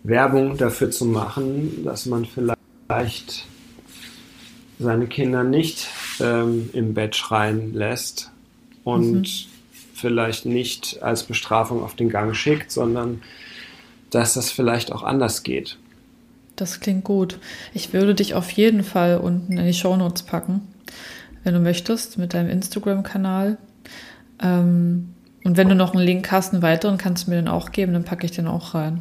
Werbung 0.02 0.56
dafür 0.56 0.90
zu 0.90 1.06
machen, 1.06 1.84
dass 1.84 2.06
man 2.06 2.24
vielleicht 2.24 2.61
vielleicht 2.92 3.46
seine 4.78 5.06
Kinder 5.06 5.44
nicht 5.44 5.86
ähm, 6.20 6.68
im 6.72 6.92
Bett 6.92 7.16
schreien 7.16 7.72
lässt 7.72 8.30
und 8.84 9.12
mhm. 9.12 9.24
vielleicht 9.94 10.44
nicht 10.44 11.02
als 11.02 11.22
Bestrafung 11.22 11.82
auf 11.82 11.94
den 11.94 12.10
Gang 12.10 12.34
schickt, 12.34 12.70
sondern 12.70 13.22
dass 14.10 14.34
das 14.34 14.50
vielleicht 14.50 14.92
auch 14.92 15.02
anders 15.02 15.42
geht. 15.42 15.78
Das 16.56 16.80
klingt 16.80 17.04
gut. 17.04 17.38
Ich 17.72 17.94
würde 17.94 18.14
dich 18.14 18.34
auf 18.34 18.50
jeden 18.50 18.84
Fall 18.84 19.16
unten 19.18 19.56
in 19.56 19.64
die 19.64 19.72
Shownotes 19.72 20.24
packen, 20.24 20.60
wenn 21.44 21.54
du 21.54 21.60
möchtest, 21.60 22.18
mit 22.18 22.34
deinem 22.34 22.50
Instagram-Kanal. 22.50 23.56
Ähm, 24.42 25.14
und 25.44 25.56
wenn 25.56 25.68
du 25.68 25.74
noch 25.74 25.94
einen 25.94 26.04
Link 26.04 26.30
hast, 26.30 26.52
einen 26.52 26.62
weiteren, 26.62 26.98
kannst 26.98 27.26
du 27.26 27.30
mir 27.30 27.36
den 27.36 27.48
auch 27.48 27.72
geben, 27.72 27.94
dann 27.94 28.04
packe 28.04 28.26
ich 28.26 28.32
den 28.32 28.48
auch 28.48 28.74
rein. 28.74 29.00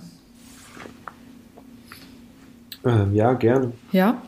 Ähm, 2.85 3.13
ja, 3.13 3.33
gerne. 3.33 3.71
Ja. 3.91 4.21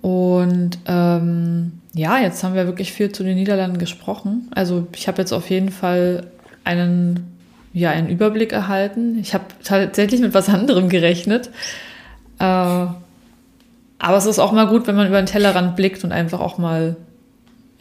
Und 0.00 0.78
ähm, 0.86 1.72
ja, 1.92 2.18
jetzt 2.18 2.42
haben 2.42 2.54
wir 2.54 2.66
wirklich 2.66 2.92
viel 2.92 3.12
zu 3.12 3.22
den 3.22 3.36
Niederlanden 3.36 3.78
gesprochen. 3.78 4.48
Also 4.54 4.86
ich 4.94 5.08
habe 5.08 5.18
jetzt 5.18 5.32
auf 5.32 5.50
jeden 5.50 5.70
Fall 5.70 6.28
einen, 6.64 7.36
ja, 7.72 7.90
einen 7.90 8.08
Überblick 8.08 8.52
erhalten. 8.52 9.18
Ich 9.18 9.34
habe 9.34 9.44
tatsächlich 9.62 10.20
mit 10.20 10.34
was 10.34 10.48
anderem 10.48 10.88
gerechnet. 10.88 11.50
Äh, 12.38 12.42
aber 14.02 14.16
es 14.16 14.26
ist 14.26 14.38
auch 14.38 14.52
mal 14.52 14.66
gut, 14.66 14.86
wenn 14.86 14.96
man 14.96 15.08
über 15.08 15.20
den 15.20 15.26
Tellerrand 15.26 15.76
blickt 15.76 16.04
und 16.04 16.12
einfach 16.12 16.40
auch 16.40 16.56
mal 16.58 16.96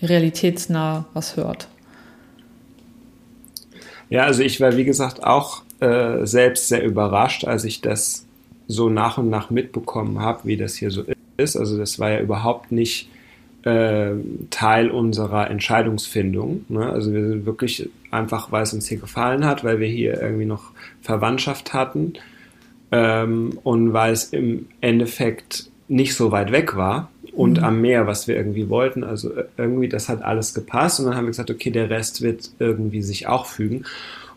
realitätsnah 0.02 1.06
was 1.14 1.38
hört. 1.38 1.68
Ja, 4.10 4.24
also 4.24 4.42
ich 4.42 4.60
war, 4.60 4.76
wie 4.76 4.86
gesagt, 4.86 5.24
auch 5.24 5.62
äh, 5.80 6.26
selbst 6.26 6.68
sehr 6.68 6.84
überrascht, 6.84 7.46
als 7.46 7.64
ich 7.64 7.82
das 7.82 8.26
so 8.70 8.88
nach 8.88 9.18
und 9.18 9.30
nach 9.30 9.50
mitbekommen 9.50 10.20
habe, 10.20 10.42
wie 10.44 10.56
das 10.56 10.76
hier 10.76 10.92
so 10.92 11.04
ist. 11.38 11.58
Also 11.58 11.78
das 11.78 12.00
war 12.00 12.12
ja 12.12 12.20
überhaupt 12.22 12.72
nicht 12.72 13.10
äh, 13.64 14.12
Teil 14.52 14.92
unserer 14.92 15.50
Entscheidungsfindung. 15.50 16.66
Ne? 16.70 16.88
Also 16.88 17.12
wir 17.12 17.28
sind 17.28 17.46
wirklich 17.48 17.90
einfach, 18.12 18.52
weil 18.52 18.64
es 18.64 18.74
uns 18.74 18.88
hier 18.88 19.00
gefallen 19.00 19.44
hat, 19.46 19.64
weil 19.64 19.80
wir 19.80 19.88
hier 19.88 20.22
irgendwie 20.22 20.46
noch 20.46 20.72
Verwandtschaft 21.02 21.74
hatten 21.74 22.14
ähm, 22.92 23.58
und 23.64 23.92
weil 23.92 24.14
es 24.14 24.26
im 24.26 24.68
Endeffekt 24.82 25.70
nicht 25.88 26.16
so 26.16 26.32
weit 26.32 26.52
weg 26.52 26.76
war 26.76 27.10
und 27.34 27.58
mhm. 27.58 27.64
am 27.64 27.82
Meer, 27.82 28.06
was 28.06 28.28
wir 28.28 28.36
irgendwie 28.36 28.70
wollten. 28.70 29.04
Also 29.04 29.34
äh, 29.34 29.46
irgendwie, 29.58 29.90
das 29.90 30.10
hat 30.10 30.22
alles 30.22 30.54
gepasst 30.54 31.00
und 31.00 31.08
dann 31.08 31.16
haben 31.16 31.26
wir 31.26 31.32
gesagt, 31.32 31.50
okay, 31.50 31.72
der 31.72 31.90
Rest 31.90 32.22
wird 32.22 32.52
irgendwie 32.60 33.02
sich 33.02 33.28
auch 33.28 33.48
fügen. 33.48 33.86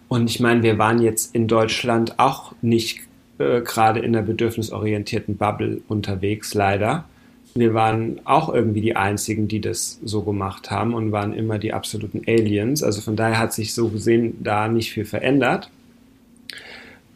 Und 0.09 0.31
ich 0.31 0.41
meine, 0.41 0.63
wir 0.63 0.79
waren 0.79 1.03
jetzt 1.03 1.35
in 1.35 1.49
Deutschland 1.49 2.19
auch 2.19 2.55
nicht 2.63 3.01
äh, 3.43 3.61
gerade 3.63 4.01
in 4.01 4.13
der 4.13 4.23
bedürfnisorientierten 4.23 5.37
Bubble 5.37 5.81
unterwegs, 5.89 6.55
leider. 6.55 7.05
Wir 7.55 7.75
waren 7.75 8.21
auch 8.25 8.53
irgendwie 8.53 8.81
die 8.81 8.97
Einzigen, 8.97 9.47
die 9.47 9.61
das 9.61 10.01
so 10.03 10.23
gemacht 10.23 10.71
haben 10.71 10.95
und 10.95 11.13
waren 11.13 11.35
immer 11.35 11.59
die 11.59 11.75
absoluten 11.75 12.23
Aliens. 12.27 12.83
Also 12.83 13.03
von 13.03 13.17
daher 13.17 13.39
hat 13.39 13.53
sich 13.53 13.75
so 13.75 13.89
gesehen 13.89 14.39
da 14.43 14.69
nicht 14.69 14.93
viel 14.93 15.05
verändert. 15.05 15.71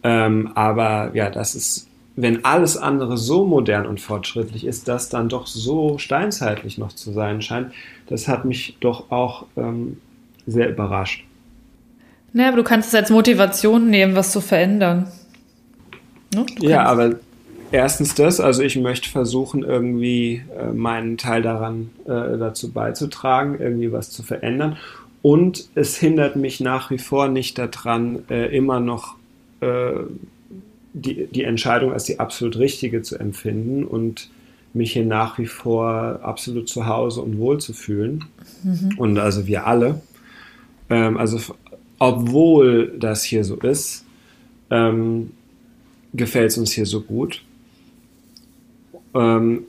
Ähm, 0.02 0.52
aber 0.54 1.12
ja, 1.14 1.30
das 1.30 1.54
ist 1.54 1.88
wenn 2.16 2.46
alles 2.46 2.78
andere 2.78 3.18
so 3.18 3.44
modern 3.44 3.86
und 3.86 4.00
fortschrittlich 4.00 4.66
ist, 4.66 4.88
das 4.88 5.10
dann 5.10 5.28
doch 5.28 5.46
so 5.46 5.98
steinzeitlich 5.98 6.78
noch 6.78 6.92
zu 6.92 7.12
sein 7.12 7.42
scheint, 7.42 7.72
das 8.06 8.26
hat 8.26 8.46
mich 8.46 8.78
doch 8.80 9.10
auch 9.10 9.44
ähm, 9.56 9.98
sehr 10.46 10.70
überrascht. 10.70 11.24
Naja, 12.32 12.48
aber 12.48 12.56
du 12.56 12.64
kannst 12.64 12.88
es 12.88 12.94
als 12.94 13.10
Motivation 13.10 13.90
nehmen, 13.90 14.16
was 14.16 14.32
zu 14.32 14.40
verändern. 14.40 15.12
Ne? 16.36 16.46
Ja, 16.60 16.84
aber 16.84 17.16
erstens 17.72 18.14
das, 18.14 18.40
also 18.40 18.62
ich 18.62 18.76
möchte 18.76 19.08
versuchen, 19.08 19.62
irgendwie 19.62 20.42
äh, 20.58 20.72
meinen 20.72 21.16
Teil 21.16 21.42
daran 21.42 21.90
äh, 22.04 22.38
dazu 22.38 22.72
beizutragen, 22.72 23.58
irgendwie 23.58 23.90
was 23.90 24.10
zu 24.10 24.22
verändern. 24.22 24.76
Und 25.22 25.68
es 25.74 25.96
hindert 25.96 26.36
mich 26.36 26.60
nach 26.60 26.90
wie 26.90 26.98
vor 26.98 27.28
nicht 27.28 27.58
daran, 27.58 28.20
äh, 28.30 28.54
immer 28.56 28.80
noch 28.80 29.16
äh, 29.60 29.92
die, 30.92 31.26
die 31.26 31.44
Entscheidung 31.44 31.92
als 31.92 32.04
die 32.04 32.20
absolut 32.20 32.58
richtige 32.58 33.02
zu 33.02 33.18
empfinden 33.18 33.84
und 33.84 34.30
mich 34.72 34.92
hier 34.92 35.04
nach 35.04 35.38
wie 35.38 35.46
vor 35.46 36.20
absolut 36.22 36.68
zu 36.68 36.86
Hause 36.86 37.22
und 37.22 37.38
wohl 37.38 37.58
zu 37.58 37.72
fühlen. 37.72 38.26
Mhm. 38.62 38.92
Und 38.98 39.18
also 39.18 39.46
wir 39.46 39.66
alle. 39.66 40.00
Ähm, 40.90 41.16
also 41.16 41.40
obwohl 41.98 42.94
das 42.98 43.24
hier 43.24 43.44
so 43.44 43.56
ist, 43.56 44.04
ähm, 44.70 45.30
gefällt 46.16 46.50
es 46.50 46.58
uns 46.58 46.72
hier 46.72 46.86
so 46.86 47.00
gut. 47.00 47.42
Ähm, 49.14 49.64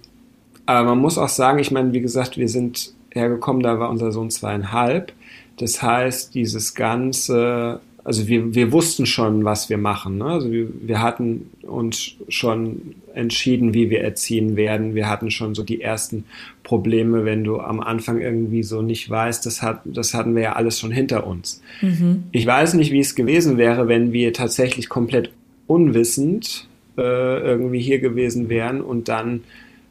aber 0.66 0.90
man 0.90 1.00
muss 1.00 1.18
auch 1.18 1.30
sagen, 1.30 1.60
ich 1.60 1.72
meine, 1.72 1.94
wie 1.94 2.02
gesagt, 2.02 2.38
wir 2.38 2.50
sind 2.50 2.94
hergekommen, 3.12 3.64
da 3.64 3.80
war 3.80 3.90
unser 3.90 4.12
Sohn 4.12 4.30
zweieinhalb. 4.30 5.14
Das 5.58 5.82
heißt, 5.82 6.36
dieses 6.36 6.76
ganze 6.76 7.82
also 8.08 8.30
wir, 8.30 8.56
wir 8.56 8.72
wussten 8.72 9.06
schon, 9.06 9.44
was 9.44 9.70
wir 9.70 9.78
machen. 9.78 10.20
Ne? 10.20 10.28
Also 10.28 10.50
wir, 10.50 10.70
wir 10.82 11.02
hatten 11.02 11.50
uns 11.64 12.14
schon 12.30 12.96
entschieden, 13.14 13.74
wie 13.74 13.90
wir 13.90 14.00
erziehen 14.00 14.56
werden. 14.56 14.96
Wir 14.96 15.10
hatten 15.10 15.30
schon 15.30 15.54
so 15.56 15.62
die 15.62 15.82
ersten 15.82 16.24
Probleme, 16.64 17.26
wenn 17.26 17.44
du 17.44 17.60
am 17.60 17.82
Anfang 17.82 18.22
irgendwie 18.22 18.64
so 18.64 18.82
nicht 18.82 19.10
weißt, 19.10 19.46
das, 19.46 19.62
hat, 19.62 19.82
das 19.84 20.14
hatten 20.14 20.36
wir 20.36 20.44
ja 20.44 20.54
alles 20.54 20.80
schon 20.80 20.92
hinter 20.92 21.28
uns. 21.28 21.62
Mhm. 21.82 22.24
Ich 22.32 22.46
weiß 22.46 22.76
nicht, 22.76 22.94
wie 22.94 23.02
es 23.02 23.14
gewesen 23.14 23.58
wäre, 23.58 23.90
wenn 23.90 24.14
wir 24.14 24.32
tatsächlich 24.32 24.88
komplett 24.88 25.32
unwissend 25.68 26.68
äh, 26.98 27.02
irgendwie 27.02 27.82
hier 27.82 28.00
gewesen 28.00 28.50
wären 28.50 28.82
und 28.82 29.08
dann 29.08 29.42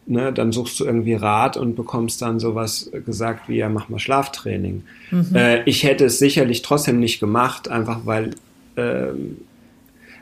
ne, 0.07 0.33
dann 0.33 0.53
suchst 0.53 0.81
du 0.81 0.85
irgendwie 0.85 1.15
Rat 1.15 1.57
und 1.57 1.75
bekommst 1.75 2.23
dann 2.23 2.39
sowas 2.39 2.91
gesagt 3.05 3.49
wie, 3.49 3.57
ja, 3.57 3.69
mach 3.69 3.89
mal 3.89 3.99
Schlaftraining. 3.99 4.83
Mhm. 5.11 5.35
Äh, 5.35 5.63
ich 5.65 5.85
hätte 5.85 6.07
es 6.07 6.19
sicherlich 6.19 6.63
trotzdem 6.63 7.01
nicht 7.01 7.21
gemacht, 7.21 7.69
einfach 7.69 8.01
weil, 8.05 8.31
ähm, 8.77 9.39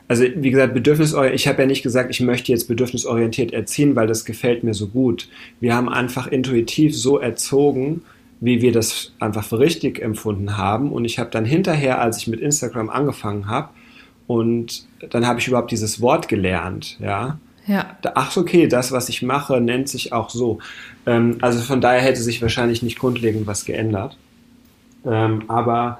also 0.07 0.23
wie 0.35 0.51
gesagt, 0.51 0.73
bedürfnisorientiert, 0.73 1.39
ich 1.39 1.47
habe 1.47 1.61
ja 1.61 1.67
nicht 1.67 1.83
gesagt, 1.83 2.11
ich 2.11 2.19
möchte 2.19 2.51
jetzt 2.51 2.67
bedürfnisorientiert 2.67 3.53
erziehen, 3.53 3.95
weil 3.95 4.07
das 4.07 4.25
gefällt 4.25 4.63
mir 4.63 4.73
so 4.73 4.87
gut. 4.87 5.29
Wir 5.59 5.73
haben 5.73 5.89
einfach 5.89 6.27
intuitiv 6.27 6.95
so 6.95 7.17
erzogen, 7.19 8.01
wie 8.39 8.61
wir 8.61 8.71
das 8.71 9.13
einfach 9.19 9.43
für 9.43 9.59
richtig 9.59 10.01
empfunden 10.01 10.57
haben. 10.57 10.91
Und 10.91 11.05
ich 11.05 11.17
habe 11.17 11.31
dann 11.31 11.45
hinterher, 11.45 12.01
als 12.01 12.17
ich 12.17 12.27
mit 12.27 12.39
Instagram 12.39 12.89
angefangen 12.89 13.47
habe, 13.47 13.69
und 14.27 14.85
dann 15.09 15.27
habe 15.27 15.39
ich 15.39 15.47
überhaupt 15.47 15.71
dieses 15.71 16.01
Wort 16.01 16.27
gelernt, 16.27 16.97
ja. 16.99 17.39
Ja. 17.67 17.97
Ach, 18.13 18.37
okay, 18.37 18.67
das, 18.67 18.91
was 18.91 19.09
ich 19.09 19.23
mache, 19.23 19.59
nennt 19.59 19.89
sich 19.89 20.13
auch 20.13 20.29
so. 20.29 20.59
Ähm, 21.07 21.37
also 21.41 21.61
von 21.61 21.81
daher 21.81 22.01
hätte 22.01 22.21
sich 22.21 22.41
wahrscheinlich 22.41 22.83
nicht 22.83 22.99
grundlegend 22.99 23.47
was 23.47 23.65
geändert. 23.65 24.17
Ähm, 25.03 25.43
aber 25.47 25.99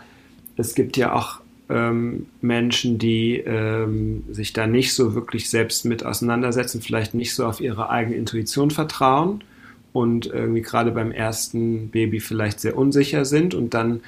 es 0.58 0.76
gibt 0.76 0.96
ja 0.96 1.14
auch 1.14 1.40
ähm, 1.70 2.28
Menschen, 2.42 3.00
die 3.00 3.38
ähm, 3.38 4.24
sich 4.30 4.54
da 4.54 4.68
nicht 4.68 4.94
so 4.94 5.16
wirklich 5.16 5.50
selbst 5.50 5.86
mit 5.86 6.06
auseinandersetzen, 6.06 6.82
vielleicht 6.82 7.16
nicht 7.16 7.34
so 7.34 7.46
auf 7.46 7.60
ihre 7.60 7.90
eigene 7.90 8.16
Intuition 8.16 8.70
vertrauen 8.70 9.44
und 9.92 10.28
irgendwie 10.28 10.62
gerade 10.62 10.92
beim 10.92 11.12
ersten 11.12 11.90
Baby 11.90 12.20
vielleicht 12.20 12.60
sehr 12.60 12.78
unsicher 12.78 13.26
sind 13.26 13.56
und 13.56 13.74
dann 13.74 14.02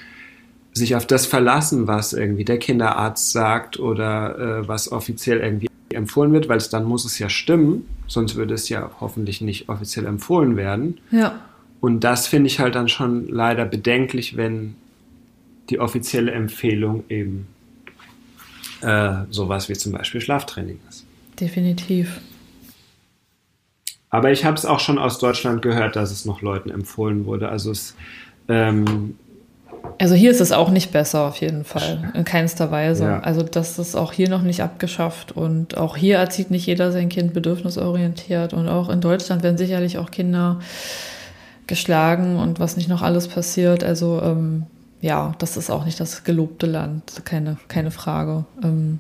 sich 0.78 0.95
auf 0.95 1.05
das 1.05 1.25
verlassen, 1.25 1.88
was 1.88 2.13
irgendwie 2.13 2.45
der 2.45 2.59
Kinderarzt 2.59 3.32
sagt 3.32 3.80
oder 3.80 4.38
äh, 4.38 4.67
was 4.67 4.91
offiziell 4.91 5.39
irgendwie 5.39 5.67
empfohlen 5.93 6.34
wird, 6.34 6.49
weil 6.49 6.57
es 6.57 6.69
dann 6.69 6.84
muss 6.84 7.05
es 7.05 7.19
ja 7.19 7.30
stimmen, 7.30 7.88
sonst 8.07 8.36
würde 8.36 8.53
es 8.53 8.69
ja 8.69 8.91
hoffentlich 8.99 9.41
nicht 9.41 9.69
offiziell 9.69 10.05
empfohlen 10.05 10.57
werden. 10.57 10.99
Ja. 11.11 11.39
Und 11.80 12.01
das 12.01 12.28
finde 12.28 12.47
ich 12.47 12.59
halt 12.59 12.75
dann 12.75 12.89
schon 12.89 13.28
leider 13.28 13.65
bedenklich, 13.65 14.36
wenn 14.36 14.75
die 15.69 15.80
offizielle 15.80 16.32
Empfehlung 16.32 17.03
eben 17.09 17.47
äh, 18.82 19.13
sowas 19.30 19.69
wie 19.69 19.73
zum 19.73 19.91
Beispiel 19.91 20.21
Schlaftraining 20.21 20.80
ist. 20.89 21.05
Definitiv. 21.39 22.19
Aber 24.09 24.32
ich 24.32 24.45
habe 24.45 24.55
es 24.55 24.65
auch 24.65 24.80
schon 24.80 24.97
aus 24.97 25.19
Deutschland 25.19 25.61
gehört, 25.61 25.95
dass 25.95 26.11
es 26.11 26.25
noch 26.25 26.41
Leuten 26.41 26.69
empfohlen 26.69 27.25
wurde. 27.25 27.49
Also 27.49 27.71
es 27.71 27.95
ähm, 28.47 29.15
also 29.99 30.15
hier 30.15 30.31
ist 30.31 30.41
es 30.41 30.51
auch 30.51 30.69
nicht 30.69 30.91
besser, 30.91 31.21
auf 31.21 31.38
jeden 31.38 31.63
Fall, 31.63 32.11
in 32.13 32.23
keinster 32.23 32.71
Weise. 32.71 33.03
Ja. 33.05 33.19
Also 33.19 33.43
das 33.43 33.79
ist 33.79 33.95
auch 33.95 34.13
hier 34.13 34.29
noch 34.29 34.41
nicht 34.41 34.61
abgeschafft 34.61 35.31
und 35.31 35.77
auch 35.77 35.97
hier 35.97 36.17
erzieht 36.17 36.51
nicht 36.51 36.65
jeder 36.65 36.91
sein 36.91 37.09
Kind 37.09 37.33
bedürfnisorientiert 37.33 38.53
und 38.53 38.67
auch 38.67 38.89
in 38.89 39.01
Deutschland 39.01 39.43
werden 39.43 39.57
sicherlich 39.57 39.97
auch 39.97 40.11
Kinder 40.11 40.59
geschlagen 41.67 42.38
und 42.38 42.59
was 42.59 42.77
nicht 42.77 42.89
noch 42.89 43.01
alles 43.01 43.27
passiert. 43.27 43.83
Also 43.83 44.21
ähm, 44.23 44.63
ja, 45.01 45.33
das 45.39 45.57
ist 45.57 45.69
auch 45.69 45.85
nicht 45.85 45.99
das 45.99 46.23
gelobte 46.23 46.65
Land, 46.65 47.21
keine, 47.25 47.57
keine 47.67 47.91
Frage. 47.91 48.45
Ähm, 48.63 48.99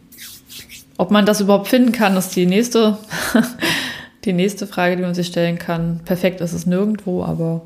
ob 0.97 1.11
man 1.11 1.25
das 1.25 1.41
überhaupt 1.41 1.67
finden 1.67 1.91
kann, 1.91 2.17
ist 2.17 2.35
die 2.35 2.45
nächste, 2.45 2.97
die 4.25 4.33
nächste 4.33 4.67
Frage, 4.67 4.97
die 4.97 5.03
man 5.03 5.15
sich 5.15 5.27
stellen 5.27 5.57
kann. 5.57 6.01
Perfekt 6.05 6.41
ist 6.41 6.53
es 6.53 6.65
nirgendwo, 6.65 7.23
aber 7.23 7.61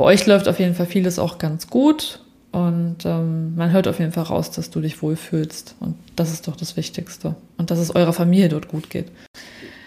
bei 0.00 0.06
euch 0.06 0.24
läuft 0.24 0.48
auf 0.48 0.58
jeden 0.58 0.74
Fall 0.74 0.86
vieles 0.86 1.18
auch 1.18 1.36
ganz 1.36 1.66
gut 1.68 2.20
und 2.52 3.04
ähm, 3.04 3.54
man 3.54 3.70
hört 3.70 3.86
auf 3.86 3.98
jeden 3.98 4.12
Fall 4.12 4.22
raus, 4.24 4.50
dass 4.50 4.70
du 4.70 4.80
dich 4.80 5.02
wohlfühlst. 5.02 5.76
Und 5.78 5.94
das 6.16 6.32
ist 6.32 6.48
doch 6.48 6.56
das 6.56 6.74
Wichtigste. 6.78 7.34
Und 7.58 7.70
dass 7.70 7.78
es 7.78 7.94
eurer 7.94 8.14
Familie 8.14 8.48
dort 8.48 8.68
gut 8.68 8.88
geht. 8.88 9.12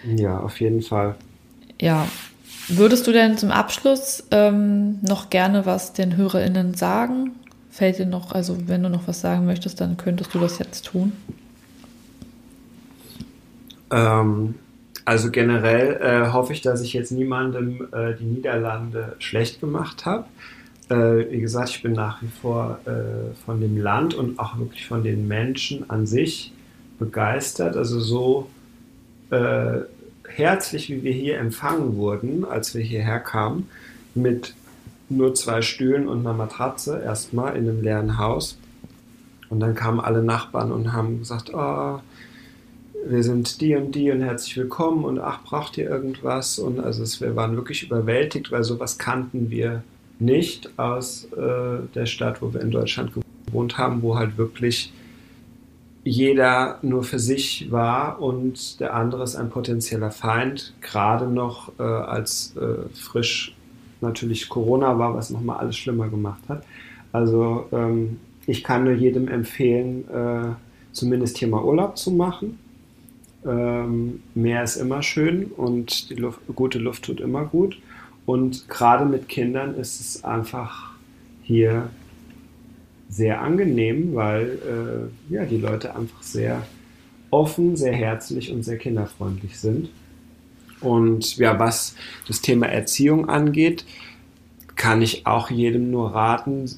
Ja, 0.05 0.39
auf 0.39 0.61
jeden 0.61 0.83
Fall. 0.83 1.15
Ja. 1.81 2.07
Würdest 2.67 3.07
du 3.07 3.11
denn 3.11 3.39
zum 3.39 3.49
Abschluss 3.49 4.23
ähm, 4.29 4.99
noch 5.01 5.31
gerne 5.31 5.65
was 5.65 5.93
den 5.93 6.15
HörerInnen 6.15 6.75
sagen? 6.75 7.31
Fällt 7.71 7.97
dir 7.97 8.05
noch, 8.05 8.33
also 8.33 8.67
wenn 8.67 8.83
du 8.83 8.89
noch 8.89 9.07
was 9.07 9.19
sagen 9.19 9.47
möchtest, 9.47 9.81
dann 9.81 9.97
könntest 9.97 10.31
du 10.35 10.39
das 10.39 10.59
jetzt 10.59 10.85
tun. 10.85 11.13
Ähm, 13.89 14.53
also 15.05 15.31
generell 15.31 15.99
äh, 16.01 16.31
hoffe 16.31 16.53
ich, 16.53 16.61
dass 16.61 16.81
ich 16.81 16.93
jetzt 16.93 17.11
niemandem 17.11 17.87
äh, 17.91 18.15
die 18.15 18.23
Niederlande 18.23 19.15
schlecht 19.19 19.59
gemacht 19.59 20.05
habe. 20.05 20.25
Äh, 20.89 21.31
wie 21.31 21.41
gesagt, 21.41 21.69
ich 21.69 21.81
bin 21.81 21.93
nach 21.93 22.21
wie 22.21 22.27
vor 22.41 22.79
äh, 22.85 23.33
von 23.45 23.59
dem 23.59 23.77
Land 23.77 24.13
und 24.13 24.39
auch 24.39 24.57
wirklich 24.57 24.87
von 24.87 25.03
den 25.03 25.27
Menschen 25.27 25.89
an 25.89 26.05
sich 26.05 26.53
begeistert. 26.99 27.75
Also 27.75 27.99
so 27.99 28.49
äh, 29.29 29.79
herzlich, 30.27 30.89
wie 30.89 31.03
wir 31.03 31.13
hier 31.13 31.37
empfangen 31.37 31.97
wurden, 31.97 32.45
als 32.45 32.73
wir 32.73 32.81
hierher 32.81 33.19
kamen, 33.19 33.69
mit 34.15 34.53
nur 35.09 35.35
zwei 35.35 35.61
Stühlen 35.61 36.07
und 36.07 36.19
einer 36.19 36.33
Matratze 36.33 37.01
erstmal 37.03 37.55
in 37.55 37.67
einem 37.67 37.81
leeren 37.81 38.17
Haus. 38.17 38.57
Und 39.49 39.59
dann 39.59 39.75
kamen 39.75 39.99
alle 39.99 40.23
Nachbarn 40.23 40.71
und 40.71 40.93
haben 40.93 41.19
gesagt, 41.19 41.51
oh, 41.53 41.99
wir 43.05 43.23
sind 43.23 43.59
die 43.61 43.75
und 43.75 43.93
die 43.93 44.11
und 44.11 44.21
herzlich 44.21 44.55
willkommen 44.57 45.03
und 45.03 45.19
ach, 45.19 45.43
braucht 45.43 45.77
ihr 45.77 45.89
irgendwas? 45.89 46.59
Und 46.59 46.79
also 46.79 47.03
es, 47.03 47.19
wir 47.21 47.35
waren 47.35 47.55
wirklich 47.55 47.83
überwältigt, 47.83 48.51
weil 48.51 48.63
sowas 48.63 48.97
kannten 48.97 49.49
wir 49.49 49.83
nicht 50.19 50.77
aus 50.77 51.25
äh, 51.33 51.79
der 51.93 52.05
Stadt, 52.05 52.41
wo 52.41 52.53
wir 52.53 52.61
in 52.61 52.71
Deutschland 52.71 53.11
gewohnt 53.47 53.77
haben, 53.77 54.01
wo 54.01 54.17
halt 54.17 54.37
wirklich 54.37 54.93
jeder 56.05 56.79
nur 56.81 57.03
für 57.03 57.19
sich 57.19 57.71
war 57.71 58.21
und 58.21 58.79
der 58.79 58.93
andere 58.93 59.23
ist 59.23 59.35
ein 59.35 59.49
potenzieller 59.49 60.11
Feind, 60.11 60.73
gerade 60.81 61.27
noch 61.27 61.71
äh, 61.79 61.83
als 61.83 62.55
äh, 62.57 62.89
frisch 62.93 63.55
natürlich 64.01 64.49
Corona 64.49 64.99
war, 64.99 65.13
was 65.15 65.29
nochmal 65.29 65.57
alles 65.57 65.77
schlimmer 65.77 66.09
gemacht 66.09 66.41
hat. 66.49 66.63
Also 67.11 67.67
ähm, 67.71 68.19
ich 68.47 68.63
kann 68.63 68.83
nur 68.83 68.93
jedem 68.93 69.29
empfehlen, 69.29 70.03
äh, 70.09 70.55
zumindest 70.91 71.37
hier 71.37 71.47
mal 71.47 71.63
Urlaub 71.63 71.97
zu 71.97 72.11
machen 72.11 72.59
ähm, 73.45 74.23
Meer 74.35 74.63
ist 74.63 74.77
immer 74.77 75.01
schön 75.01 75.45
und 75.45 76.09
die 76.09 76.15
Luft, 76.15 76.39
gute 76.55 76.79
Luft 76.79 77.03
tut 77.03 77.19
immer 77.19 77.45
gut. 77.45 77.79
Und 78.25 78.69
gerade 78.69 79.05
mit 79.05 79.27
Kindern 79.27 79.75
ist 79.75 79.99
es 79.99 80.23
einfach 80.23 80.91
hier 81.41 81.89
sehr 83.09 83.41
angenehm, 83.41 84.15
weil 84.15 85.09
äh, 85.29 85.33
ja, 85.33 85.45
die 85.45 85.57
Leute 85.57 85.95
einfach 85.95 86.23
sehr 86.23 86.65
offen, 87.29 87.75
sehr 87.75 87.93
herzlich 87.93 88.51
und 88.51 88.63
sehr 88.63 88.77
kinderfreundlich 88.77 89.59
sind. 89.59 89.89
Und 90.81 91.37
ja, 91.37 91.59
was 91.59 91.95
das 92.27 92.41
Thema 92.41 92.67
Erziehung 92.67 93.29
angeht, 93.29 93.85
kann 94.75 95.01
ich 95.01 95.25
auch 95.25 95.49
jedem 95.49 95.91
nur 95.91 96.13
raten, 96.13 96.69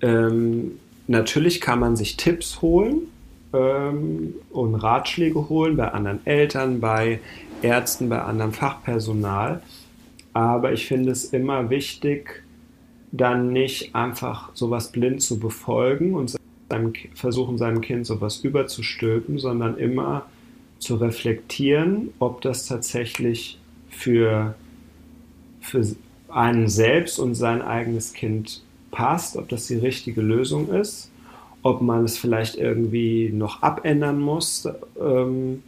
ähm, 0.00 0.72
natürlich 1.06 1.60
kann 1.60 1.78
man 1.78 1.96
sich 1.96 2.16
Tipps 2.16 2.60
holen, 2.60 3.02
ähm, 3.52 4.34
und 4.50 4.74
Ratschläge 4.74 5.48
holen 5.48 5.76
bei 5.76 5.92
anderen 5.92 6.24
Eltern, 6.26 6.80
bei 6.80 7.20
Ärzten, 7.62 8.08
bei 8.08 8.20
anderem 8.22 8.52
Fachpersonal. 8.52 9.62
Aber 10.32 10.72
ich 10.72 10.86
finde 10.86 11.10
es 11.10 11.24
immer 11.26 11.70
wichtig, 11.70 12.42
dann 13.12 13.52
nicht 13.52 13.94
einfach 13.94 14.50
sowas 14.54 14.90
blind 14.90 15.22
zu 15.22 15.38
befolgen 15.38 16.14
und 16.14 16.34
seinem, 16.70 16.92
versuchen, 17.14 17.58
seinem 17.58 17.82
Kind 17.82 18.06
sowas 18.06 18.38
überzustülpen, 18.38 19.38
sondern 19.38 19.76
immer 19.76 20.26
zu 20.78 20.96
reflektieren, 20.96 22.10
ob 22.18 22.40
das 22.40 22.66
tatsächlich 22.66 23.58
für, 23.90 24.54
für 25.60 25.86
einen 26.28 26.68
selbst 26.68 27.18
und 27.18 27.34
sein 27.34 27.60
eigenes 27.60 28.14
Kind 28.14 28.62
passt, 28.90 29.36
ob 29.36 29.48
das 29.48 29.66
die 29.66 29.76
richtige 29.76 30.22
Lösung 30.22 30.72
ist, 30.72 31.11
ob 31.62 31.80
man 31.80 32.04
es 32.04 32.18
vielleicht 32.18 32.56
irgendwie 32.56 33.30
noch 33.32 33.62
abändern 33.62 34.20
muss. 34.20 34.68
Ähm, 35.00 35.62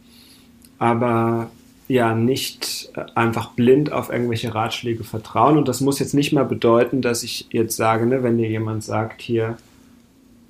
aber 0.77 1.49
ja 1.87 2.15
nicht 2.15 2.91
einfach 3.13 3.51
blind 3.51 3.91
auf 3.91 4.09
irgendwelche 4.09 4.53
Ratschläge 4.53 5.03
vertrauen. 5.03 5.57
Und 5.57 5.67
das 5.67 5.81
muss 5.81 5.99
jetzt 5.99 6.13
nicht 6.13 6.33
mal 6.33 6.45
bedeuten, 6.45 7.01
dass 7.01 7.23
ich 7.23 7.47
jetzt 7.51 7.75
sage, 7.75 8.05
ne, 8.05 8.23
wenn 8.23 8.37
dir 8.37 8.49
jemand 8.49 8.83
sagt, 8.83 9.21
hier, 9.21 9.57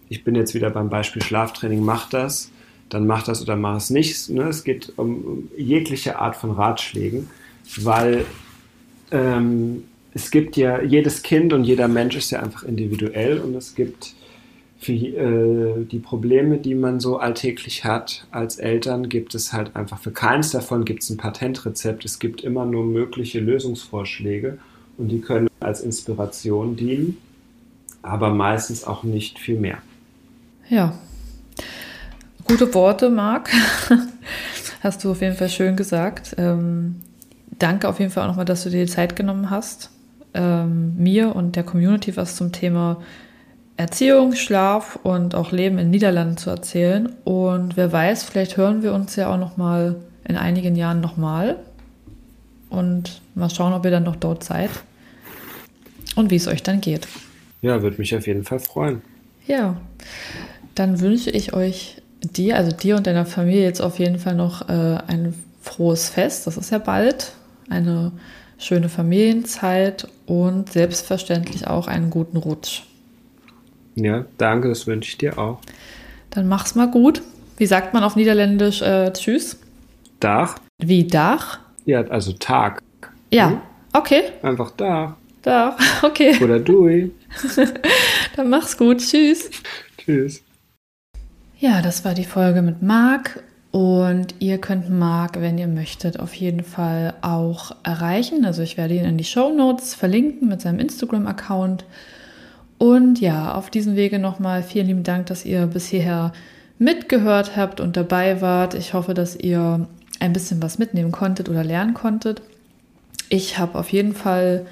ich 0.08 0.24
bin 0.24 0.36
jetzt 0.36 0.54
wieder 0.54 0.70
beim 0.70 0.90
Beispiel 0.90 1.22
Schlaftraining, 1.22 1.84
mach 1.84 2.10
das, 2.10 2.52
dann 2.90 3.06
mach 3.06 3.24
das 3.24 3.42
oder 3.42 3.56
mach 3.56 3.78
es 3.78 3.90
nicht. 3.90 4.30
Ne? 4.30 4.44
Es 4.44 4.64
geht 4.64 4.94
um 4.96 5.50
jegliche 5.58 6.20
Art 6.20 6.36
von 6.36 6.52
Ratschlägen, 6.52 7.28
weil 7.82 8.26
ähm, 9.12 9.84
es 10.14 10.32
gibt 10.32 10.56
ja, 10.56 10.82
jedes 10.82 11.24
Kind 11.24 11.52
und 11.52 11.66
jeder 11.66 11.90
Mensch 11.90 12.16
ist 12.16 12.32
ja 12.32 12.42
einfach 12.42 12.64
individuell 12.64 13.40
und 13.40 13.56
es 13.56 13.76
gibt 13.76 14.15
für 14.86 14.94
äh, 14.94 15.84
die 15.86 15.98
Probleme, 15.98 16.60
die 16.60 16.76
man 16.76 17.00
so 17.00 17.18
alltäglich 17.18 17.86
hat 17.86 18.28
als 18.30 18.58
Eltern, 18.58 19.10
gibt 19.10 19.34
es 19.34 19.52
halt 19.52 19.76
einfach 19.76 20.00
für 20.00 20.12
keins 20.12 20.52
davon 20.52 20.86
gibt 20.86 21.02
es 21.02 21.10
ein 21.10 21.18
Patentrezept. 21.18 22.06
Es 22.06 22.20
gibt 22.20 22.42
immer 22.42 22.66
nur 22.68 22.86
mögliche 22.86 23.40
Lösungsvorschläge 23.40 24.60
und 24.98 25.08
die 25.08 25.22
können 25.22 25.50
als 25.60 25.82
Inspiration 25.82 26.76
dienen, 26.76 27.18
aber 28.04 28.30
meistens 28.30 28.84
auch 28.84 29.02
nicht 29.04 29.40
viel 29.40 29.60
mehr. 29.60 29.80
Ja, 30.70 30.94
gute 32.44 32.72
Worte, 32.76 33.10
Marc. 33.10 33.50
hast 34.82 35.04
du 35.04 35.12
auf 35.12 35.22
jeden 35.22 35.36
Fall 35.36 35.50
schön 35.50 35.76
gesagt. 35.76 36.36
Ähm, 36.38 36.98
danke 37.58 37.90
auf 37.90 38.00
jeden 38.00 38.12
Fall 38.12 38.26
auch 38.26 38.28
nochmal, 38.28 38.46
dass 38.46 38.64
du 38.64 38.70
dir 38.70 38.86
die 38.86 38.92
Zeit 38.92 39.16
genommen 39.16 39.50
hast, 39.50 39.90
ähm, 40.36 40.96
mir 40.96 41.36
und 41.36 41.56
der 41.56 41.64
Community 41.64 42.16
was 42.16 42.36
zum 42.36 42.52
Thema 42.52 43.02
Erziehung, 43.78 44.36
Schlaf 44.36 44.98
und 45.04 45.36
auch 45.36 45.52
Leben 45.52 45.78
in 45.78 45.90
Niederlanden 45.90 46.38
zu 46.38 46.50
erzählen. 46.50 47.14
Und 47.24 47.76
wer 47.76 47.92
weiß, 47.92 48.24
vielleicht 48.24 48.58
hören 48.58 48.84
wir 48.84 48.94
uns 48.94 49.16
ja 49.16 49.34
auch 49.34 49.38
noch 49.38 49.58
mal 49.58 49.98
in 50.28 50.38
einigen 50.38 50.76
Jahren 50.76 51.02
nochmal 51.02 51.58
und 52.70 53.22
mal 53.36 53.50
schauen, 53.50 53.74
ob 53.74 53.86
ihr 53.86 53.92
dann 53.92 54.04
noch 54.04 54.16
dort 54.16 54.44
seid 54.44 54.70
und 56.16 56.32
wie 56.32 56.38
es 56.38 56.48
euch 56.48 56.64
dann 56.64 56.82
geht. 56.82 57.08
Ja, 57.62 57.82
würde 57.82 57.98
mich 57.98 58.16
auf 58.16 58.28
jeden 58.28 58.44
Fall 58.44 58.60
freuen. 58.60 59.02
Ja, 59.46 59.78
dann 60.74 61.00
wünsche 61.02 61.30
ich 61.30 61.54
euch 61.54 62.02
dir, 62.22 62.56
also 62.56 62.72
dir 62.72 62.96
und 62.96 63.08
deiner 63.08 63.26
Familie 63.26 63.64
jetzt 63.64 63.82
auf 63.82 64.00
jeden 64.00 64.20
Fall 64.20 64.36
noch 64.36 64.70
äh, 64.70 64.98
ein 65.08 65.34
frohes 65.62 66.10
Fest. 66.10 66.48
Das 66.48 66.58
ist 66.58 66.72
ja 66.72 66.78
bald. 66.78 67.34
Eine 67.70 68.12
schöne 68.58 68.90
Familienzeit 68.90 70.08
und 70.26 70.72
selbstverständlich 70.72 71.68
auch 71.68 71.88
einen 71.88 72.10
guten 72.10 72.38
Rutsch. 72.38 72.84
Ja, 73.96 74.26
danke, 74.38 74.70
das 74.70 74.88
wünsche 74.88 75.10
ich 75.10 75.18
dir 75.18 75.38
auch. 75.38 75.60
Dann 76.30 76.48
mach's 76.48 76.76
mal 76.76 76.90
gut. 76.90 77.22
Wie 77.58 77.66
sagt 77.66 77.94
man 77.94 78.04
auf 78.04 78.16
Niederländisch 78.16 78.82
äh, 78.82 79.12
Tschüss? 79.14 79.60
Dach. 80.20 80.56
Wie 80.80 81.08
Dach? 81.08 81.60
Ja, 81.86 82.02
also 82.02 82.34
Tag. 82.34 82.82
Ja, 83.32 83.50
hm? 83.50 83.62
okay. 83.94 84.24
Einfach 84.42 84.72
Dach. 84.72 85.16
Dach, 85.42 85.78
okay. 86.04 86.38
Oder 86.44 86.60
Dui. 86.60 87.12
Dann 88.36 88.50
mach's 88.50 88.78
gut. 88.78 89.00
Tschüss. 89.00 89.50
Tschüss. 89.98 90.44
Ja, 91.60 91.82
das 91.82 92.04
war 92.04 92.14
die 92.14 92.26
Folge 92.26 92.62
mit 92.62 92.82
Marc. 92.82 93.42
Und 93.72 94.36
ihr 94.40 94.58
könnt 94.58 94.90
Marc, 94.90 95.42
wenn 95.42 95.58
ihr 95.58 95.68
möchtet, 95.68 96.20
auf 96.20 96.34
jeden 96.34 96.64
Fall 96.64 97.14
auch 97.22 97.76
erreichen. 97.84 98.46
Also 98.46 98.62
ich 98.62 98.78
werde 98.78 98.94
ihn 98.94 99.04
in 99.04 99.18
die 99.18 99.26
Show 99.26 99.54
Notes 99.54 99.96
verlinken 99.96 100.48
mit 100.48 100.62
seinem 100.62 100.80
Instagram-Account. 100.80 101.84
Und 102.78 103.22
ja, 103.22 103.54
auf 103.54 103.70
diesem 103.70 103.96
Wege 103.96 104.20
nochmal 104.20 104.64
vielen 104.64 104.88
lieben 104.88 105.04
Dank, 105.04 105.28
dass 105.28 105.46
ihr 105.46 105.68
bis 105.68 105.88
hierher 105.88 106.34
mitgehört 106.78 107.56
habt 107.56 107.80
und 107.80 107.96
dabei 107.96 108.42
wart. 108.42 108.74
Ich 108.74 108.94
hoffe, 108.94 109.14
dass 109.14 109.36
ihr 109.36 109.88
ein 110.20 110.34
bisschen 110.34 110.62
was 110.62 110.78
mitnehmen 110.78 111.12
konntet 111.12 111.50
oder 111.50 111.64
lernen 111.64 111.94
konntet. 111.94 112.42
Ich 113.30 113.58
habe 113.58 113.78
auf 113.78 113.90
jeden 113.90 114.14
Fall 114.14 114.66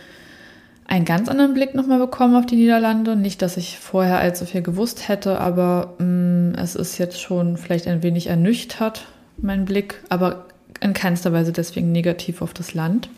einen 0.85 1.05
ganz 1.05 1.29
anderen 1.29 1.53
Blick 1.53 1.75
nochmal 1.75 1.99
bekommen 1.99 2.35
auf 2.35 2.45
die 2.45 2.55
Niederlande. 2.55 3.15
Nicht, 3.15 3.41
dass 3.41 3.57
ich 3.57 3.79
vorher 3.79 4.19
allzu 4.19 4.45
viel 4.45 4.61
gewusst 4.61 5.07
hätte, 5.07 5.39
aber 5.39 5.93
mh, 5.97 6.05
mm, 6.05 6.55
es 6.55 6.75
ist 6.75 6.97
jetzt 6.97 7.19
schon 7.21 7.57
vielleicht 7.57 7.87
ein 7.87 8.03
wenig 8.03 8.27
ernüchtert, 8.27 9.05
mein 9.37 9.65
Blick, 9.65 10.01
aber 10.09 10.45
in 10.81 10.93
keinster 10.93 11.33
Weise 11.33 11.51
deswegen 11.51 11.91
negativ 11.91 12.41
auf 12.41 12.53
das 12.53 12.73
Land. 12.73 13.09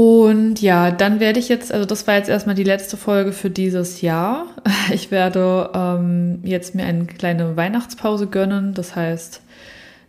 Und 0.00 0.62
ja, 0.62 0.90
dann 0.90 1.20
werde 1.20 1.38
ich 1.38 1.50
jetzt, 1.50 1.70
also 1.70 1.84
das 1.84 2.06
war 2.06 2.14
jetzt 2.14 2.30
erstmal 2.30 2.54
die 2.54 2.64
letzte 2.64 2.96
Folge 2.96 3.32
für 3.32 3.50
dieses 3.50 4.00
Jahr. 4.00 4.46
Ich 4.94 5.10
werde 5.10 5.68
ähm, 5.74 6.40
jetzt 6.42 6.74
mir 6.74 6.84
eine 6.84 7.04
kleine 7.04 7.54
Weihnachtspause 7.54 8.26
gönnen. 8.26 8.72
Das 8.72 8.96
heißt, 8.96 9.42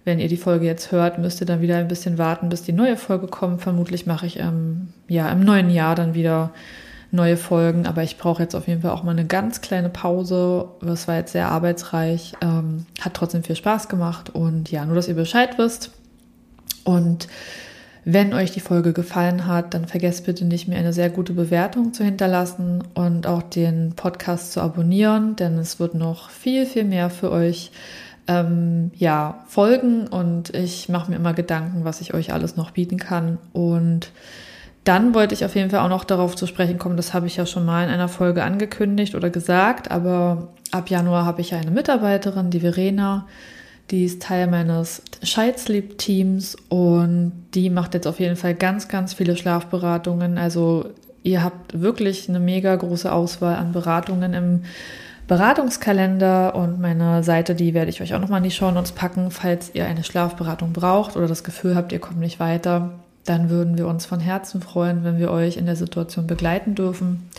wenn 0.06 0.20
ihr 0.20 0.30
die 0.30 0.38
Folge 0.38 0.66
jetzt 0.66 0.94
hört, 0.94 1.20
müsst 1.20 1.42
ihr 1.42 1.46
dann 1.46 1.60
wieder 1.60 1.76
ein 1.76 1.90
bisschen 1.90 2.18
warten, 2.18 2.48
bis 2.48 2.64
die 2.64 2.72
neue 2.72 2.96
Folge 2.96 3.28
kommt. 3.28 3.62
Vermutlich 3.62 4.06
mache 4.06 4.26
ich 4.28 4.40
ähm, 4.40 4.94
ja 5.10 5.30
im 5.30 5.44
neuen 5.44 5.70
Jahr 5.70 5.94
dann 5.94 6.14
wieder 6.14 6.52
neue 7.12 7.36
Folgen, 7.36 7.86
aber 7.86 8.02
ich 8.02 8.18
brauche 8.18 8.42
jetzt 8.42 8.56
auf 8.56 8.70
jeden 8.70 8.84
Fall 8.84 8.92
auch 8.92 9.04
mal 9.04 9.12
eine 9.12 9.26
ganz 9.26 9.60
kleine 9.60 9.90
Pause. 9.90 10.70
Das 10.82 11.10
war 11.10 11.18
jetzt 11.18 11.34
sehr 11.34 11.50
arbeitsreich, 11.50 12.34
ähm, 12.42 12.86
hat 13.02 13.14
trotzdem 13.14 13.44
viel 13.44 13.58
Spaß 13.58 13.90
gemacht 13.90 14.30
und 14.30 14.72
ja, 14.72 14.86
nur 14.86 14.96
dass 14.96 15.10
ihr 15.10 15.16
Bescheid 15.16 15.58
wisst. 15.58 15.92
Und 16.86 17.28
wenn 18.04 18.34
euch 18.34 18.52
die 18.52 18.60
Folge 18.60 18.94
gefallen 18.94 19.46
hat, 19.46 19.74
dann 19.74 19.86
vergesst 19.86 20.26
bitte 20.26 20.46
nicht, 20.46 20.68
mir 20.68 20.78
eine 20.78 20.94
sehr 20.94 21.10
gute 21.10 21.34
Bewertung 21.34 21.94
zu 21.94 22.04
hinterlassen 22.04 22.84
und 22.96 23.28
auch 23.28 23.44
den 23.44 23.94
Podcast 23.96 24.54
zu 24.54 24.62
abonnieren, 24.62 25.36
denn 25.36 25.58
es 25.60 25.80
wird 25.80 25.94
noch 25.94 26.30
viel, 26.30 26.66
viel 26.66 26.84
mehr 26.84 27.12
für 27.12 27.32
euch 27.32 27.72
ähm, 28.28 28.92
ja, 28.96 29.44
folgen 29.48 30.08
und 30.08 30.54
ich 30.56 30.90
mache 30.90 31.12
mir 31.12 31.18
immer 31.18 31.34
Gedanken, 31.34 31.84
was 31.84 32.02
ich 32.02 32.14
euch 32.14 32.34
alles 32.34 32.56
noch 32.56 32.72
bieten 32.72 32.98
kann. 32.98 33.38
Und 33.54 34.12
dann 34.84 35.14
wollte 35.14 35.36
ich 35.36 35.46
auf 35.46 35.56
jeden 35.56 35.70
Fall 35.70 35.82
auch 35.82 35.90
noch 35.90 36.04
darauf 36.04 36.36
zu 36.36 36.48
sprechen 36.48 36.80
kommen, 36.80 36.98
das 36.98 37.14
habe 37.14 37.28
ich 37.28 37.38
ja 37.38 37.46
schon 37.46 37.66
mal 37.66 37.84
in 37.84 37.92
einer 37.92 38.08
Folge 38.08 38.44
angekündigt 38.44 39.14
oder 39.14 39.30
gesagt, 39.30 39.92
aber 39.92 40.50
ab 40.72 40.90
Januar 40.90 41.26
habe 41.26 41.42
ich 41.42 41.52
ja 41.52 41.60
eine 41.60 41.72
Mitarbeiterin, 41.72 42.50
die 42.50 42.62
Verena, 42.62 43.28
die 43.92 44.06
ist 44.06 44.22
Teil 44.22 44.48
meines 44.48 45.02
Scheid-Sleep-Teams 45.22 46.56
und 46.70 47.34
die 47.54 47.70
macht 47.70 47.94
jetzt 47.94 48.08
auf 48.08 48.20
jeden 48.20 48.38
Fall 48.38 48.56
ganz, 48.56 48.88
ganz 48.88 49.14
viele 49.14 49.36
Schlafberatungen. 49.36 50.38
Also 50.38 50.86
ihr 51.24 51.44
habt 51.44 51.80
wirklich 51.80 52.30
eine 52.30 52.40
mega 52.40 52.76
große 52.76 53.12
Auswahl 53.12 53.56
an 53.56 53.74
Beratungen 53.74 54.34
im 54.34 54.62
Beratungskalender 55.28 56.56
und 56.56 56.82
meine 56.82 57.24
Seite, 57.24 57.54
die 57.54 57.74
werde 57.74 57.90
ich 57.90 58.02
euch 58.02 58.14
auch 58.14 58.20
nochmal 58.20 58.40
in 58.40 58.46
die 58.46 58.52
Show 58.52 58.72
Notes 58.72 58.94
packen, 58.94 59.32
falls 59.32 59.72
ihr 59.74 59.86
eine 59.86 60.04
Schlafberatung 60.04 60.74
braucht 60.74 61.16
oder 61.16 61.28
das 61.28 61.44
Gefühl 61.44 61.76
habt, 61.76 61.92
ihr 61.92 62.00
kommt 62.00 62.20
nicht 62.20 62.40
weiter. 62.40 62.92
Dann 63.26 63.50
würden 63.50 63.78
wir 63.78 63.88
uns 63.88 64.06
von 64.06 64.20
Herzen 64.20 64.62
freuen, 64.62 65.04
wenn 65.04 65.20
wir 65.20 65.32
euch 65.32 65.58
in 65.58 65.66
der 65.66 65.76
Situation 65.76 66.28
begleiten 66.28 66.76
dürfen. 66.76 67.30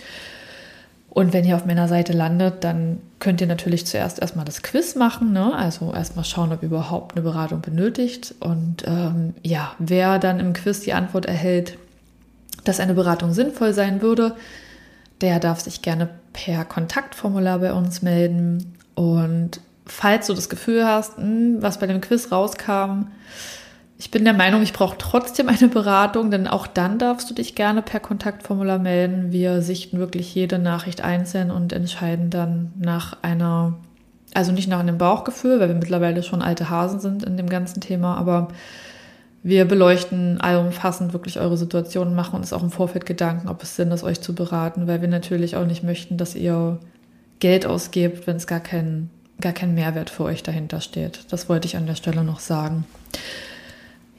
Und 1.15 1.35
wenn 1.35 1.45
ihr 1.45 1.57
auf 1.57 1.67
meiner 1.67 1.89
Seite 1.89 2.15
landet, 2.15 2.65
dann 2.65 2.99
könnt 3.19 3.43
ihr 3.43 3.47
natürlich 3.47 3.87
zuerst 3.87 4.19
erstmal 4.19 4.47
das 4.47 4.63
Quiz 4.63 4.95
machen. 4.95 5.33
Ne? 5.33 5.55
Also 5.55 5.93
erstmal 5.93 6.25
schauen, 6.25 6.53
ob 6.53 6.63
ihr 6.63 6.69
überhaupt 6.69 7.15
eine 7.15 7.23
Beratung 7.23 7.61
benötigt. 7.61 8.35
Und 8.41 8.85
ähm, 8.87 9.35
ja, 9.43 9.73
wer 9.79 10.19
dann 10.19 10.41
im 10.41 10.55
Quiz 10.55 10.81
die 10.81 10.95
Antwort 10.95 11.27
erhält, 11.27 11.77
dass 12.65 12.81
eine 12.81 12.95
Beratung 12.95 13.35
sinnvoll 13.35 13.75
sein 13.75 14.01
würde, 14.01 14.37
der 15.21 15.39
darf 15.39 15.61
sich 15.61 15.83
gerne 15.83 16.09
per 16.33 16.65
Kontaktformular 16.65 17.59
bei 17.59 17.75
uns 17.75 18.01
melden. 18.01 18.79
Und 18.95 19.61
falls 19.85 20.29
du 20.29 20.33
das 20.33 20.49
Gefühl 20.49 20.87
hast, 20.87 21.19
mh, 21.19 21.25
hm, 21.25 21.57
was 21.61 21.79
bei 21.79 21.87
dem 21.87 22.01
Quiz 22.01 22.33
rauskam, 22.33 23.09
ich 24.03 24.11
bin 24.11 24.25
der 24.25 24.35
Meinung, 24.35 24.63
ich 24.63 24.73
brauche 24.73 24.99
trotzdem 24.99 25.49
eine 25.49 25.69
Beratung, 25.69 26.33
denn 26.33 26.49
auch 26.49 26.67
dann 26.67 26.99
darfst 26.99 27.31
du 27.31 27.35
dich 27.35 27.55
gerne 27.55 27.83
per 27.83 28.01
Kontaktformular 28.01 28.81
melden. 28.81 29.31
Wir 29.31 29.63
sichten 29.63 30.01
wirklich 30.01 30.35
jede 30.35 30.59
Nachricht 30.59 31.03
einzeln 31.03 31.53
und 31.53 31.73
entscheiden 31.73 32.29
dann 32.29 32.73
nach 32.77 33.23
einer, 33.23 33.75
also 34.35 34.51
nicht 34.51 34.69
nach 34.69 34.81
einem 34.81 34.99
Bauchgefühl, 34.99 35.61
weil 35.61 35.69
wir 35.69 35.77
mittlerweile 35.77 36.25
schon 36.25 36.43
alte 36.43 36.69
Hasen 36.69 36.99
sind 36.99 37.23
in 37.23 37.37
dem 37.37 37.49
ganzen 37.49 37.81
Thema, 37.81 38.17
aber 38.17 38.49
wir 39.45 39.67
beleuchten 39.67 40.41
allumfassend 40.41 41.13
wirklich 41.13 41.39
eure 41.39 41.57
Situation, 41.57 42.17
machen 42.17 42.35
uns 42.35 42.53
auch 42.53 42.65
im 42.65 42.73
Vorfeld 42.73 43.07
Gedanken, 43.07 43.49
ob 43.49 43.63
es 43.63 43.77
Sinn 43.77 43.93
ist, 43.93 44.03
euch 44.03 44.21
zu 44.21 44.35
beraten, 44.35 44.89
weil 44.89 45.01
wir 45.01 45.09
natürlich 45.09 45.55
auch 45.55 45.65
nicht 45.65 45.85
möchten, 45.85 46.17
dass 46.17 46.35
ihr 46.35 46.81
Geld 47.39 47.67
ausgebt, 47.67 48.27
wenn 48.27 48.35
es 48.35 48.49
gar 48.49 48.61
keinen 48.61 49.11
gar 49.41 49.53
kein 49.53 49.75
Mehrwert 49.75 50.11
für 50.11 50.25
euch 50.25 50.43
dahinter 50.43 50.81
steht. 50.81 51.21
Das 51.31 51.49
wollte 51.49 51.67
ich 51.67 51.77
an 51.77 51.87
der 51.87 51.97
Stelle 51.97 52.25
noch 52.25 52.41
sagen. 52.41 52.85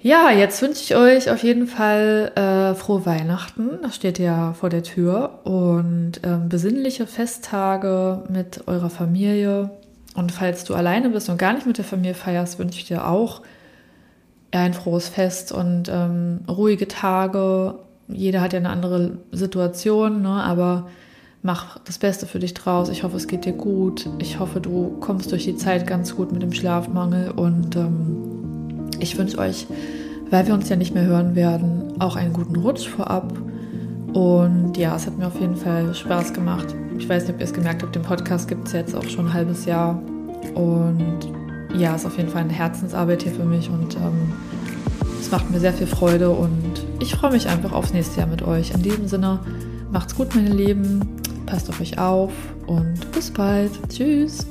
Ja, 0.03 0.31
jetzt 0.31 0.61
wünsche 0.61 0.81
ich 0.83 0.97
euch 0.97 1.31
auf 1.31 1.43
jeden 1.43 1.65
Fall 1.65 2.33
äh, 2.35 2.75
frohe 2.75 3.05
Weihnachten. 3.05 3.79
Das 3.81 3.95
steht 3.95 4.19
ja 4.19 4.51
vor 4.51 4.69
der 4.69 4.83
Tür. 4.83 5.39
Und 5.45 6.19
ähm, 6.23 6.49
besinnliche 6.49 7.07
Festtage 7.07 8.25
mit 8.27 8.67
eurer 8.67 8.89
Familie. 8.89 9.69
Und 10.13 10.33
falls 10.33 10.65
du 10.65 10.73
alleine 10.73 11.09
bist 11.09 11.29
und 11.29 11.37
gar 11.37 11.53
nicht 11.53 11.65
mit 11.65 11.77
der 11.77 11.85
Familie 11.85 12.15
feierst, 12.15 12.59
wünsche 12.59 12.79
ich 12.79 12.85
dir 12.85 13.07
auch 13.07 13.43
ein 14.51 14.73
frohes 14.73 15.07
Fest 15.07 15.53
und 15.53 15.87
ähm, 15.89 16.41
ruhige 16.49 16.89
Tage. 16.89 17.75
Jeder 18.09 18.41
hat 18.41 18.51
ja 18.51 18.59
eine 18.59 18.71
andere 18.71 19.19
Situation, 19.31 20.21
ne? 20.21 20.43
aber 20.43 20.89
mach 21.43 21.79
das 21.79 21.97
Beste 21.97 22.25
für 22.25 22.39
dich 22.39 22.53
draus. 22.53 22.89
Ich 22.89 23.03
hoffe, 23.03 23.15
es 23.15 23.27
geht 23.27 23.45
dir 23.45 23.53
gut. 23.53 24.09
Ich 24.19 24.37
hoffe, 24.37 24.59
du 24.59 24.97
kommst 24.99 25.31
durch 25.31 25.45
die 25.45 25.55
Zeit 25.55 25.87
ganz 25.87 26.13
gut 26.13 26.33
mit 26.33 26.41
dem 26.41 26.51
Schlafmangel 26.51 27.31
und 27.31 27.77
ähm, 27.77 28.52
ich 29.03 29.17
wünsche 29.17 29.37
euch, 29.37 29.67
weil 30.31 30.47
wir 30.47 30.53
uns 30.53 30.69
ja 30.69 30.75
nicht 30.75 30.93
mehr 30.93 31.05
hören 31.05 31.35
werden, 31.35 31.93
auch 31.99 32.15
einen 32.15 32.33
guten 32.33 32.55
Rutsch 32.55 32.87
vorab. 32.87 33.33
Und 34.13 34.77
ja, 34.77 34.95
es 34.95 35.05
hat 35.05 35.17
mir 35.17 35.27
auf 35.27 35.39
jeden 35.39 35.55
Fall 35.55 35.93
Spaß 35.93 36.33
gemacht. 36.33 36.73
Ich 36.97 37.07
weiß 37.07 37.23
nicht, 37.23 37.35
ob 37.35 37.39
ihr 37.39 37.45
es 37.45 37.53
gemerkt 37.53 37.83
habt, 37.83 37.95
den 37.95 38.03
Podcast 38.03 38.47
gibt 38.47 38.67
es 38.67 38.73
jetzt 38.73 38.95
auch 38.95 39.03
schon 39.03 39.27
ein 39.27 39.33
halbes 39.33 39.65
Jahr. 39.65 40.01
Und 40.55 41.19
ja, 41.77 41.95
es 41.95 42.01
ist 42.01 42.07
auf 42.07 42.17
jeden 42.17 42.29
Fall 42.29 42.43
eine 42.43 42.53
Herzensarbeit 42.53 43.23
hier 43.23 43.31
für 43.31 43.45
mich 43.45 43.69
und 43.69 43.95
ähm, 43.95 44.31
es 45.19 45.31
macht 45.31 45.49
mir 45.49 45.59
sehr 45.59 45.73
viel 45.73 45.87
Freude 45.87 46.29
und 46.29 46.85
ich 46.99 47.15
freue 47.15 47.31
mich 47.31 47.47
einfach 47.47 47.71
aufs 47.71 47.93
nächste 47.93 48.19
Jahr 48.19 48.29
mit 48.29 48.43
euch. 48.43 48.71
In 48.71 48.83
diesem 48.83 49.07
Sinne, 49.07 49.39
macht's 49.91 50.15
gut, 50.15 50.35
meine 50.35 50.49
Lieben, 50.49 51.01
passt 51.45 51.69
auf 51.69 51.81
euch 51.81 51.97
auf 51.97 52.31
und 52.67 53.11
bis 53.11 53.31
bald. 53.31 53.71
Tschüss. 53.89 54.45